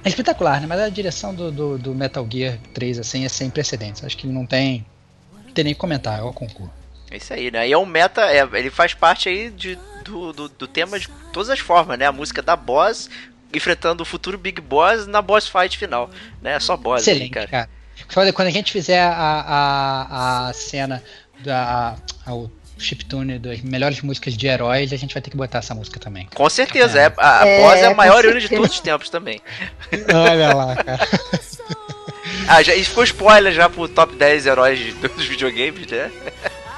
É 0.03 0.09
espetacular, 0.09 0.61
né? 0.61 0.67
Mas 0.67 0.79
a 0.79 0.89
direção 0.89 1.33
do, 1.33 1.51
do, 1.51 1.77
do 1.77 1.95
Metal 1.95 2.25
Gear 2.29 2.57
3, 2.73 2.99
assim, 2.99 3.25
é 3.25 3.29
sem 3.29 3.49
precedentes. 3.49 4.03
Acho 4.03 4.15
que 4.15 4.27
não 4.27 4.45
tem, 4.45 4.85
não 5.45 5.51
tem 5.51 5.65
nem 5.65 5.73
comentar, 5.73 6.19
eu 6.19 6.31
concordo. 6.31 6.71
É 7.09 7.17
isso 7.17 7.33
aí, 7.33 7.49
né? 7.51 7.67
E 7.67 7.73
é 7.73 7.77
um 7.77 7.85
meta, 7.85 8.21
é, 8.21 8.47
ele 8.53 8.69
faz 8.69 8.93
parte 8.93 9.27
aí 9.27 9.49
de, 9.49 9.77
do, 10.05 10.31
do, 10.31 10.49
do 10.49 10.67
tema 10.67 10.99
de 10.99 11.09
todas 11.33 11.49
as 11.49 11.59
formas, 11.59 11.97
né? 11.97 12.05
A 12.05 12.11
música 12.11 12.41
da 12.41 12.55
boss 12.55 13.09
enfrentando 13.53 14.03
o 14.03 14.05
futuro 14.05 14.37
Big 14.37 14.61
Boss 14.61 15.07
na 15.07 15.21
boss 15.21 15.47
fight 15.47 15.77
final, 15.77 16.09
né? 16.41 16.55
É 16.55 16.59
só 16.59 16.75
boss 16.75 17.07
aí, 17.07 17.13
Excelente, 17.15 17.31
cara. 17.31 17.47
cara. 17.47 17.69
Quando, 18.33 18.47
a 18.47 18.51
gente 18.51 18.71
fizer 18.71 19.01
a, 19.01 19.11
a, 19.11 20.47
a 20.49 20.53
cena 20.53 21.03
da 21.39 21.95
a, 22.25 22.33
o 22.33 22.51
chiptune 22.77 23.39
das 23.39 23.61
melhores 23.61 24.01
músicas 24.01 24.35
de 24.35 24.47
heróis, 24.47 24.93
a 24.93 24.97
gente 24.97 25.13
vai 25.13 25.21
ter 25.21 25.29
que 25.29 25.37
botar 25.37 25.59
essa 25.59 25.73
música 25.73 25.99
também. 25.99 26.27
Com 26.33 26.49
certeza, 26.49 26.99
é, 26.99 27.13
a, 27.17 27.41
a 27.41 27.47
É, 27.47 27.61
boss 27.61 27.75
é 27.81 27.85
a 27.87 27.93
maior 27.93 28.19
heroína 28.19 28.39
de 28.39 28.49
todos 28.49 28.71
os 28.71 28.79
tempos 28.79 29.09
também. 29.09 29.41
Olha 30.13 30.53
lá, 30.53 30.75
cara. 30.75 31.07
Ah, 32.47 32.61
já, 32.61 32.73
ficou 32.73 33.03
spoiler 33.03 33.53
já 33.53 33.69
pro 33.69 33.87
top 33.89 34.15
10 34.15 34.45
heróis 34.45 34.79
de- 34.79 34.91
dos 34.93 35.25
videogames, 35.25 35.87
né? 35.87 36.11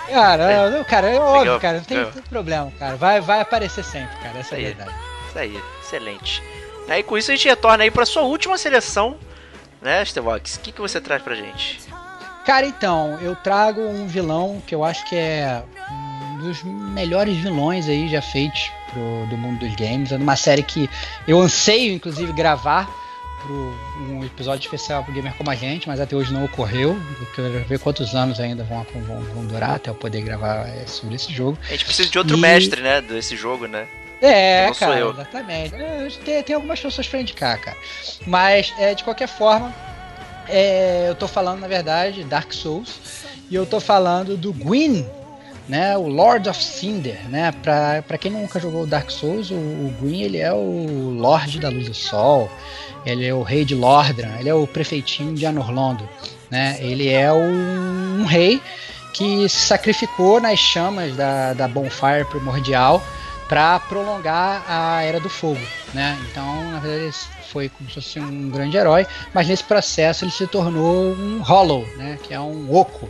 Cara, 0.07 0.69
não, 0.71 0.83
cara, 0.83 1.09
é 1.09 1.19
óbvio, 1.19 1.39
Legal, 1.41 1.59
cara, 1.59 1.77
não 1.77 1.83
tem, 1.83 2.05
tem 2.05 2.21
problema, 2.23 2.71
cara. 2.79 2.95
Vai, 2.95 3.21
vai 3.21 3.41
aparecer 3.41 3.83
sempre, 3.83 4.15
cara. 4.17 4.39
Essa 4.39 4.55
é 4.55 4.57
a 4.57 4.61
verdade. 4.61 4.91
Isso 5.27 5.37
aí, 5.39 5.61
excelente. 5.83 6.43
E 6.87 7.03
com 7.03 7.17
isso 7.17 7.31
a 7.31 7.35
gente 7.35 7.47
retorna 7.47 7.83
aí 7.83 7.91
pra 7.91 8.05
sua 8.05 8.23
última 8.23 8.57
seleção, 8.57 9.17
né, 9.81 10.03
Stevox? 10.05 10.55
O 10.55 10.59
que, 10.61 10.71
que 10.71 10.81
você 10.81 10.99
traz 11.01 11.21
pra 11.21 11.35
gente? 11.35 11.79
Cara, 12.45 12.65
então, 12.65 13.17
eu 13.21 13.35
trago 13.35 13.81
um 13.81 14.07
vilão 14.07 14.61
que 14.65 14.73
eu 14.73 14.83
acho 14.83 15.05
que 15.07 15.15
é 15.15 15.61
um 15.91 16.37
dos 16.39 16.63
melhores 16.63 17.37
vilões 17.37 17.87
aí 17.87 18.07
já 18.09 18.21
feitos 18.21 18.71
pro, 18.91 19.27
do 19.29 19.37
mundo 19.37 19.59
dos 19.59 19.75
games. 19.75 20.11
É 20.11 20.15
uma 20.17 20.35
série 20.35 20.63
que 20.63 20.89
eu 21.27 21.39
anseio, 21.39 21.93
inclusive, 21.93 22.31
gravar 22.33 22.89
pro 23.43 23.73
um 24.09 24.23
episódio 24.25 24.65
especial 24.65 25.03
pro 25.03 25.13
Gamer 25.13 25.33
Como 25.35 25.49
a 25.51 25.55
Gente, 25.55 25.87
mas 25.87 25.99
até 25.99 26.15
hoje 26.15 26.33
não 26.33 26.43
ocorreu. 26.45 26.99
Eu 27.19 27.27
quero 27.35 27.63
ver 27.65 27.79
quantos 27.79 28.15
anos 28.15 28.39
ainda 28.39 28.63
vão, 28.63 28.85
vão, 29.05 29.21
vão 29.21 29.45
durar 29.45 29.75
até 29.75 29.89
eu 29.89 29.95
poder 29.95 30.21
gravar 30.21 30.67
é, 30.67 30.85
sobre 30.87 31.15
esse 31.15 31.31
jogo. 31.31 31.57
A 31.67 31.71
gente 31.71 31.85
precisa 31.85 32.09
de 32.09 32.17
outro 32.17 32.35
E- 32.37 32.39
mestre, 32.39 32.81
né, 32.81 32.99
desse 33.01 33.35
jogo, 33.37 33.67
né? 33.67 33.85
É, 34.21 34.67
Não 34.67 34.73
cara, 34.75 34.99
exatamente. 34.99 35.75
É, 35.75 36.07
Tem, 36.25 36.43
tem 36.43 36.55
algumas 36.55 36.79
pessoas 36.79 37.07
pra 37.07 37.21
indicar, 37.21 37.59
cara. 37.59 37.77
Mas, 38.25 38.73
é, 38.77 38.93
de 38.93 39.03
qualquer 39.03 39.27
forma, 39.27 39.73
é, 40.47 41.05
eu 41.07 41.15
tô 41.15 41.27
falando, 41.27 41.59
na 41.59 41.67
verdade, 41.67 42.23
Dark 42.23 42.51
Souls. 42.51 42.99
E 43.49 43.55
eu 43.55 43.65
tô 43.65 43.79
falando 43.79 44.35
do 44.35 44.51
Gwyn, 44.51 45.05
né? 45.67 45.97
O 45.97 46.07
Lord 46.07 46.49
of 46.49 46.63
Cinder, 46.63 47.17
né? 47.29 47.51
Pra, 47.63 48.03
pra 48.07 48.17
quem 48.17 48.31
nunca 48.31 48.59
jogou 48.59 48.85
Dark 48.85 49.09
Souls, 49.09 49.51
o, 49.51 49.55
o 49.55 49.95
Gwyn, 49.99 50.21
ele 50.21 50.37
é 50.37 50.51
o 50.51 51.15
Lorde 51.17 51.59
da 51.59 51.69
Luz 51.69 51.87
do 51.87 51.93
Sol. 51.93 52.49
Ele 53.05 53.25
é 53.25 53.33
o 53.33 53.41
rei 53.41 53.63
de 53.63 53.73
Lordran. 53.73 54.35
Ele 54.39 54.49
é 54.49 54.53
o 54.53 54.67
prefeitinho 54.67 55.33
de 55.33 55.45
Anorlondo, 55.45 56.07
né? 56.49 56.77
Ele 56.79 57.07
é 57.07 57.31
um, 57.31 58.21
um 58.21 58.25
rei 58.25 58.61
que 59.13 59.47
se 59.49 59.67
sacrificou 59.67 60.39
nas 60.39 60.59
chamas 60.59 61.15
da, 61.15 61.53
da 61.53 61.67
Bonfire 61.67 62.25
Primordial 62.29 63.01
para 63.49 63.79
prolongar 63.79 64.63
a 64.67 65.01
Era 65.03 65.19
do 65.19 65.27
Fogo, 65.27 65.59
né? 65.91 66.17
Então, 66.29 66.71
na 66.71 66.79
verdade, 66.79 67.05
ele 67.05 67.13
foi 67.51 67.67
como 67.67 67.89
se 67.89 67.95
fosse 67.95 68.19
um 68.19 68.49
grande 68.49 68.77
herói, 68.77 69.07
mas 69.33 69.47
nesse 69.47 69.63
processo 69.63 70.23
ele 70.23 70.31
se 70.31 70.45
tornou 70.45 71.13
um 71.13 71.41
Hollow, 71.41 71.85
né? 71.97 72.19
Que 72.21 72.31
é 72.31 72.39
um 72.39 72.73
oco, 72.73 73.09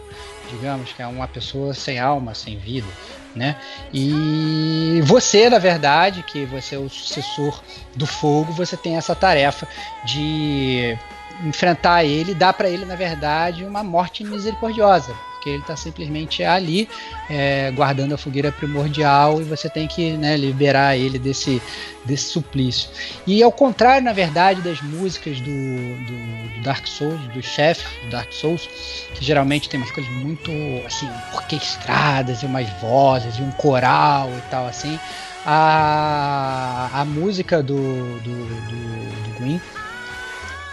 digamos, 0.50 0.94
que 0.94 1.02
é 1.02 1.08
uma 1.08 1.28
pessoa 1.28 1.74
sem 1.74 2.00
alma, 2.00 2.34
sem 2.34 2.58
vida, 2.58 2.88
né? 3.36 3.58
E 3.94 5.02
você, 5.04 5.50
na 5.50 5.60
verdade, 5.60 6.24
que 6.24 6.46
você 6.46 6.76
é 6.76 6.80
o 6.80 6.90
sucessor 6.90 7.62
do 7.94 8.08
fogo, 8.08 8.54
você 8.54 8.78
tem 8.78 8.96
essa 8.96 9.14
tarefa 9.14 9.68
de 10.06 10.98
enfrentar 11.44 12.06
ele, 12.06 12.34
dar 12.34 12.54
para 12.54 12.70
ele, 12.70 12.86
na 12.86 12.96
verdade, 12.96 13.66
uma 13.66 13.84
morte 13.84 14.24
misericordiosa, 14.24 15.14
porque 15.40 15.50
ele 15.50 15.62
está 15.62 15.76
simplesmente 15.76 16.44
ali 16.44 16.90
é, 17.30 17.72
guardando 17.72 18.14
a 18.14 18.18
fogueira 18.18 18.52
primordial 18.52 19.40
e 19.40 19.46
você 19.46 19.70
tem 19.70 19.88
que 19.88 20.12
né, 20.18 20.36
liberar 20.36 20.98
ele 20.98 21.18
desse, 21.18 21.62
desse 22.04 22.26
suplício. 22.26 22.90
E 23.26 23.42
ao 23.42 23.52
contrário, 23.52 24.04
na 24.04 24.12
verdade, 24.12 24.62
das 24.62 24.82
músicas 24.82 25.40
do, 25.40 25.46
do, 25.50 26.56
do 26.56 26.62
Dark 26.62 26.86
Souls, 26.86 27.22
do 27.34 27.42
chefe 27.42 27.86
do 28.04 28.12
Dark 28.12 28.32
Souls, 28.34 28.70
que 29.16 29.24
geralmente 29.24 29.70
tem 29.70 29.80
umas 29.80 29.92
coisas 29.92 30.12
muito 30.16 30.52
assim 30.86 31.10
orquestradas 31.34 32.44
e 32.44 32.46
umas 32.46 32.70
vozes 32.82 33.38
e 33.38 33.42
um 33.42 33.52
coral 33.52 34.30
e 34.30 34.42
tal 34.52 34.68
assim, 34.68 35.00
a, 35.46 36.90
a 36.94 37.06
música 37.06 37.64
do, 37.64 38.20
do, 38.20 38.46
do, 38.46 39.40
do 39.40 39.79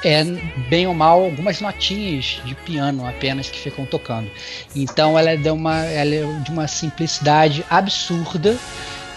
é 0.05 0.25
bem 0.69 0.87
ou 0.87 0.95
mal 0.95 1.25
algumas 1.25 1.61
notinhas 1.61 2.41
de 2.45 2.55
piano 2.55 3.07
apenas 3.07 3.49
que 3.49 3.59
ficam 3.59 3.85
tocando. 3.87 4.31
Então 4.75 5.19
ela 5.19 5.31
é 5.31 5.37
de 5.37 5.51
uma, 5.51 5.85
ela 5.85 6.15
é 6.15 6.41
de 6.43 6.51
uma 6.51 6.69
simplicidade 6.69 7.65
absurda, 7.71 8.57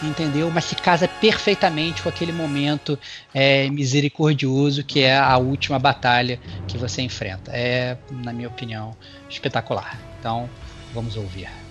entendeu? 0.02 0.50
Mas 0.52 0.66
que 0.66 0.76
casa 0.76 1.08
perfeitamente 1.08 2.02
com 2.02 2.10
aquele 2.10 2.32
momento 2.32 2.98
é, 3.34 3.70
misericordioso 3.70 4.84
que 4.84 5.02
é 5.02 5.18
a 5.18 5.38
última 5.38 5.78
batalha 5.78 6.40
que 6.68 6.78
você 6.78 7.02
enfrenta. 7.02 7.52
É, 7.54 7.98
na 8.12 8.34
minha 8.34 8.48
opinião, 8.48 8.96
espetacular. 9.30 10.00
Então 10.20 10.50
vamos 10.94 11.16
ouvir. 11.16 11.69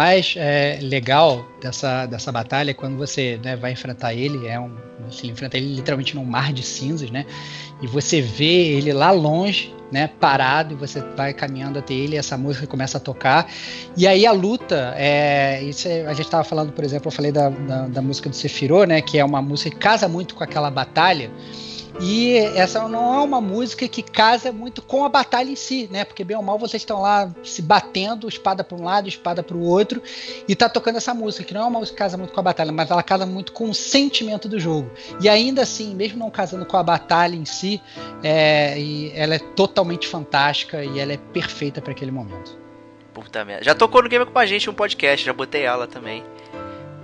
Mais 0.00 0.32
é, 0.38 0.78
legal 0.80 1.46
dessa, 1.60 2.06
dessa 2.06 2.32
batalha 2.32 2.70
é 2.70 2.74
quando 2.74 2.96
você 2.96 3.38
né, 3.44 3.54
vai 3.54 3.72
enfrentar 3.72 4.14
ele, 4.14 4.48
é 4.48 4.58
um, 4.58 4.74
você 5.06 5.26
enfrenta 5.26 5.58
ele 5.58 5.74
literalmente 5.74 6.14
num 6.14 6.24
mar 6.24 6.54
de 6.54 6.62
cinzas, 6.62 7.10
né? 7.10 7.26
E 7.82 7.86
você 7.86 8.22
vê 8.22 8.78
ele 8.78 8.94
lá 8.94 9.10
longe, 9.10 9.74
né, 9.92 10.08
parado, 10.18 10.72
e 10.72 10.76
você 10.76 11.02
vai 11.14 11.34
caminhando 11.34 11.78
até 11.78 11.92
ele, 11.92 12.14
e 12.14 12.18
essa 12.18 12.38
música 12.38 12.66
começa 12.66 12.96
a 12.96 13.00
tocar. 13.00 13.46
E 13.94 14.06
aí 14.06 14.24
a 14.24 14.32
luta, 14.32 14.94
é, 14.96 15.62
isso 15.64 15.86
é- 15.86 16.06
a 16.06 16.14
gente 16.14 16.24
estava 16.24 16.44
falando, 16.44 16.72
por 16.72 16.82
exemplo, 16.82 17.08
eu 17.08 17.12
falei 17.12 17.30
da, 17.30 17.50
da, 17.50 17.86
da 17.86 18.00
música 18.00 18.30
do 18.30 18.34
Sephiroth, 18.34 18.88
né, 18.88 19.02
que 19.02 19.18
é 19.18 19.24
uma 19.24 19.42
música 19.42 19.68
que 19.68 19.76
casa 19.76 20.08
muito 20.08 20.34
com 20.34 20.42
aquela 20.42 20.70
batalha. 20.70 21.30
E 22.00 22.36
essa 22.56 22.88
não 22.88 23.14
é 23.14 23.22
uma 23.22 23.40
música 23.40 23.86
que 23.86 24.02
casa 24.02 24.50
muito 24.50 24.80
com 24.80 25.04
a 25.04 25.08
batalha 25.08 25.50
em 25.50 25.56
si, 25.56 25.88
né? 25.90 26.04
Porque 26.04 26.24
bem 26.24 26.36
ou 26.36 26.42
mal 26.42 26.58
vocês 26.58 26.80
estão 26.80 27.02
lá 27.02 27.30
se 27.42 27.60
batendo, 27.60 28.26
espada 28.26 28.64
para 28.64 28.76
um 28.76 28.84
lado, 28.84 29.08
espada 29.08 29.42
para 29.42 29.56
o 29.56 29.62
outro, 29.62 30.02
e 30.48 30.56
tá 30.56 30.68
tocando 30.68 30.96
essa 30.96 31.12
música, 31.12 31.44
que 31.44 31.52
não 31.52 31.60
é 31.60 31.64
uma 31.64 31.78
música 31.78 31.96
que 31.96 32.02
casa 32.02 32.16
muito 32.16 32.32
com 32.32 32.40
a 32.40 32.42
batalha, 32.42 32.72
mas 32.72 32.90
ela 32.90 33.02
casa 33.02 33.26
muito 33.26 33.52
com 33.52 33.68
o 33.68 33.74
sentimento 33.74 34.48
do 34.48 34.58
jogo. 34.58 34.90
E 35.20 35.28
ainda 35.28 35.62
assim, 35.62 35.94
mesmo 35.94 36.18
não 36.18 36.30
casando 36.30 36.64
com 36.64 36.76
a 36.76 36.82
batalha 36.82 37.36
em 37.36 37.44
si, 37.44 37.80
é, 38.22 38.78
ela 39.14 39.34
é 39.34 39.38
totalmente 39.38 40.08
fantástica 40.08 40.82
e 40.82 40.98
ela 40.98 41.12
é 41.12 41.18
perfeita 41.18 41.82
para 41.82 41.92
aquele 41.92 42.10
momento. 42.10 42.58
Puta 43.12 43.44
merda. 43.44 43.64
Já 43.64 43.74
tocou 43.74 44.02
no 44.02 44.08
Game 44.08 44.24
com 44.24 44.38
a 44.38 44.46
gente 44.46 44.70
um 44.70 44.74
podcast, 44.74 45.26
já 45.26 45.32
botei 45.32 45.62
ela 45.62 45.86
também. 45.86 46.24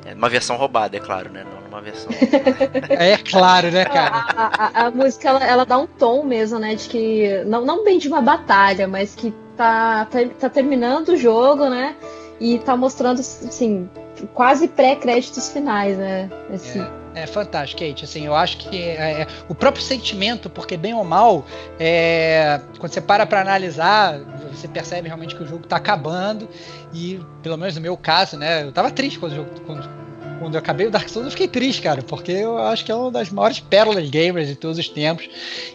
É 0.07 0.14
uma 0.14 0.28
versão 0.28 0.57
roubada, 0.57 0.97
é 0.97 1.01
claro, 1.01 1.30
né? 1.30 1.44
Não 1.44 1.66
numa 1.77 1.83
versão. 1.83 2.11
É 2.91 3.16
claro, 3.18 3.70
né, 3.70 3.85
cara? 3.85 4.24
A, 4.37 4.81
a- 4.83 4.87
a 4.87 4.91
música 4.91 5.29
ela, 5.29 5.45
ela 5.45 5.66
dá 5.66 5.79
um 5.79 5.87
tom 5.87 6.24
mesmo, 6.24 6.59
né? 6.59 6.74
De 6.74 6.89
que. 6.89 7.43
Não, 7.47 7.64
não 7.64 7.85
bem 7.85 7.99
de 7.99 8.09
uma 8.09 8.20
batalha, 8.20 8.89
mas 8.89 9.14
que 9.14 9.33
tá, 9.57 10.07
tá, 10.07 10.18
tá 10.39 10.49
terminando 10.51 11.11
o 11.11 11.16
jogo, 11.16 11.68
né? 11.68 11.95
E 12.41 12.59
tá 12.59 12.77
mostrando, 12.77 13.20
assim, 13.20 13.89
quase 14.35 14.68
pré-créditos 14.68 15.51
finais, 15.51 15.97
né? 15.97 16.29
Esse, 16.53 16.87
É 17.14 17.27
fantástico, 17.27 17.81
Kate. 17.81 18.05
Assim, 18.05 18.27
eu 18.27 18.35
acho 18.35 18.59
que 18.59 18.77
é, 18.83 19.22
é, 19.22 19.27
o 19.49 19.55
próprio 19.55 19.83
sentimento, 19.83 20.51
porque 20.51 20.77
bem 20.77 20.93
ou 20.95 21.03
mal, 21.05 21.47
é, 21.81 22.61
quando 22.79 22.93
você 22.93 23.01
para 23.01 23.24
pra 23.24 23.41
analisar, 23.41 24.18
você 24.53 24.68
percebe 24.68 25.09
realmente 25.09 25.35
que 25.35 25.43
o 25.43 25.47
jogo 25.47 25.66
tá 25.66 25.77
acabando. 25.77 26.47
E, 26.93 27.18
pelo 27.43 27.57
menos 27.57 27.74
no 27.74 27.81
meu 27.81 27.97
caso, 27.97 28.37
né? 28.39 28.62
Eu 28.64 28.72
tava 28.72 28.91
triste 28.91 29.18
quando 29.18 29.33
o 29.33 29.37
jogo. 29.37 29.51
Quando, 29.66 30.05
quando 30.39 30.55
eu 30.55 30.59
acabei 30.59 30.87
o 30.87 30.91
Dark 30.91 31.09
Souls, 31.09 31.26
eu 31.26 31.30
fiquei 31.30 31.49
triste, 31.49 31.82
cara, 31.82 32.03
porque 32.03 32.32
eu 32.32 32.59
acho 32.59 32.84
que 32.84 32.93
é 32.93 32.95
uma 32.95 33.11
das 33.11 33.30
maiores 33.30 33.61
pérolas 33.61 34.09
gamers 34.11 34.49
de 34.49 34.55
todos 34.57 34.78
os 34.78 34.89
tempos. 34.89 35.28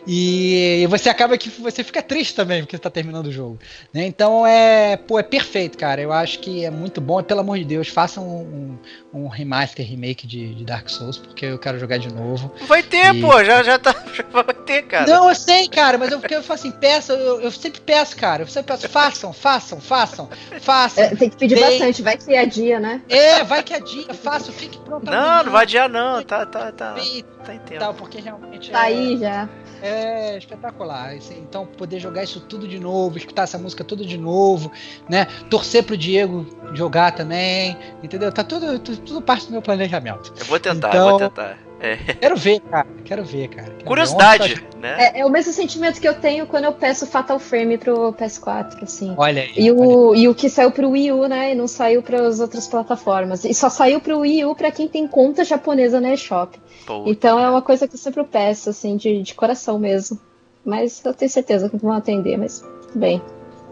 E, 0.08 0.82
e 0.84 0.88
você 0.88 1.10
acaba 1.10 1.38
que 1.38 1.50
você 1.50 1.84
fica 1.84 2.02
triste 2.02 2.34
também, 2.36 2.62
porque 2.62 2.76
você 2.76 2.82
tá 2.82 2.90
terminando 2.90 3.28
o 3.28 3.32
jogo. 3.32 3.60
Né? 3.94 4.06
Então 4.06 4.46
é, 4.46 4.98
pô, 4.98 5.20
é 5.20 5.24
perfeito, 5.24 5.78
cara. 5.78 6.02
Eu 6.02 6.12
acho 6.12 6.40
que 6.40 6.64
é 6.66 6.70
muito 6.70 7.00
bom. 7.02 7.20
E, 7.20 7.24
pelo 7.24 7.40
amor 7.42 7.58
de 7.58 7.66
Deus, 7.66 7.88
façam 7.88 8.28
um, 8.28 8.78
um, 9.14 9.24
um 9.26 9.28
remaster, 9.28 9.86
remake 9.86 10.26
de, 10.28 10.54
de 10.56 10.64
Dark 10.64 10.90
Souls, 10.90 11.18
porque 11.18 11.46
eu 11.46 11.60
quero 11.60 11.80
jogar 11.80 11.98
de 11.98 12.12
novo. 12.14 12.52
Vai 12.68 12.84
ter, 12.84 13.16
E- 13.16 13.22
pô, 13.22 13.44
já, 13.44 13.64
já 13.64 13.78
tá. 13.80 13.96
Já 14.14 14.42
vai 14.42 14.54
ter, 14.54 14.84
cara. 14.84 15.08
Não, 15.10 15.30
eu 15.30 15.36
sei, 15.36 15.68
cara, 15.68 15.98
mas 15.98 16.12
eu, 16.12 16.20
porque 16.20 16.36
eu 16.36 16.44
falo 16.44 16.60
assim, 16.60 16.72
peço, 16.72 17.12
eu, 17.14 17.42
eu 17.42 17.52
sempre 17.52 17.80
peço, 17.82 18.16
cara. 18.16 18.44
Eu 18.44 18.48
sempre 18.48 18.74
peço, 18.74 18.90
façam, 18.90 19.32
façam, 19.34 19.80
façam, 19.80 20.30
façam. 20.60 21.04
É, 21.04 21.16
tem 21.16 21.30
que 21.30 21.38
pedir 21.38 21.56
Bem- 21.56 21.64
bastante, 21.64 22.02
vai 22.02 22.18
que 22.18 22.34
é 22.34 22.46
dia, 22.46 22.80
né? 22.80 23.02
É, 23.10 23.44
vai 23.44 23.64
que 23.64 23.74
a 23.74 23.80
dica, 23.80 24.14
faço, 24.52 24.60
fique 24.60 24.80
pronto. 24.80 25.06
Não, 25.06 25.44
não 25.44 25.52
vai 25.52 25.64
adiar, 25.64 25.90
não. 25.90 26.22
Tá, 26.24 26.46
tá, 26.46 26.72
tá. 26.72 26.96
E 27.00 27.24
Tá 27.44 27.56
em 27.56 27.60
tempo. 27.60 27.80
tal, 27.80 27.94
porque 27.94 28.20
realmente 28.22 28.72
Tá 28.72 28.84
é, 28.90 28.94
aí 28.94 29.18
já. 29.18 29.50
é 29.82 30.38
espetacular. 30.38 31.16
Então, 31.32 31.66
poder 31.66 32.00
jogar 32.00 32.24
isso 32.24 32.40
tudo 32.42 32.68
de 32.68 32.80
novo, 32.80 33.18
escutar 33.18 33.44
essa 33.44 33.58
música 33.58 33.84
tudo 33.84 34.06
de 34.06 34.18
novo, 34.18 34.72
né? 35.10 35.26
Torcer 35.50 35.84
pro 35.84 35.98
Diego 35.98 36.46
jogar 36.74 37.12
também, 37.14 37.76
entendeu? 38.04 38.32
Tá 38.32 38.44
tudo, 38.44 38.78
tudo, 38.80 38.98
tudo 39.02 39.22
parte 39.22 39.48
do 39.48 39.52
meu 39.54 39.62
planejamento. 39.62 40.34
Eu 40.38 40.46
vou 40.46 40.60
tentar, 40.60 40.90
Então- 40.90 41.10
eu 41.10 41.18
vou 41.20 41.30
tentar. 41.30 41.58
É. 41.82 41.96
Quero 42.14 42.36
ver, 42.36 42.60
cara, 42.62 42.88
quero 43.04 43.24
ver, 43.26 43.48
cara. 43.48 43.64
Quero 43.68 43.78
ver. 43.80 43.86
Curiosidade, 43.86 44.54
Ontem 44.54 44.80
né? 44.80 44.96
É, 45.00 45.20
é 45.22 45.26
o 45.26 45.30
mesmo 45.30 45.52
sentimento 45.52 46.00
que 46.00 46.08
eu 46.08 46.14
tenho 46.14 46.46
quando 46.46 46.66
eu 46.66 46.74
peço 46.74 47.08
Fatal 47.08 47.40
Frame 47.40 47.78
pro 47.78 48.14
PS4, 48.14 48.84
assim. 48.84 49.14
Olha 49.18 49.42
aí. 49.42 49.52
E 49.58 49.72
olha 49.72 49.82
aí. 49.82 49.88
o, 49.88 50.16
e 50.16 50.28
o 50.28 50.36
que 50.36 50.48
saiu 50.50 50.72
pro 50.72 50.92
Wii 50.92 51.12
U, 51.12 51.28
né? 51.28 51.52
E 51.54 51.56
não 51.56 51.68
saiu 51.68 52.04
para 52.04 52.22
as 52.28 52.40
outras 52.40 52.68
plataformas. 52.68 53.44
E 53.46 53.54
só 53.54 53.70
saiu 53.70 54.00
pro 54.00 54.20
Wii 54.20 54.46
U 54.46 54.56
pra 54.56 54.72
quem 54.72 54.88
tem 54.88 55.08
conta 55.08 55.44
japonesa 55.44 56.00
na 56.00 56.14
eShop. 56.14 56.60
Então 57.06 57.40
é 57.40 57.50
uma 57.50 57.62
coisa 57.62 57.88
que 57.88 57.96
eu 57.96 58.00
sempre 58.00 58.24
peço, 58.26 58.70
assim, 58.70 58.96
de, 58.96 59.22
de 59.24 59.34
coração 59.34 59.80
mesmo. 59.80 60.20
Mas 60.64 61.04
eu 61.04 61.14
tenho 61.14 61.32
certeza 61.32 61.68
que 61.68 61.74
não 61.76 61.82
vão 61.82 61.92
atender, 61.94 62.38
mas 62.38 62.60
tudo 62.60 63.00
bem. 63.00 63.22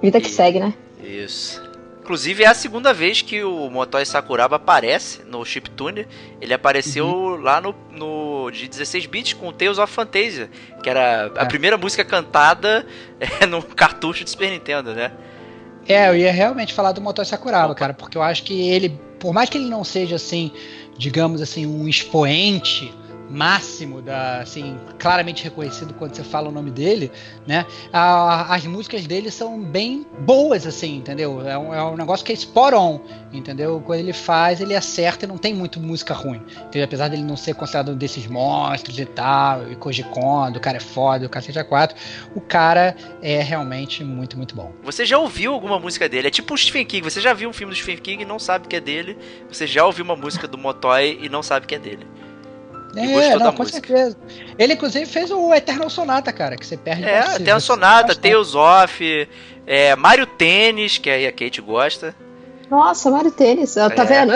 Vida 0.01 0.19
que 0.19 0.27
E- 0.27 0.31
segue, 0.31 0.59
né? 0.59 0.73
Isso. 1.03 1.68
Inclusive 2.09 2.41
é 2.43 2.47
a 2.47 2.55
segunda 2.55 2.91
vez 2.91 3.21
que 3.21 3.43
o 3.43 3.69
Motoi 3.69 4.03
Sakuraba 4.03 4.55
aparece 4.55 5.21
no 5.27 5.45
Chiptune. 5.45 6.07
Ele 6.41 6.51
apareceu 6.55 7.05
Uhum. 7.05 7.35
lá 7.35 7.61
no, 7.61 7.75
no 7.91 8.49
de 8.49 8.67
16 8.67 9.05
bits 9.05 9.33
com 9.33 9.53
Tales 9.53 9.77
of 9.77 9.93
Fantasia, 9.93 10.49
que 10.81 10.89
era 10.89 11.31
a 11.37 11.43
É. 11.43 11.45
primeira 11.45 11.77
música 11.77 12.03
cantada 12.03 12.83
é, 13.39 13.45
no 13.45 13.61
cartucho 13.61 14.23
de 14.23 14.31
Super 14.31 14.49
Nintendo, 14.49 14.95
né? 14.95 15.11
É, 15.87 16.09
eu 16.09 16.15
ia 16.15 16.31
realmente 16.31 16.73
falar 16.73 16.93
do 16.93 16.99
Motor 16.99 17.27
Sakuraba, 17.27 17.75
cara, 17.75 17.93
porque 17.93 18.17
eu 18.17 18.23
acho 18.23 18.41
que 18.41 18.59
ele, 18.59 18.89
por 19.19 19.31
mais 19.31 19.47
que 19.47 19.59
ele 19.59 19.69
não 19.69 19.83
seja 19.83 20.15
assim, 20.15 20.51
digamos 20.97 21.43
assim, 21.43 21.67
um 21.67 21.87
expoente 21.87 22.91
máximo 23.29 24.01
da, 24.01 24.39
assim, 24.41 24.77
claramente 24.97 25.43
reconhecido 25.43 25.93
quando 25.93 26.15
você 26.15 26.23
fala 26.23 26.49
o 26.49 26.51
nome 26.51 26.71
dele, 26.71 27.11
né? 27.45 27.65
a- 27.93 28.53
as 28.55 28.65
músicas 28.65 29.05
dele 29.05 29.29
são 29.31 29.61
bem 29.61 30.05
boas, 30.19 30.65
assim, 30.65 30.97
entendeu? 30.97 31.47
É 31.47 31.57
um, 31.57 31.73
é 31.73 31.83
um 31.83 31.95
negócio 31.95 32.25
que 32.25 32.31
é 32.31 32.35
spot 32.35 32.73
on, 32.73 32.99
entendeu? 33.31 33.81
Quando 33.85 33.99
ele 33.99 34.13
faz, 34.13 34.59
ele 34.61 34.75
acerta 34.75 35.25
e 35.25 35.27
não 35.27 35.37
tem 35.37 35.53
muito 35.53 35.79
música 35.79 36.13
ruim. 36.13 36.41
Entendeu? 36.65 36.83
Apesar 36.85 37.07
dele 37.07 37.23
não 37.23 37.37
ser 37.37 37.53
considerado 37.55 37.91
um 37.91 37.95
desses 37.97 38.25
monstros 38.27 38.97
e 38.99 39.05
tal, 39.05 39.69
e 39.71 39.75
Koji 39.75 40.03
Kondo, 40.03 40.57
o 40.57 40.59
cara 40.59 40.77
é 40.77 40.81
foda, 40.81 41.25
o 41.25 41.29
cacete 41.29 41.59
a 41.59 41.63
quatro, 41.63 41.95
o 42.35 42.41
cara 42.41 42.95
é 43.21 43.41
realmente 43.41 44.03
muito, 44.03 44.35
muito 44.37 44.55
bom. 44.55 44.71
Você 44.83 45.05
já 45.05 45.17
ouviu 45.17 45.53
alguma 45.53 45.79
música 45.79 46.09
dele? 46.09 46.27
É 46.27 46.31
tipo 46.31 46.53
o 46.53 46.57
Stephen 46.57 46.85
King. 46.85 47.03
Você 47.03 47.21
já 47.21 47.33
viu 47.33 47.49
um 47.49 47.53
filme 47.53 47.73
do 47.73 47.75
Stephen 47.77 47.97
King 47.97 48.23
e 48.23 48.25
não 48.25 48.39
sabe 48.39 48.67
que 48.67 48.75
é 48.75 48.79
dele. 48.81 49.17
Você 49.51 49.67
já 49.67 49.85
ouviu 49.85 50.03
uma 50.03 50.15
música 50.15 50.47
do 50.47 50.57
Motoy 50.57 51.19
e 51.21 51.29
não 51.29 51.43
sabe 51.43 51.67
que 51.67 51.75
é 51.75 51.79
dele. 51.79 52.05
E 52.95 52.99
É, 52.99 53.07
gostou 53.13 53.39
não, 53.39 53.45
da 53.45 53.51
com 53.51 53.57
música. 53.63 53.87
certeza. 53.87 54.17
Ele, 54.57 54.73
inclusive, 54.73 55.05
fez 55.05 55.29
o 55.31 55.53
Eternal 55.53 55.89
Sonata, 55.89 56.31
cara, 56.33 56.55
que 56.57 56.65
você 56.65 56.75
perde. 56.77 57.05
É, 57.05 57.21
você- 57.23 57.39
tem 57.43 57.53
a 57.53 57.59
você 57.59 57.65
Sonata. 57.67 58.15
Tales 58.15 58.55
of, 58.55 59.29
é, 59.67 59.95
Mario 59.95 60.25
Tênis, 60.25 60.97
que 60.97 61.09
aí 61.09 61.27
a 61.27 61.31
Kate 61.31 61.61
gosta. 61.61 62.15
Nossa, 62.69 63.09
Mario 63.09 63.31
Tênis, 63.31 63.73
tá 63.73 63.89
É. 63.97 64.05
vendo? 64.05 64.33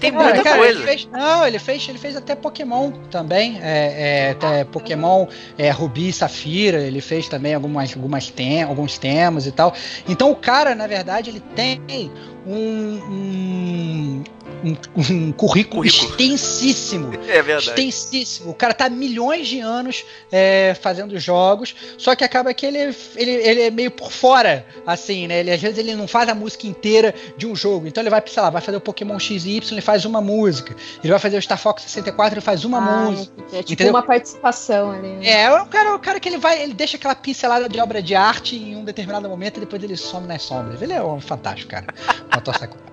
Tem 0.00 0.10
muita 0.10 0.42
cara, 0.42 0.58
coisa. 0.58 0.80
Ele 0.80 0.86
fez, 0.88 1.08
não, 1.12 1.46
ele 1.46 1.58
fez, 1.60 1.88
ele 1.88 1.98
fez 1.98 2.16
até 2.16 2.34
Pokémon 2.34 2.90
também. 3.08 3.60
É, 3.62 4.26
é, 4.26 4.30
até 4.32 4.64
Pokémon 4.64 5.26
é, 5.56 5.70
Rubi 5.70 6.08
e 6.08 6.12
Safira. 6.12 6.78
Ele 6.80 7.00
fez 7.00 7.28
também 7.28 7.54
algumas, 7.54 7.94
algumas 7.94 8.30
tem, 8.30 8.64
alguns 8.64 8.98
temas 8.98 9.46
e 9.46 9.52
tal. 9.52 9.72
Então 10.08 10.28
o 10.32 10.34
cara, 10.34 10.74
na 10.74 10.88
verdade, 10.88 11.30
ele 11.30 11.38
tem 11.54 12.10
um, 12.44 12.52
um, 12.52 14.24
um- 14.64 14.76
um 15.12 15.32
currículo, 15.32 15.82
Currículo. 15.82 16.10
extensíssimo. 16.12 17.12
É 17.28 17.42
verdade. 17.42 17.68
extensíssimo. 17.68 18.50
O 18.50 18.54
cara 18.54 18.72
tá 18.74 18.86
há 18.86 18.90
milhões 18.90 19.46
de 19.48 19.60
anos 19.60 20.04
é, 20.32 20.74
fazendo 20.80 21.18
jogos, 21.18 21.74
só 21.96 22.14
que 22.16 22.24
acaba 22.24 22.52
que 22.54 22.64
ele, 22.66 22.78
ele, 23.16 23.30
ele 23.30 23.60
é 23.62 23.70
meio 23.70 23.90
por 23.90 24.10
fora, 24.10 24.64
assim, 24.86 25.26
né? 25.26 25.40
Ele, 25.40 25.50
às 25.50 25.60
vezes 25.60 25.78
ele 25.78 25.94
não 25.94 26.08
faz 26.08 26.28
a 26.28 26.34
música 26.34 26.66
inteira 26.66 27.14
de 27.36 27.46
um 27.46 27.54
jogo. 27.54 27.86
Então 27.86 28.02
ele 28.02 28.10
vai, 28.10 28.22
sei 28.26 28.42
lá, 28.42 28.50
vai 28.50 28.62
fazer 28.62 28.76
o 28.78 28.80
Pokémon 28.80 29.18
XY, 29.18 29.60
ele 29.72 29.80
faz 29.80 30.04
uma 30.04 30.20
música. 30.20 30.74
Ele 31.02 31.10
vai 31.10 31.18
fazer 31.20 31.36
o 31.38 31.42
Star 31.42 31.58
Fox 31.58 31.82
64, 31.82 32.34
ele 32.34 32.40
faz 32.40 32.64
uma 32.64 32.78
Ah, 32.78 33.10
música. 33.10 33.32
É 33.52 33.58
tipo 33.62 33.72
Entendeu? 33.74 33.92
uma 33.92 34.02
participação 34.02 34.90
ali. 34.92 35.08
né? 35.08 35.26
É, 35.26 35.42
é 35.44 35.52
o 35.62 35.66
cara, 35.66 35.94
o 35.94 35.98
cara 35.98 36.18
que 36.20 36.28
ele 36.28 36.38
vai, 36.38 36.62
ele 36.62 36.74
deixa 36.74 36.96
aquela 36.96 37.14
pincelada 37.14 37.68
de 37.68 37.78
obra 37.80 38.02
de 38.02 38.14
arte 38.14 38.56
em 38.56 38.76
um 38.76 38.84
determinado 38.84 39.28
momento 39.28 39.58
e 39.58 39.60
depois 39.60 39.82
ele 39.82 39.96
some 39.96 40.26
nas 40.26 40.42
sombras. 40.42 40.80
Ele 40.80 40.92
é 40.92 41.02
um 41.02 41.20
fantástico, 41.20 41.70
cara. 41.70 41.86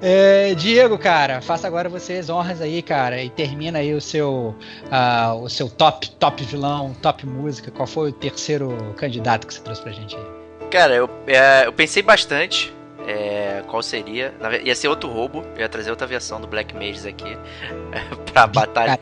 É, 0.01 0.53
Diego, 0.55 0.97
cara, 0.97 1.39
faça 1.55 1.67
agora 1.67 1.87
você 1.87 2.13
as 2.13 2.29
honras 2.29 2.59
aí, 2.59 2.81
cara, 2.81 3.23
e 3.23 3.29
termina 3.29 3.79
aí 3.79 3.93
o 3.93 4.01
seu, 4.01 4.53
ah, 4.91 5.33
o 5.35 5.47
seu 5.47 5.69
top, 5.69 6.09
top 6.11 6.43
vilão, 6.43 6.93
top 7.01 7.25
música. 7.25 7.71
Qual 7.71 7.87
foi 7.87 8.09
o 8.09 8.13
terceiro 8.13 8.93
candidato 8.97 9.47
que 9.47 9.53
você 9.53 9.61
trouxe 9.61 9.81
pra 9.81 9.93
gente 9.93 10.17
aí? 10.17 10.23
Cara, 10.69 10.93
eu, 10.93 11.09
é, 11.25 11.65
eu 11.65 11.71
pensei 11.71 12.03
bastante 12.03 12.73
é, 13.07 13.63
qual 13.67 13.81
seria. 13.83 14.33
Ia 14.63 14.75
ser 14.75 14.87
outro 14.87 15.09
roubo. 15.09 15.45
Eu 15.55 15.61
ia 15.61 15.69
trazer 15.69 15.89
outra 15.89 16.07
versão 16.07 16.39
do 16.41 16.47
Black 16.47 16.73
Mages 16.73 17.05
aqui 17.05 17.37
pra 18.33 18.47
batalha. 18.47 18.99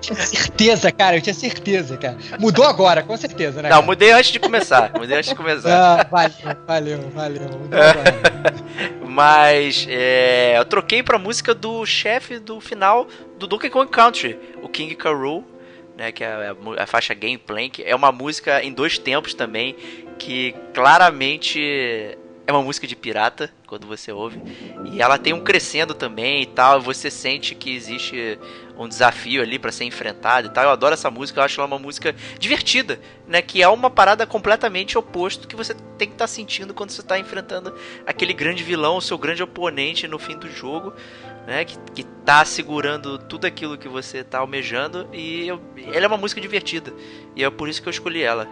Certeza, 0.00 0.90
cara, 0.92 1.16
eu 1.16 1.20
tinha 1.22 1.34
certeza, 1.34 1.96
cara. 1.96 2.16
Mudou 2.38 2.64
agora, 2.64 3.02
com 3.02 3.16
certeza, 3.16 3.62
né? 3.62 3.68
Não, 3.68 3.76
cara? 3.76 3.86
mudei 3.86 4.10
antes 4.12 4.30
de 4.30 4.38
começar. 4.38 4.92
Mudei 4.98 5.16
antes 5.18 5.30
de 5.30 5.36
começar. 5.36 6.00
Ah, 6.00 6.04
valeu, 6.10 6.56
valeu, 6.66 7.10
valeu. 7.10 7.42
Mudou 7.58 7.80
agora. 7.80 8.14
Mas 9.06 9.86
é, 9.88 10.58
eu 10.58 10.64
troquei 10.64 11.02
pra 11.02 11.18
música 11.18 11.54
do 11.54 11.86
chefe 11.86 12.38
do 12.38 12.60
final 12.60 13.06
do 13.38 13.46
Donkey 13.46 13.70
Kong 13.70 13.90
Country, 13.90 14.38
o 14.62 14.68
King. 14.68 14.96
Rool, 15.04 15.44
né, 15.96 16.10
que 16.10 16.24
é 16.24 16.48
a, 16.48 16.54
mu- 16.54 16.74
a 16.78 16.86
faixa 16.86 17.14
Gameplay, 17.14 17.68
que 17.70 17.82
é 17.82 17.94
uma 17.94 18.10
música 18.10 18.62
em 18.62 18.72
dois 18.72 18.98
tempos 18.98 19.34
também, 19.34 19.76
que 20.18 20.54
claramente 20.72 22.18
é 22.46 22.52
uma 22.52 22.62
música 22.62 22.86
de 22.86 22.94
pirata 22.94 23.50
quando 23.66 23.86
você 23.86 24.12
ouve, 24.12 24.40
e 24.92 25.00
ela 25.00 25.18
tem 25.18 25.32
um 25.32 25.40
crescendo 25.40 25.94
também 25.94 26.42
e 26.42 26.46
tal, 26.46 26.80
você 26.80 27.10
sente 27.10 27.54
que 27.54 27.74
existe 27.74 28.38
um 28.76 28.88
desafio 28.88 29.40
ali 29.40 29.58
pra 29.58 29.72
ser 29.72 29.84
enfrentado 29.84 30.48
e 30.48 30.50
tal. 30.50 30.64
Eu 30.64 30.70
adoro 30.70 30.94
essa 30.94 31.10
música, 31.10 31.40
eu 31.40 31.44
acho 31.44 31.60
ela 31.60 31.66
uma 31.66 31.78
música 31.78 32.14
divertida, 32.38 33.00
né, 33.26 33.40
que 33.40 33.62
é 33.62 33.68
uma 33.68 33.88
parada 33.88 34.26
completamente 34.26 34.98
oposto 34.98 35.46
que 35.48 35.56
você 35.56 35.74
tem 35.96 36.08
que 36.08 36.14
estar 36.14 36.26
sentindo 36.26 36.74
quando 36.74 36.90
você 36.90 37.02
tá 37.02 37.18
enfrentando 37.18 37.74
aquele 38.06 38.32
grande 38.32 38.62
vilão, 38.62 38.96
o 38.96 39.02
seu 39.02 39.16
grande 39.16 39.42
oponente 39.42 40.08
no 40.08 40.18
fim 40.18 40.36
do 40.36 40.50
jogo, 40.50 40.92
né? 41.46 41.64
Que, 41.64 41.78
que 41.94 42.04
tá 42.24 42.44
segurando 42.44 43.18
tudo 43.18 43.46
aquilo 43.46 43.78
que 43.78 43.88
você 43.88 44.24
tá 44.24 44.38
almejando. 44.38 45.08
E 45.12 45.46
eu, 45.46 45.60
ela 45.92 46.04
é 46.04 46.08
uma 46.08 46.16
música 46.16 46.40
divertida. 46.40 46.92
E 47.36 47.44
é 47.44 47.50
por 47.50 47.68
isso 47.68 47.82
que 47.82 47.88
eu 47.88 47.92
escolhi 47.92 48.22
ela. 48.22 48.48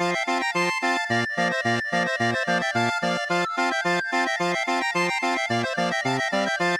Thank 0.00 0.16
you. 6.60 6.79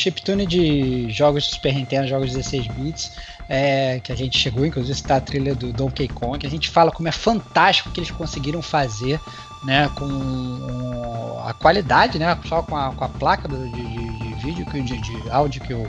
Chiptune 0.00 0.46
de 0.46 1.10
jogos 1.10 1.44
de 1.44 1.50
Super 1.50 1.74
Nintendo, 1.74 2.08
jogos 2.08 2.30
de 2.30 2.36
16 2.36 2.66
bits, 2.68 3.12
é, 3.48 4.00
que 4.00 4.12
a 4.12 4.16
gente 4.16 4.38
chegou, 4.38 4.64
inclusive 4.64 4.92
está 4.92 5.16
a 5.16 5.20
trilha 5.20 5.54
do 5.54 5.72
Donkey 5.72 6.08
Kong, 6.08 6.46
a 6.46 6.50
gente 6.50 6.68
fala 6.68 6.90
como 6.90 7.08
é 7.08 7.12
fantástico 7.12 7.90
que 7.90 8.00
eles 8.00 8.10
conseguiram 8.10 8.62
fazer 8.62 9.20
né, 9.64 9.90
com 9.98 11.42
a 11.44 11.52
qualidade, 11.52 12.18
né, 12.18 12.38
só 12.48 12.62
com 12.62 12.76
a, 12.76 12.92
com 12.94 13.04
a 13.04 13.08
placa 13.08 13.46
do, 13.46 13.68
de, 13.68 13.82
de, 13.82 14.18
de 14.18 14.34
vídeo, 14.42 14.66
que- 14.66 14.80
de, 14.82 14.98
de 15.00 15.30
áudio 15.30 15.60
que 15.60 15.74
o, 15.74 15.86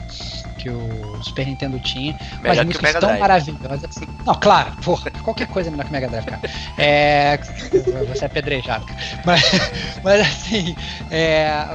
que 0.62 0.70
o 0.70 1.18
Super 1.22 1.46
Nintendo 1.46 1.78
tinha, 1.80 2.16
Melhor 2.40 2.56
mas 2.56 2.66
músicas 2.66 2.92
tão 2.94 3.18
maravilhosas. 3.18 3.84
assim. 3.84 4.06
Não, 4.24 4.34
claro, 4.34 4.72
porra, 4.84 5.10
qualquer 5.22 5.48
coisa 5.48 5.68
é 5.68 5.70
melhor 5.70 5.84
que 5.84 5.90
o 5.90 5.92
Mega 5.92 6.08
Drive, 6.08 6.24
cara. 6.24 6.40
É, 6.78 7.36
você 8.08 8.24
é 8.24 8.26
apedrejado, 8.26 8.86
cara. 8.86 9.00
Mas, 9.24 9.42
mas 10.04 10.20
assim, 10.20 10.76
é, 11.10 11.66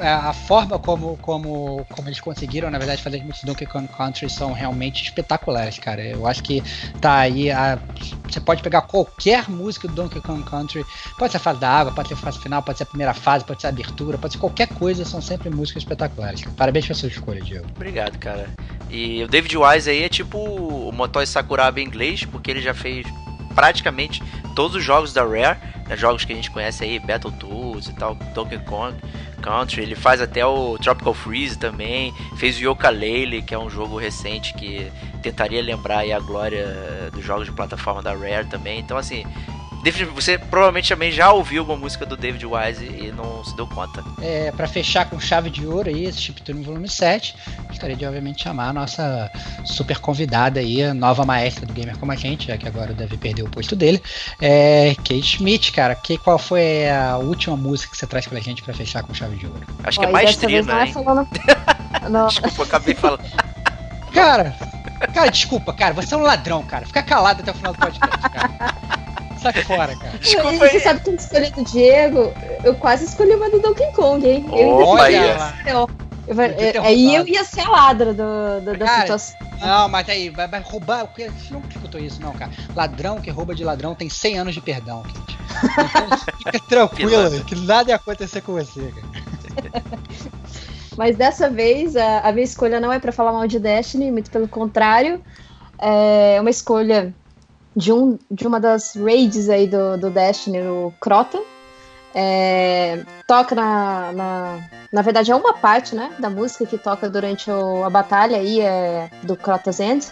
é, 0.00 0.08
a 0.08 0.32
forma 0.32 0.78
como, 0.78 1.16
como, 1.18 1.84
como 1.90 2.08
eles 2.08 2.20
conseguiram, 2.20 2.70
na 2.70 2.78
verdade, 2.78 3.02
fazer 3.02 3.16
as 3.16 3.22
músicas 3.22 3.42
do 3.42 3.46
Donkey 3.48 3.66
Kong 3.66 3.88
Country 3.88 4.30
são 4.30 4.52
realmente 4.52 5.02
espetaculares, 5.04 5.78
cara. 5.78 6.02
Eu 6.02 6.26
acho 6.26 6.42
que 6.42 6.62
tá 7.00 7.18
aí. 7.18 7.50
A, 7.50 7.78
você 8.32 8.40
pode 8.40 8.62
pegar 8.62 8.82
qualquer 8.82 9.48
música 9.48 9.88
do 9.88 9.94
Donkey 9.94 10.20
Kong 10.20 10.42
Country, 10.42 10.84
pode 11.18 11.32
ser 11.32 11.38
a 11.38 11.40
fase 11.40 11.60
da 11.60 11.70
água, 11.70 11.92
pode 11.92 12.08
ser 12.08 12.14
a 12.14 12.16
fase 12.16 12.38
final, 12.38 12.62
pode 12.62 12.78
ser 12.78 12.84
a 12.84 12.86
primeira 12.86 13.14
fase, 13.14 13.44
pode 13.44 13.60
ser 13.60 13.66
a 13.66 13.70
abertura, 13.70 14.18
pode 14.18 14.34
ser 14.34 14.38
qualquer 14.38 14.68
coisa, 14.68 15.04
são 15.04 15.20
sempre 15.20 15.50
músicas 15.50 15.82
espetaculares. 15.82 16.42
Parabéns 16.56 16.86
pela 16.86 16.98
sua 16.98 17.08
escolha, 17.08 17.40
Diego. 17.40 17.66
Obrigado, 17.74 18.18
cara. 18.18 18.48
E 18.90 19.22
o 19.22 19.28
David 19.28 19.56
Wise 19.56 19.90
aí 19.90 20.02
é 20.02 20.08
tipo 20.08 20.38
o 20.38 20.92
Motoi 20.92 21.26
Sakuraba 21.26 21.80
em 21.80 21.84
inglês, 21.84 22.24
porque 22.24 22.50
ele 22.50 22.60
já 22.60 22.74
fez 22.74 23.06
praticamente 23.54 24.22
todos 24.54 24.76
os 24.76 24.84
jogos 24.84 25.12
da 25.12 25.22
Rare, 25.22 25.58
né, 25.88 25.96
jogos 25.96 26.24
que 26.24 26.32
a 26.32 26.36
gente 26.36 26.50
conhece 26.50 26.84
aí, 26.84 26.98
Battletoads 26.98 27.88
e 27.88 27.92
tal, 27.94 28.14
Donkey 28.34 28.58
Kong 28.58 28.94
Country, 29.40 29.82
ele 29.82 29.94
faz 29.94 30.20
até 30.20 30.44
o 30.44 30.76
Tropical 30.78 31.14
Freeze 31.14 31.58
também, 31.58 32.12
fez 32.36 32.56
o 32.58 32.60
Yooka-Laylee, 32.60 33.42
que 33.42 33.54
é 33.54 33.58
um 33.58 33.70
jogo 33.70 33.96
recente 33.96 34.52
que 34.54 34.90
tentaria 35.30 35.62
lembrar 35.62 35.98
aí 35.98 36.12
a 36.12 36.20
glória 36.20 36.66
dos 37.12 37.24
jogos 37.24 37.46
de 37.46 37.52
plataforma 37.52 38.02
da 38.02 38.14
Rare 38.14 38.46
também, 38.46 38.80
então 38.80 38.96
assim... 38.96 39.24
David, 39.82 40.06
você 40.06 40.36
provavelmente 40.36 40.88
também 40.88 41.12
já 41.12 41.30
ouviu 41.30 41.62
uma 41.62 41.76
música 41.76 42.04
do 42.04 42.16
David 42.16 42.44
Wise 42.44 42.84
e 42.84 43.12
não 43.12 43.44
se 43.44 43.54
deu 43.54 43.68
conta. 43.68 44.02
É, 44.20 44.50
para 44.50 44.66
fechar 44.66 45.08
com 45.08 45.20
chave 45.20 45.48
de 45.48 45.64
ouro 45.64 45.88
aí, 45.88 46.06
esse 46.06 46.20
Chiptune 46.20 46.64
volume 46.64 46.88
7, 46.88 47.36
gostaria 47.68 47.94
de 47.94 48.04
obviamente 48.04 48.42
chamar 48.42 48.70
a 48.70 48.72
nossa 48.72 49.30
super 49.64 49.98
convidada 49.98 50.58
aí, 50.58 50.82
a 50.82 50.92
nova 50.92 51.24
maestra 51.24 51.64
do 51.64 51.72
Gamer 51.72 51.96
como 51.98 52.10
a 52.10 52.16
gente, 52.16 52.48
já 52.48 52.58
que 52.58 52.66
agora 52.66 52.92
deve 52.92 53.16
perder 53.16 53.44
o 53.44 53.48
posto 53.48 53.76
dele, 53.76 54.02
é 54.40 54.92
Kate 54.96 55.22
Schmidt, 55.22 55.70
cara. 55.70 55.94
Que, 55.94 56.18
qual 56.18 56.36
foi 56.38 56.88
a 56.88 57.18
última 57.18 57.56
música 57.56 57.92
que 57.92 57.96
você 57.96 58.08
traz 58.08 58.26
pra 58.26 58.40
gente 58.40 58.64
pra 58.64 58.74
fechar 58.74 59.04
com 59.04 59.14
chave 59.14 59.36
de 59.36 59.46
ouro? 59.46 59.64
Acho 59.84 60.00
Ó, 60.00 60.02
que 60.02 60.06
é 60.06 60.10
e 60.10 60.12
dessa 60.12 60.24
maestrina, 60.24 60.52
vez 60.52 60.66
não 60.66 60.78
é 60.78 60.86
hein? 60.86 60.92
falando. 60.92 61.28
Não, 62.10 62.26
Desculpa, 62.26 62.62
eu 62.62 62.64
acabei 62.64 62.94
falando. 62.94 63.24
Cara, 64.12 64.56
cara, 65.12 65.30
desculpa, 65.30 65.72
cara, 65.72 65.94
você 65.94 66.14
é 66.14 66.16
um 66.16 66.22
ladrão, 66.22 66.62
cara. 66.64 66.86
Fica 66.86 67.02
calado 67.02 67.42
até 67.42 67.50
o 67.50 67.54
final 67.54 67.72
do 67.72 67.78
podcast, 67.78 68.18
cara. 68.30 68.50
Sai 69.40 69.52
fora, 69.64 69.94
cara. 69.96 70.18
Desculpa 70.18 70.52
você 70.52 70.76
aí. 70.76 70.80
sabe 70.80 71.00
que 71.00 71.10
eu 71.10 71.14
escolhi 71.14 71.50
do 71.50 71.64
Diego? 71.64 72.32
Eu 72.64 72.74
quase 72.76 73.04
escolhi 73.04 73.32
uma 73.34 73.50
do 73.50 73.60
Donkey 73.60 73.92
Kong, 73.92 74.26
hein? 74.26 74.44
Eu 74.50 74.56
ainda 74.78 74.84
Opa, 74.84 75.04
fiquei 75.04 75.18
aí. 75.18 75.38
lá. 75.38 75.54
Eu- 75.66 75.90
eu 76.28 76.36
ter 76.36 76.76
é- 76.76 76.78
Aí 76.80 77.14
eu 77.14 77.26
ia 77.28 77.44
ser 77.44 77.60
a 77.60 77.68
ladra 77.68 78.12
do, 78.12 78.60
do- 78.64 78.76
da 78.78 78.84
Cara, 78.86 79.00
situação. 79.02 79.36
Não, 79.60 79.88
mas 79.88 80.08
aí, 80.08 80.28
vai, 80.30 80.48
vai 80.48 80.60
roubar. 80.60 81.06
Você 81.16 81.30
não 81.50 81.62
escutou 81.68 82.00
isso, 82.00 82.20
não, 82.20 82.32
cara. 82.32 82.50
Ladrão 82.74 83.20
que 83.20 83.30
rouba 83.30 83.54
de 83.54 83.62
ladrão 83.64 83.94
tem 83.94 84.08
100 84.10 84.38
anos 84.38 84.54
de 84.54 84.60
perdão, 84.60 85.02
Kate. 85.02 85.38
Então 85.64 86.18
fica 86.38 86.58
tranquila, 86.68 87.10
Pilantra. 87.10 87.40
que 87.44 87.54
nada 87.54 87.90
ia 87.90 87.96
acontecer 87.96 88.40
com 88.40 88.52
você, 88.54 88.92
cara. 88.92 89.84
Mas 90.96 91.16
dessa 91.16 91.50
vez 91.50 91.94
a, 91.96 92.20
a 92.20 92.32
minha 92.32 92.44
escolha 92.44 92.80
não 92.80 92.92
é 92.92 92.98
pra 92.98 93.12
falar 93.12 93.32
mal 93.32 93.46
de 93.46 93.58
Destiny, 93.58 94.10
muito 94.10 94.30
pelo 94.30 94.48
contrário. 94.48 95.20
É 95.78 96.38
uma 96.40 96.48
escolha 96.50 97.14
de, 97.74 97.92
um, 97.92 98.18
de 98.30 98.46
uma 98.46 98.58
das 98.58 98.94
raids 98.96 99.48
aí 99.50 99.66
do, 99.66 99.98
do 99.98 100.10
Destiny, 100.10 100.62
o 100.62 100.92
Crota. 101.00 101.38
É, 102.14 103.04
toca 103.26 103.54
na, 103.54 104.12
na. 104.12 104.58
Na 104.90 105.02
verdade, 105.02 105.30
é 105.30 105.36
uma 105.36 105.52
parte 105.52 105.94
né, 105.94 106.10
da 106.18 106.30
música 106.30 106.64
que 106.64 106.78
toca 106.78 107.10
durante 107.10 107.50
o- 107.50 107.84
a 107.84 107.90
batalha 107.90 108.38
aí 108.38 108.60
é 108.62 109.10
do 109.22 109.36
Crota's 109.36 109.80
End. 109.80 110.06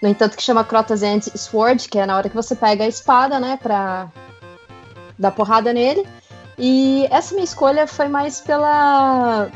No 0.00 0.08
entanto, 0.08 0.36
que 0.36 0.42
chama 0.42 0.64
Crota's 0.64 1.02
End 1.02 1.30
Sword, 1.38 1.86
que 1.88 1.98
é 1.98 2.06
na 2.06 2.16
hora 2.16 2.30
que 2.30 2.34
você 2.34 2.56
pega 2.56 2.84
a 2.84 2.88
espada, 2.88 3.38
né, 3.38 3.58
pra 3.62 4.08
dar 5.18 5.32
porrada 5.32 5.72
nele. 5.74 6.06
E 6.58 7.06
essa 7.10 7.34
minha 7.34 7.44
escolha 7.44 7.86
foi 7.86 8.08
mais 8.08 8.40
pela 8.40 9.50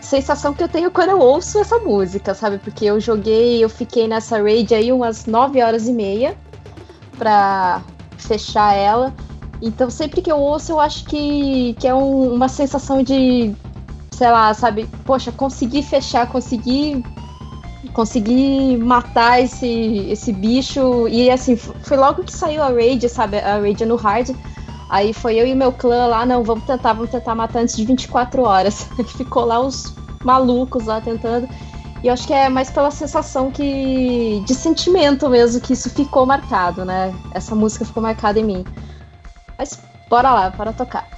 sensação 0.00 0.54
que 0.54 0.62
eu 0.62 0.68
tenho 0.68 0.90
quando 0.90 1.10
eu 1.10 1.18
ouço 1.20 1.58
essa 1.58 1.78
música, 1.78 2.34
sabe? 2.34 2.58
Porque 2.58 2.84
eu 2.84 3.00
joguei, 3.00 3.62
eu 3.62 3.68
fiquei 3.68 4.06
nessa 4.08 4.40
raid 4.42 4.74
aí 4.74 4.92
umas 4.92 5.26
9 5.26 5.62
horas 5.62 5.86
e 5.88 5.92
meia 5.92 6.36
pra 7.18 7.82
fechar 8.16 8.74
ela. 8.74 9.12
Então 9.60 9.90
sempre 9.90 10.22
que 10.22 10.30
eu 10.30 10.38
ouço, 10.38 10.72
eu 10.72 10.80
acho 10.80 11.04
que, 11.04 11.74
que 11.78 11.86
é 11.88 11.94
um- 11.94 12.32
uma 12.32 12.48
sensação 12.48 13.02
de, 13.02 13.52
sei 14.12 14.30
lá, 14.30 14.54
sabe? 14.54 14.88
Poxa, 15.04 15.32
consegui 15.32 15.82
fechar, 15.82 16.26
consegui 16.28 17.04
consegui 17.92 18.76
matar 18.76 19.40
esse, 19.40 20.06
esse 20.10 20.32
bicho. 20.32 21.08
E 21.08 21.30
assim, 21.30 21.56
foi 21.56 21.96
logo 21.96 22.22
que 22.22 22.32
saiu 22.32 22.62
a 22.62 22.68
raid, 22.68 23.08
sabe? 23.08 23.38
A 23.38 23.58
raid 23.60 23.84
no 23.86 23.96
hard. 23.96 24.30
Aí 24.88 25.12
foi 25.12 25.36
eu 25.36 25.46
e 25.46 25.54
meu 25.54 25.72
clã 25.72 26.06
lá, 26.06 26.24
não, 26.24 26.42
vamos 26.42 26.64
tentar, 26.64 26.94
vamos 26.94 27.10
tentar 27.10 27.34
matar 27.34 27.60
antes 27.60 27.76
de 27.76 27.84
24 27.84 28.42
horas. 28.42 28.88
Ficou 29.16 29.44
lá 29.44 29.60
os 29.60 29.94
malucos 30.24 30.86
lá 30.86 31.00
tentando. 31.00 31.48
E 32.02 32.06
eu 32.06 32.12
acho 32.12 32.26
que 32.26 32.32
é 32.32 32.48
mais 32.48 32.70
pela 32.70 32.90
sensação 32.90 33.50
que. 33.50 34.42
de 34.46 34.54
sentimento 34.54 35.28
mesmo, 35.28 35.60
que 35.60 35.72
isso 35.72 35.90
ficou 35.90 36.24
marcado, 36.24 36.84
né? 36.84 37.14
Essa 37.32 37.54
música 37.54 37.84
ficou 37.84 38.02
marcada 38.02 38.38
em 38.38 38.44
mim. 38.44 38.64
Mas 39.58 39.78
bora 40.08 40.32
lá, 40.32 40.50
para 40.50 40.72
tocar. 40.72 41.08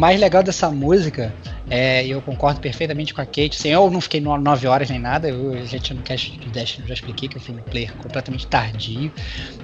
Mais 0.00 0.18
legal 0.18 0.42
dessa 0.42 0.70
música, 0.70 1.30
é, 1.68 2.06
eu 2.06 2.22
concordo 2.22 2.58
perfeitamente 2.58 3.12
com 3.12 3.20
a 3.20 3.26
Kate, 3.26 3.50
assim, 3.58 3.68
eu 3.68 3.90
não 3.90 4.00
fiquei 4.00 4.18
9 4.18 4.66
horas 4.66 4.88
nem 4.88 4.98
nada, 4.98 5.28
eu, 5.28 5.52
a 5.52 5.62
gente 5.66 5.92
no 5.92 6.02
cast 6.02 6.38
do 6.38 6.48
Destiny 6.50 6.88
já 6.88 6.94
expliquei 6.94 7.28
que 7.28 7.36
eu 7.36 7.40
fui 7.40 7.54
um 7.54 7.62
player 7.62 7.92
completamente 7.96 8.46
tardio, 8.46 9.12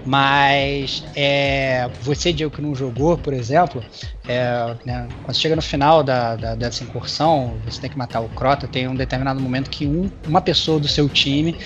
mas 0.04 1.02
é, 1.16 1.88
você, 2.02 2.34
Diego, 2.34 2.54
que 2.54 2.60
não 2.60 2.74
jogou, 2.74 3.16
por 3.16 3.32
exemplo, 3.32 3.82
é, 4.28 4.76
né, 4.84 5.08
quando 5.22 5.36
chega 5.38 5.56
no 5.56 5.62
final 5.62 6.02
da, 6.04 6.36
da- 6.36 6.54
dessa 6.54 6.84
incursão, 6.84 7.56
você 7.64 7.80
tem 7.80 7.88
que 7.88 7.96
matar 7.96 8.20
o 8.20 8.28
Crota, 8.28 8.68
tem 8.68 8.86
um 8.86 8.94
determinado 8.94 9.40
momento 9.40 9.70
que 9.70 9.86
um- 9.86 10.10
uma 10.28 10.42
pessoa 10.42 10.78
do 10.78 10.86
seu 10.86 11.08
time 11.08 11.56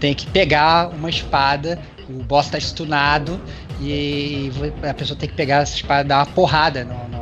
tem 0.00 0.14
que 0.14 0.26
pegar 0.30 0.88
uma 0.88 1.10
espada, 1.10 1.78
o 2.08 2.22
boss 2.22 2.48
tá 2.48 2.58
stunado, 2.58 3.38
e 3.80 4.50
a 4.88 4.94
pessoa 4.94 5.18
tem 5.18 5.28
que 5.28 5.34
pegar 5.34 5.58
essa 5.62 5.76
espada 5.76 6.02
e 6.02 6.08
dar 6.08 6.18
uma 6.18 6.26
porrada 6.26 6.84
no 6.84 7.13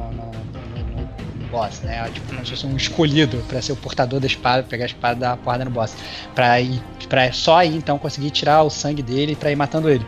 boss, 1.53 1.80
né? 1.82 2.11
Tipo, 2.12 2.28
como 2.28 2.44
se 2.44 2.50
fosse 2.53 2.66
um 2.66 2.76
escolhido 2.76 3.44
pra 3.48 3.61
ser 3.62 3.72
o 3.72 3.76
portador 3.76 4.18
da 4.18 4.26
espada, 4.26 4.62
pegar 4.64 4.84
a 4.84 4.86
espada 4.86 5.16
e 5.16 5.20
dar 5.20 5.30
uma 5.32 5.36
porrada 5.36 5.64
no 5.64 5.70
boss. 5.70 5.94
Pra, 6.34 6.61
ir, 6.61 6.82
pra 7.09 7.30
só 7.32 7.59
aí 7.59 7.76
então 7.76 7.98
conseguir 7.98 8.30
tirar 8.30 8.62
o 8.62 8.70
sangue 8.70 9.03
dele 9.03 9.36
pra 9.36 9.53
ir 9.53 9.57
matando 9.57 9.88
ele. 9.88 10.05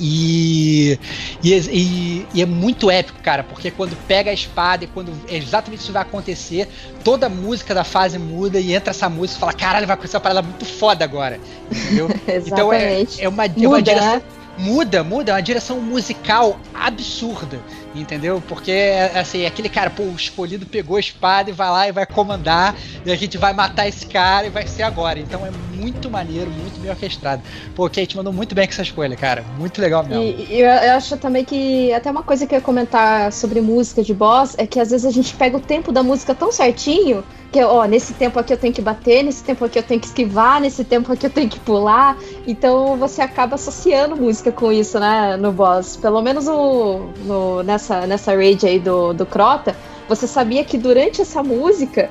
E, 0.00 0.98
e, 1.44 1.52
e- 1.52 2.26
e 2.32 2.40
é 2.42 2.46
muito 2.46 2.90
épico, 2.90 3.20
cara, 3.22 3.42
porque 3.44 3.70
quando 3.70 3.94
pega 4.08 4.30
a 4.30 4.34
espada 4.34 4.84
e 4.84 4.86
quando 4.86 5.12
exatamente 5.28 5.80
isso 5.80 5.92
vai 5.92 6.00
acontecer, 6.02 6.66
toda 7.04 7.26
a 7.26 7.28
música 7.28 7.74
da 7.74 7.84
fase 7.84 8.18
muda 8.18 8.58
e 8.58 8.72
entra 8.72 8.90
essa 8.90 9.08
música 9.10 9.36
e 9.36 9.40
fala: 9.40 9.52
caralho, 9.52 9.86
vai 9.86 9.94
acontecer 9.94 10.16
uma 10.16 10.22
parada 10.22 10.40
muito 10.42 10.64
foda 10.64 11.04
agora. 11.04 11.38
Entendeu? 11.70 12.08
Então 12.46 12.72
é, 12.72 13.02
é 13.18 13.28
uma, 13.28 13.44
é 13.44 13.48
uma 13.48 13.48
Muda, 13.76 13.82
direção. 13.82 14.14
né? 14.14 14.22
muda, 14.58 15.02
muda, 15.04 15.32
é 15.32 15.34
uma 15.34 15.42
direção 15.42 15.80
musical 15.80 16.58
absurda, 16.74 17.58
entendeu? 17.94 18.42
Porque, 18.46 18.72
assim, 19.14 19.46
aquele 19.46 19.68
cara, 19.68 19.90
pô, 19.90 20.02
o 20.04 20.16
escolhido 20.16 20.66
pegou 20.66 20.96
a 20.96 21.00
espada 21.00 21.50
e 21.50 21.52
vai 21.52 21.70
lá 21.70 21.88
e 21.88 21.92
vai 21.92 22.06
comandar, 22.06 22.74
e 23.04 23.12
a 23.12 23.16
gente 23.16 23.36
vai 23.38 23.52
matar 23.52 23.88
esse 23.88 24.06
cara 24.06 24.46
e 24.46 24.50
vai 24.50 24.66
ser 24.66 24.82
agora. 24.82 25.18
Então 25.18 25.44
é 25.44 25.50
muito 25.50 26.10
maneiro, 26.10 26.50
muito 26.50 26.80
bem 26.80 26.90
orquestrado. 26.90 27.42
Pô, 27.74 27.88
Kate 27.88 28.16
mandou 28.16 28.32
muito 28.32 28.54
bem 28.54 28.66
com 28.66 28.72
essa 28.72 28.82
escolha, 28.82 29.16
cara. 29.16 29.44
Muito 29.58 29.80
legal 29.80 30.04
mesmo. 30.04 30.22
E, 30.22 30.54
e 30.54 30.60
eu, 30.60 30.68
eu 30.68 30.92
acho 30.94 31.16
também 31.16 31.44
que 31.44 31.92
até 31.92 32.10
uma 32.10 32.22
coisa 32.22 32.46
que 32.46 32.54
eu 32.54 32.58
ia 32.58 32.64
comentar 32.64 33.32
sobre 33.32 33.60
música 33.60 34.02
de 34.02 34.14
boss 34.14 34.54
é 34.58 34.66
que 34.66 34.80
às 34.80 34.90
vezes 34.90 35.06
a 35.06 35.10
gente 35.10 35.34
pega 35.34 35.56
o 35.56 35.60
tempo 35.60 35.92
da 35.92 36.02
música 36.02 36.34
tão 36.34 36.52
certinho 36.52 37.24
que, 37.52 37.62
ó, 37.62 37.84
nesse 37.84 38.14
tempo 38.14 38.38
aqui 38.38 38.54
eu 38.54 38.56
tenho 38.56 38.72
que 38.72 38.80
bater, 38.80 39.22
nesse 39.22 39.44
tempo 39.44 39.62
aqui 39.62 39.78
eu 39.78 39.82
tenho 39.82 40.00
que 40.00 40.06
esquivar, 40.06 40.58
nesse 40.58 40.84
tempo 40.84 41.12
aqui 41.12 41.26
eu 41.26 41.30
tenho 41.30 41.50
que 41.50 41.60
pular. 41.60 42.16
Então 42.46 42.96
você 42.96 43.20
acaba 43.20 43.56
associando 43.56 44.16
música 44.16 44.50
com 44.50 44.72
isso, 44.72 44.98
né, 44.98 45.36
no 45.36 45.52
boss. 45.52 45.98
Pelo 45.98 46.22
menos 46.22 46.48
o, 46.48 47.10
no, 47.26 47.62
nessa, 47.62 47.81
nessa 48.06 48.34
raid 48.34 48.66
aí 48.66 48.78
do, 48.78 49.12
do 49.12 49.24
Crota, 49.26 49.76
você 50.08 50.26
sabia 50.26 50.64
que 50.64 50.76
durante 50.78 51.20
essa 51.22 51.42
música 51.42 52.10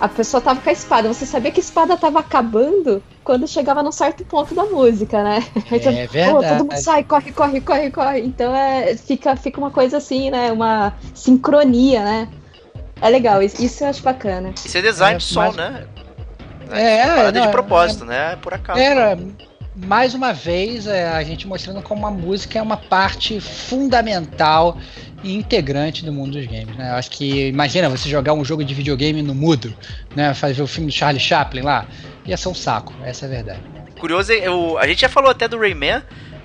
a 0.00 0.08
pessoa 0.08 0.40
tava 0.40 0.60
com 0.60 0.70
a 0.70 0.72
espada. 0.72 1.08
Você 1.08 1.26
sabia 1.26 1.50
que 1.50 1.60
a 1.60 1.62
espada 1.62 1.96
tava 1.96 2.20
acabando 2.20 3.02
quando 3.22 3.46
chegava 3.46 3.82
num 3.82 3.92
certo 3.92 4.24
ponto 4.24 4.54
da 4.54 4.64
música, 4.64 5.22
né? 5.22 5.44
Então, 5.70 5.92
É 5.92 6.06
pô, 6.06 6.12
verdade. 6.12 6.48
todo 6.58 6.58
mundo 6.70 6.76
sai, 6.80 7.04
corre, 7.04 7.32
corre, 7.32 7.60
corre, 7.60 7.90
corre. 7.90 8.20
Então 8.20 8.54
é, 8.54 8.96
fica, 8.96 9.36
fica 9.36 9.58
uma 9.60 9.70
coisa 9.70 9.98
assim, 9.98 10.30
né? 10.30 10.50
Uma 10.52 10.94
sincronia, 11.14 12.02
né? 12.02 12.28
É 13.02 13.08
legal, 13.10 13.42
isso, 13.42 13.62
isso 13.62 13.84
eu 13.84 13.88
acho 13.88 14.02
bacana. 14.02 14.52
Isso 14.64 14.76
é 14.76 14.82
design 14.82 15.14
É, 15.16 15.18
de 15.18 15.24
som, 15.24 15.40
mas- 15.40 15.56
né? 15.56 15.84
É, 16.72 17.06
Parada 17.06 17.32
não, 17.32 17.46
de 17.46 17.52
propósito, 17.52 18.04
né? 18.04 18.36
Por 18.36 18.54
acaso. 18.54 18.78
Era, 18.80 19.18
mais 19.86 20.14
uma 20.14 20.32
vez, 20.32 20.86
é, 20.86 21.08
a 21.08 21.22
gente 21.22 21.46
mostrando 21.46 21.82
como 21.82 22.06
a 22.06 22.10
música 22.10 22.58
é 22.58 22.62
uma 22.62 22.76
parte 22.76 23.40
fundamental 23.40 24.78
e 25.22 25.34
integrante 25.34 26.04
do 26.04 26.12
mundo 26.12 26.32
dos 26.32 26.46
games, 26.46 26.76
né? 26.76 26.90
Eu 26.90 26.94
acho 26.94 27.10
que, 27.10 27.48
imagina 27.48 27.88
você 27.88 28.08
jogar 28.08 28.32
um 28.32 28.44
jogo 28.44 28.64
de 28.64 28.74
videogame 28.74 29.22
no 29.22 29.34
mudo, 29.34 29.74
né? 30.14 30.32
Fazer 30.34 30.62
o 30.62 30.66
filme 30.66 30.88
do 30.90 30.92
Charlie 30.94 31.20
Chaplin 31.20 31.62
lá, 31.62 31.86
ia 32.24 32.36
ser 32.36 32.48
um 32.48 32.54
saco, 32.54 32.92
essa 33.04 33.26
é 33.26 33.28
a 33.28 33.30
verdade. 33.30 33.60
Curioso, 33.98 34.32
o- 34.32 34.78
a 34.78 34.86
gente 34.86 35.00
já 35.02 35.08
falou 35.08 35.30
até 35.30 35.46
do 35.46 35.58
Rayman, 35.58 36.02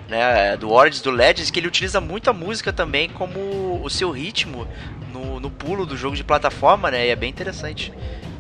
né? 0.10 0.58
Do 0.58 0.72
Origins, 0.72 1.02
do 1.02 1.10
Legends, 1.12 1.50
que 1.50 1.60
ele 1.60 1.68
utiliza 1.68 2.02
muito 2.02 2.30
a 2.30 2.34
música 2.34 2.72
também 2.74 3.10
como 3.10 3.82
o 3.84 3.90
seu 3.90 4.12
ritmo 4.12 4.68
no, 5.14 5.40
no 5.40 5.50
pulo 5.50 5.86
do 5.86 5.96
jogo 5.96 6.16
de 6.16 6.24
plataforma, 6.24 6.92
né? 6.92 7.08
E 7.08 7.10
é 7.10 7.16
bem 7.16 7.30
interessante. 7.30 7.94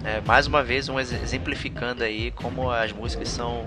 É, 0.05 0.21
mais 0.21 0.45
uma 0.45 0.63
vez, 0.63 0.87
um 0.87 0.99
ex- 0.99 1.11
exemplificando 1.11 2.03
aí 2.03 2.29
como 2.31 2.69
as 2.69 2.91
músicas 2.91 3.27
são 3.27 3.65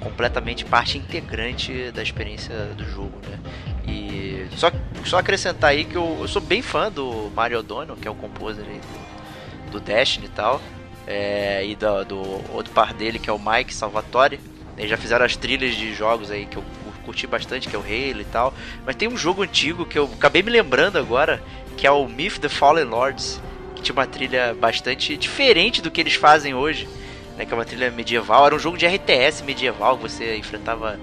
completamente 0.00 0.64
parte 0.64 0.96
integrante 0.98 1.90
da 1.92 2.02
experiência 2.02 2.54
do 2.76 2.84
jogo, 2.84 3.18
né? 3.28 3.38
E 3.86 4.46
só, 4.56 4.70
só 5.04 5.18
acrescentar 5.18 5.70
aí 5.70 5.84
que 5.84 5.96
eu, 5.96 6.18
eu 6.20 6.28
sou 6.28 6.40
bem 6.40 6.62
fã 6.62 6.90
do 6.90 7.30
Mario 7.34 7.58
O'Donnell, 7.58 7.96
que 7.96 8.06
é 8.06 8.10
o 8.10 8.14
composer 8.14 8.64
do, 8.64 9.72
do 9.72 9.80
Destiny 9.80 10.26
e 10.26 10.28
tal, 10.28 10.60
é, 11.06 11.66
e 11.66 11.74
do, 11.74 12.04
do 12.04 12.20
outro 12.54 12.72
par 12.72 12.94
dele, 12.94 13.18
que 13.18 13.28
é 13.28 13.32
o 13.32 13.38
Mike 13.38 13.74
Salvatore. 13.74 14.38
Eles 14.76 14.90
já 14.90 14.96
fizeram 14.96 15.24
as 15.24 15.36
trilhas 15.36 15.74
de 15.74 15.92
jogos 15.94 16.30
aí 16.30 16.46
que 16.46 16.56
eu 16.56 16.62
cu- 16.62 17.02
curti 17.04 17.26
bastante, 17.26 17.68
que 17.68 17.74
é 17.74 17.78
o 17.78 17.82
Halo 17.82 18.20
e 18.20 18.26
tal. 18.30 18.54
Mas 18.86 18.94
tem 18.96 19.08
um 19.08 19.16
jogo 19.16 19.42
antigo 19.42 19.84
que 19.84 19.98
eu 19.98 20.08
acabei 20.12 20.42
me 20.42 20.50
lembrando 20.50 20.98
agora, 20.98 21.42
que 21.76 21.86
é 21.86 21.90
o 21.90 22.06
Myth 22.08 22.38
the 22.38 22.48
Fallen 22.48 22.84
Lords, 22.84 23.40
tinha 23.84 23.94
uma 23.94 24.06
trilha 24.06 24.54
bastante 24.54 25.16
diferente 25.16 25.80
do 25.80 25.90
que 25.90 26.00
eles 26.00 26.14
fazem 26.14 26.54
hoje, 26.54 26.88
né, 27.36 27.44
que 27.44 27.52
é 27.52 27.56
uma 27.56 27.64
trilha 27.64 27.90
medieval. 27.90 28.46
Era 28.46 28.54
um 28.54 28.58
jogo 28.58 28.76
de 28.76 28.86
RTS 28.86 29.42
medieval, 29.44 29.96
você 29.96 30.36
enfrentava 30.36 30.98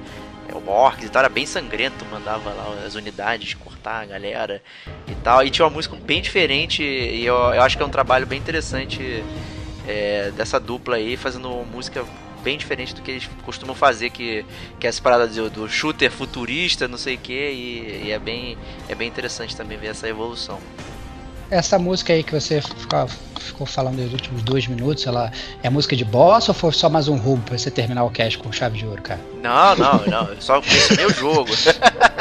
é, 0.50 0.70
orcs 0.70 1.06
e 1.06 1.10
tal, 1.10 1.22
era 1.22 1.30
bem 1.30 1.46
sangrento, 1.46 2.04
mandava 2.06 2.50
lá 2.50 2.84
as 2.86 2.96
unidades 2.96 3.54
cortar 3.54 4.02
a 4.02 4.06
galera 4.06 4.62
e 5.08 5.16
tal. 5.16 5.46
E 5.46 5.50
tinha 5.50 5.66
uma 5.66 5.72
música 5.72 5.96
bem 5.96 6.22
diferente, 6.22 6.84
e 6.84 7.24
eu, 7.26 7.36
eu 7.36 7.62
acho 7.62 7.78
que 7.78 7.84
é 7.84 7.86
um 7.86 7.90
trabalho 7.90 8.26
bem 8.26 8.40
interessante 8.40 9.24
é, 9.88 10.32
dessa 10.32 10.60
dupla 10.60 10.96
aí, 10.96 11.16
fazendo 11.16 11.50
música 11.72 12.04
bem 12.42 12.58
diferente 12.58 12.96
do 12.96 13.04
que 13.04 13.12
eles 13.12 13.30
costumam 13.46 13.76
fazer, 13.76 14.10
que, 14.10 14.44
que 14.80 14.88
é 14.88 14.90
essa 14.90 15.02
parada 15.02 15.28
do, 15.28 15.50
do 15.50 15.70
shooter 15.70 16.12
futurista, 16.12 16.88
não 16.88 16.98
sei 16.98 17.14
o 17.14 17.18
que, 17.20 17.34
e, 17.34 18.06
e 18.06 18.12
é, 18.12 18.18
bem, 18.18 18.58
é 18.90 18.96
bem 18.96 19.08
interessante 19.08 19.56
também 19.56 19.78
ver 19.78 19.88
essa 19.88 20.08
evolução. 20.08 20.60
Essa 21.52 21.78
música 21.78 22.14
aí 22.14 22.24
que 22.24 22.32
você 22.34 22.62
ficou, 22.62 23.08
ficou 23.40 23.68
falando 23.68 23.98
nos 24.02 24.14
últimos 24.14 24.42
dois 24.42 24.66
minutos, 24.68 25.06
ela 25.06 25.30
é 25.62 25.70
música 25.70 25.98
de 25.98 26.06
boss 26.06 26.48
ou 26.48 26.56
foi 26.56 26.72
só 26.72 26.90
mais 26.90 27.10
um 27.10 27.18
roubo 27.18 27.44
pra 27.44 27.58
você 27.58 27.70
terminar 27.70 28.06
o 28.06 28.10
cast 28.10 28.38
com 28.38 28.50
chave 28.54 28.78
de 28.78 28.86
ouro, 28.88 29.02
cara? 29.02 29.20
Não, 29.44 29.76
não, 29.76 30.06
não, 30.08 30.28
eu 30.30 30.42
só 30.42 30.62
mencionei 30.62 31.06
o 31.06 31.14
jogo. 31.14 31.52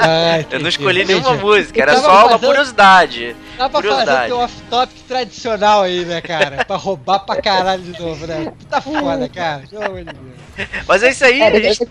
Ah, 0.02 0.42
Eu 0.50 0.60
não 0.60 0.68
escolhi 0.70 1.02
entendi. 1.02 1.20
nenhuma 1.20 1.36
música, 1.36 1.82
era 1.82 1.94
só 1.98 2.10
uma 2.22 2.30
fazendo- 2.30 2.46
curiosidade. 2.48 3.36
Dá 3.58 3.68
pra 3.68 3.82
fazer 3.82 3.88
Curiosidade. 3.88 4.26
teu 4.28 4.38
off-topic 4.38 5.02
tradicional 5.06 5.82
aí, 5.82 6.04
né, 6.06 6.22
cara? 6.22 6.64
pra 6.64 6.76
roubar 6.76 7.18
pra 7.18 7.36
caralho 7.42 7.82
de 7.82 8.00
novo, 8.00 8.26
né? 8.26 8.50
Tá 8.70 8.80
foda, 8.80 9.28
cara. 9.28 9.62
Pelo 9.68 9.84
amor 9.84 9.98
de 9.98 10.04
Deus. 10.04 10.16
Mas 10.86 11.02
é 11.02 11.10
isso 11.10 11.24
aí, 11.24 11.40
É, 11.40 11.60
gente 11.72 11.88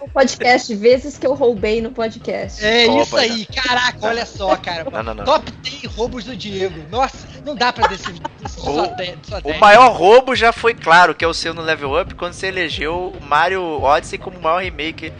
o 0.00 0.08
podcast 0.08 0.74
vezes 0.74 1.18
que 1.18 1.26
eu 1.26 1.34
roubei 1.34 1.80
no 1.80 1.90
podcast. 1.90 2.64
É 2.64 2.86
Opa, 2.88 3.02
isso 3.02 3.16
aí, 3.16 3.46
caraca, 3.46 3.98
olha 4.06 4.26
só, 4.26 4.56
cara. 4.56 4.86
Não, 4.90 5.02
não, 5.02 5.14
não. 5.14 5.24
Top 5.24 5.50
10 5.50 5.84
roubos 5.94 6.24
do 6.24 6.36
Diego. 6.36 6.80
Nossa, 6.90 7.26
não 7.44 7.54
dá 7.54 7.72
pra 7.72 7.86
decidir 7.88 8.20
só 8.48 8.84
O- 8.84 8.96
10. 8.96 9.18
Só 9.28 9.38
O 9.38 9.42
10. 9.42 9.58
maior 9.58 9.90
roubo 9.92 10.34
já 10.34 10.52
foi 10.52 10.74
claro, 10.74 11.14
que 11.14 11.24
é 11.24 11.28
o 11.28 11.34
seu 11.34 11.52
no 11.54 11.62
Level 11.62 12.00
Up, 12.00 12.14
quando 12.14 12.32
você 12.32 12.46
elegeu 12.48 13.12
o 13.20 13.24
Mario 13.24 13.62
Odyssey 13.82 14.18
como 14.18 14.38
o 14.38 14.42
maior 14.42 14.62
remake 14.62 15.12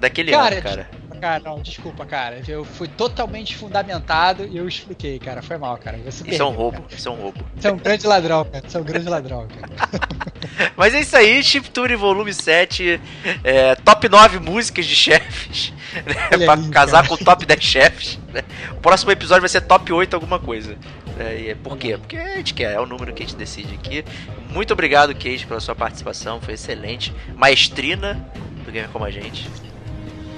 daquele 0.00 0.32
Cara, 0.32 0.54
ano, 0.54 0.62
cara. 0.62 0.90
Cara, 1.22 1.40
não, 1.44 1.60
desculpa, 1.60 2.04
cara. 2.04 2.42
Eu 2.48 2.64
fui 2.64 2.88
totalmente 2.88 3.54
fundamentado 3.56 4.44
e 4.44 4.56
eu 4.56 4.66
expliquei, 4.66 5.20
cara. 5.20 5.40
Foi 5.40 5.56
mal, 5.56 5.78
cara. 5.78 5.96
Você 5.98 6.28
Isso 6.28 6.42
é 6.42 6.44
um 6.44 6.50
roubo, 6.50 6.82
cara. 6.82 6.94
isso 6.96 7.08
é 7.08 7.12
um 7.12 7.14
roubo. 7.14 7.44
Você 7.56 7.68
é 7.68 7.72
um 7.72 7.76
grande 7.76 8.06
ladrão, 8.08 8.44
cara. 8.44 8.64
Você 8.68 8.76
é 8.76 8.80
um 8.80 8.84
grande 8.84 9.08
ladrão, 9.08 9.46
cara. 9.46 10.08
Mas 10.76 10.92
é 10.92 11.00
isso 11.00 11.16
aí, 11.16 11.40
Chiptune 11.40 11.94
Volume 11.94 12.34
7, 12.34 13.00
é, 13.44 13.76
top 13.76 14.08
9 14.08 14.40
músicas 14.40 14.84
de 14.84 14.96
chefes, 14.96 15.72
né, 15.94 16.44
pra 16.44 16.54
aí, 16.54 16.68
casar 16.70 17.04
cara. 17.04 17.08
com 17.08 17.14
o 17.14 17.24
top 17.24 17.46
10 17.46 17.62
chefes. 17.62 18.18
né. 18.32 18.42
O 18.72 18.80
próximo 18.80 19.12
episódio 19.12 19.42
vai 19.42 19.48
ser 19.48 19.60
top 19.60 19.92
8 19.92 20.14
alguma 20.14 20.40
coisa. 20.40 20.76
É, 21.20 21.38
e 21.40 21.50
é 21.50 21.54
por 21.54 21.78
quê? 21.78 21.96
Porque 21.96 22.16
a 22.16 22.36
gente 22.38 22.52
quer, 22.52 22.72
é 22.72 22.80
o 22.80 22.86
número 22.86 23.12
que 23.12 23.22
a 23.22 23.26
gente 23.26 23.36
decide 23.36 23.74
aqui. 23.74 24.04
Muito 24.50 24.72
obrigado, 24.72 25.14
Kate, 25.14 25.46
pela 25.46 25.60
sua 25.60 25.76
participação, 25.76 26.40
foi 26.40 26.54
excelente. 26.54 27.14
Maestrina 27.36 28.26
do 28.64 28.72
Gamer 28.72 28.90
Como 28.90 29.04
a 29.04 29.10
Gente. 29.10 29.48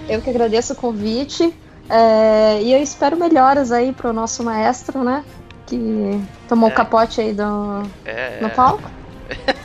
Eu 0.08 0.20
que 0.20 0.30
agradeço 0.30 0.72
o 0.72 0.76
convite. 0.76 1.52
é, 1.88 2.60
e 2.62 2.72
eu 2.72 2.82
espero 2.82 3.16
melhoras 3.16 3.70
aí 3.72 3.92
pro 3.92 4.12
nosso 4.12 4.42
maestro, 4.42 5.02
né? 5.04 5.24
Que 5.66 6.20
tomou 6.48 6.68
o 6.68 6.72
É. 6.72 6.74
capote 6.74 7.20
aí 7.20 7.32
do, 7.32 7.82
É, 8.04 8.38
no 8.40 8.50
palco. 8.50 8.90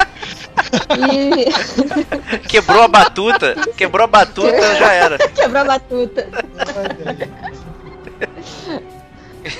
e 0.97 2.39
quebrou 2.47 2.83
a 2.83 2.87
batuta, 2.87 3.55
quebrou 3.75 4.03
a 4.05 4.07
batuta, 4.07 4.75
já 4.75 4.93
era. 4.93 5.17
quebrou 5.29 5.61
a 5.61 5.65
batuta. 5.65 6.27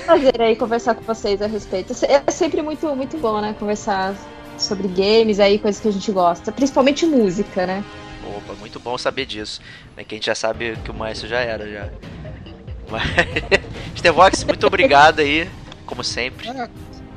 Prazer 0.04 0.40
aí 0.40 0.56
conversar 0.56 0.94
com 0.94 1.02
vocês 1.02 1.40
a 1.42 1.46
respeito. 1.46 1.94
É 2.06 2.30
sempre 2.30 2.62
muito, 2.62 2.86
muito 2.94 3.16
bom, 3.18 3.40
né? 3.40 3.54
Conversar 3.58 4.14
sobre 4.58 4.88
games 4.88 5.40
aí, 5.40 5.58
coisas 5.58 5.80
que 5.80 5.88
a 5.88 5.92
gente 5.92 6.10
gosta. 6.12 6.52
Principalmente 6.52 7.06
música, 7.06 7.66
né? 7.66 7.82
Opa, 8.24 8.54
muito 8.54 8.78
bom 8.78 8.96
saber 8.98 9.26
disso. 9.26 9.60
Né, 9.96 10.04
que 10.04 10.14
a 10.14 10.16
gente 10.16 10.26
já 10.26 10.34
sabe 10.34 10.76
que 10.84 10.90
o 10.90 10.94
Maestro 10.94 11.28
já 11.28 11.40
era, 11.40 11.68
já. 11.70 11.88
Mas... 12.90 13.02
Stevox, 13.96 14.44
muito 14.44 14.66
obrigado 14.66 15.20
aí, 15.20 15.48
como 15.86 16.02
sempre. 16.04 16.48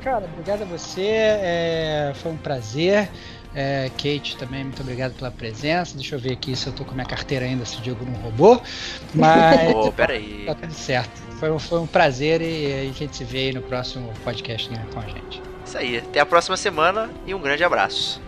Cara, 0.02 0.24
obrigado 0.26 0.62
a 0.62 0.66
você. 0.66 1.06
é, 1.06 2.12
foi 2.16 2.32
um 2.32 2.36
prazer. 2.36 3.08
É, 3.56 3.88
Kate 3.90 4.36
também, 4.36 4.64
muito 4.64 4.82
obrigado 4.82 5.14
pela 5.14 5.30
presença. 5.30 5.94
Deixa 5.96 6.16
eu 6.16 6.18
ver 6.18 6.32
aqui 6.32 6.56
se 6.56 6.66
eu 6.66 6.72
tô 6.72 6.84
com 6.84 6.90
a 6.90 6.94
minha 6.94 7.06
carteira 7.06 7.44
ainda, 7.44 7.64
se 7.64 7.78
o 7.78 7.80
Diego 7.80 8.04
não 8.04 8.18
roubou. 8.20 8.60
Mas 9.14 9.72
Ô, 9.74 9.92
pera 9.92 10.14
aí. 10.14 10.42
tá 10.46 10.54
tudo 10.56 10.74
certo. 10.74 11.22
Foi, 11.38 11.50
um- 11.52 11.58
foi 11.60 11.78
um 11.78 11.86
prazer 11.86 12.42
e 12.42 12.88
a 12.90 12.92
gente 12.92 13.16
se 13.16 13.22
vê 13.24 13.38
aí 13.38 13.52
no 13.52 13.62
próximo 13.62 14.12
podcast 14.24 14.68
né, 14.70 14.84
com 14.92 14.98
a 14.98 15.04
gente. 15.06 15.40
Isso 15.64 15.78
aí. 15.78 15.98
Até 15.98 16.18
a 16.20 16.26
próxima 16.26 16.56
semana 16.56 17.08
e 17.26 17.32
um 17.34 17.40
grande 17.40 17.62
abraço. 17.62 18.20